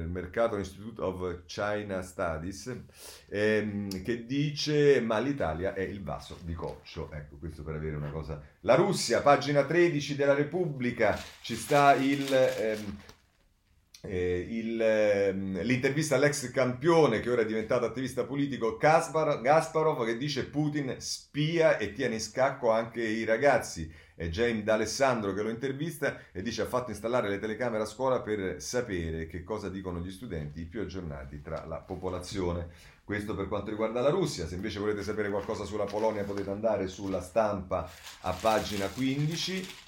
Mercato 0.07 0.57
Institute 0.57 1.01
of 1.01 1.45
China 1.45 2.01
Studies, 2.01 2.75
ehm, 3.29 4.03
che 4.03 4.25
dice 4.25 5.01
ma 5.01 5.19
l'Italia 5.19 5.73
è 5.73 5.81
il 5.81 6.01
vaso 6.03 6.37
di 6.43 6.53
coccio. 6.53 7.11
Ecco, 7.11 7.35
questo 7.37 7.63
per 7.63 7.75
avere 7.75 7.95
una 7.95 8.11
cosa. 8.11 8.41
La 8.61 8.75
Russia, 8.75 9.21
pagina 9.21 9.63
13 9.63 10.15
della 10.15 10.33
Repubblica, 10.33 11.19
ci 11.41 11.55
sta 11.55 11.93
il... 11.93 12.31
Ehm, 12.31 12.97
eh, 14.07 14.47
il, 14.49 14.81
ehm, 14.81 15.61
l'intervista 15.61 16.15
all'ex 16.15 16.51
campione 16.51 17.19
che 17.19 17.29
ora 17.29 17.41
è 17.41 17.45
diventato 17.45 17.85
attivista 17.85 18.23
politico 18.23 18.77
Kaspar, 18.77 19.41
Gasparov 19.41 20.05
che 20.05 20.17
dice 20.17 20.45
Putin 20.45 20.95
spia 20.97 21.77
e 21.77 21.93
tiene 21.93 22.15
in 22.15 22.21
scacco 22.21 22.71
anche 22.71 23.01
i 23.01 23.23
ragazzi. 23.23 23.91
È 24.15 24.27
James 24.29 24.63
D'Alessandro 24.63 25.33
che 25.33 25.41
lo 25.41 25.49
intervista 25.49 26.19
e 26.31 26.41
dice 26.41 26.61
ha 26.61 26.67
fatto 26.67 26.91
installare 26.91 27.27
le 27.27 27.37
telecamere 27.39 27.83
a 27.83 27.87
scuola 27.87 28.21
per 28.21 28.61
sapere 28.61 29.27
che 29.27 29.43
cosa 29.43 29.67
dicono 29.67 29.99
gli 29.99 30.11
studenti, 30.11 30.61
i 30.61 30.65
più 30.65 30.81
aggiornati 30.81 31.41
tra 31.41 31.65
la 31.65 31.77
popolazione. 31.77 32.67
Questo 33.03 33.35
per 33.35 33.47
quanto 33.47 33.69
riguarda 33.69 34.01
la 34.01 34.09
Russia, 34.09 34.47
se 34.47 34.55
invece 34.55 34.79
volete 34.79 35.03
sapere 35.03 35.29
qualcosa 35.29 35.63
sulla 35.63 35.83
Polonia 35.83 36.23
potete 36.23 36.49
andare 36.49 36.87
sulla 36.87 37.21
stampa 37.21 37.89
a 38.21 38.31
pagina 38.31 38.87
15 38.87 39.83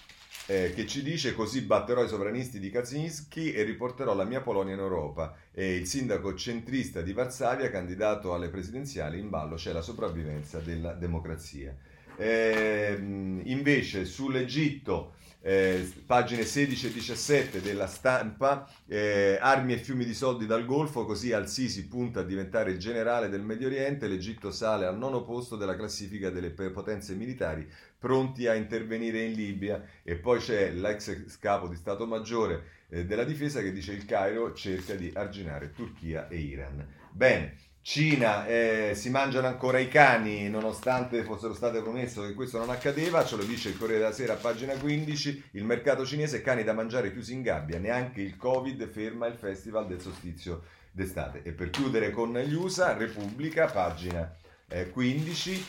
eh, 0.48 0.72
che 0.74 0.88
ci 0.88 1.04
dice 1.04 1.34
così 1.34 1.62
batterò 1.62 2.04
i 2.04 2.08
sovranisti 2.08 2.60
di 2.60 2.70
Kaczynski 2.70 3.52
e 3.52 3.64
riporterò 3.64 4.16
la 4.16 4.24
mia 4.24 4.42
Polonia 4.42 4.74
in 4.74 4.80
Europa. 4.80 5.36
E 5.52 5.76
il 5.76 5.86
sindaco 5.86 6.34
centrista 6.36 7.02
di 7.02 7.14
Varsavia, 7.14 7.70
candidato 7.70 8.34
alle 8.34 8.50
presidenziali, 8.50 9.20
in 9.20 9.30
ballo 9.30 9.56
c'è 9.56 9.74
la 9.74 9.82
sopravvivenza 9.82 10.60
della 10.60 10.94
democrazia. 10.94 11.76
Eh, 12.16 12.98
invece 13.44 14.06
sull'Egitto 14.06 15.17
eh, 15.48 15.90
pagine 16.06 16.44
16 16.44 16.88
e 16.88 16.92
17 16.92 17.62
della 17.62 17.88
stampa, 17.88 18.70
eh, 18.86 19.38
armi 19.40 19.72
e 19.72 19.78
fiumi 19.78 20.04
di 20.04 20.14
soldi 20.14 20.46
dal 20.46 20.66
Golfo, 20.66 21.06
così 21.06 21.32
Al-Sisi 21.32 21.88
punta 21.88 22.20
a 22.20 22.24
diventare 22.24 22.76
generale 22.76 23.30
del 23.30 23.44
Medio 23.44 23.68
Oriente, 23.68 24.10
l'Egitto 24.10 24.52
sale 24.52 24.86
al 24.86 24.98
nono 24.98 25.24
posto 25.24 25.56
della 25.56 25.78
classifica 25.78 26.30
delle 26.32 26.50
potenze 26.50 27.16
militari 27.16 27.66
pronti 27.98 28.46
a 28.46 28.56
intervenire 28.56 29.24
in 29.24 29.36
Libia 29.36 29.82
e 30.04 30.18
poi 30.18 30.40
c'è 30.40 30.72
l'ex 30.72 31.38
capo 31.40 31.70
di 31.70 31.78
Stato 31.78 32.06
Maggiore 32.06 32.64
eh, 32.90 33.06
della 33.06 33.24
difesa 33.24 33.62
che 33.62 33.72
dice 33.72 33.94
il 33.94 34.04
Cairo 34.04 34.52
cerca 34.52 34.96
di 34.96 35.10
arginare 35.16 35.72
Turchia 35.72 36.28
e 36.28 36.40
Iran. 36.40 36.86
Bene. 37.10 37.56
Cina 37.88 38.46
eh, 38.46 38.92
si 38.96 39.10
mangiano 39.10 39.48
ancora 39.48 39.80
i 39.80 39.88
cani 39.88 40.50
nonostante 40.50 41.24
fossero 41.24 41.54
state 41.54 41.82
promesso 41.82 42.22
che 42.22 42.34
questo 42.34 42.58
non 42.58 42.70
accadeva, 42.70 43.24
ce 43.24 43.38
lo 43.38 43.46
dice 43.46 43.70
il 43.70 43.78
Corriere 43.78 44.02
della 44.02 44.14
Sera 44.14 44.34
a 44.34 44.36
pagina 44.36 44.74
15, 44.74 45.44
il 45.52 45.64
mercato 45.64 46.06
cinese 46.06 46.42
cani 46.42 46.66
da 46.66 46.74
mangiare 46.74 47.14
chiusi 47.14 47.32
in 47.32 47.44
gabbia, 47.44 47.80
neanche 47.80 48.20
il 48.20 48.36
Covid 48.36 48.90
ferma 48.90 49.28
il 49.28 49.36
festival 49.36 49.88
del 49.88 50.02
solstizio 50.02 50.64
d'estate. 50.92 51.44
E 51.44 51.54
per 51.54 51.70
chiudere 51.70 52.12
con 52.12 52.38
gli 52.38 52.54
USA, 52.56 52.92
Repubblica, 52.92 53.68
pagina 53.68 54.36
eh, 54.68 54.90
15, 54.90 55.66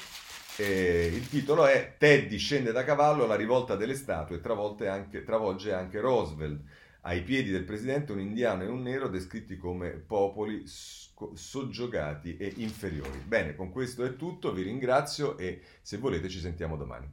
eh, 0.56 1.12
il 1.14 1.28
titolo 1.28 1.66
è 1.66 1.94
Teddy 1.98 2.36
scende 2.36 2.72
da 2.72 2.82
cavallo, 2.82 3.26
la 3.26 3.36
rivolta 3.36 3.76
delle 3.76 3.94
statue 3.94 4.40
travolge 4.40 4.88
anche 4.88 6.00
Roosevelt. 6.00 6.62
Ai 7.02 7.22
piedi 7.22 7.50
del 7.50 7.64
presidente 7.64 8.12
un 8.12 8.20
indiano 8.20 8.62
e 8.62 8.66
un 8.66 8.82
nero 8.82 9.08
descritti 9.08 9.56
come 9.56 9.90
popoli 9.90 10.64
soggiogati 10.66 12.36
e 12.36 12.52
inferiori. 12.56 13.18
Bene, 13.26 13.54
con 13.54 13.70
questo 13.70 14.04
è 14.04 14.16
tutto, 14.16 14.52
vi 14.52 14.62
ringrazio 14.62 15.38
e 15.38 15.62
se 15.80 15.96
volete 15.96 16.28
ci 16.28 16.40
sentiamo 16.40 16.76
domani. 16.76 17.08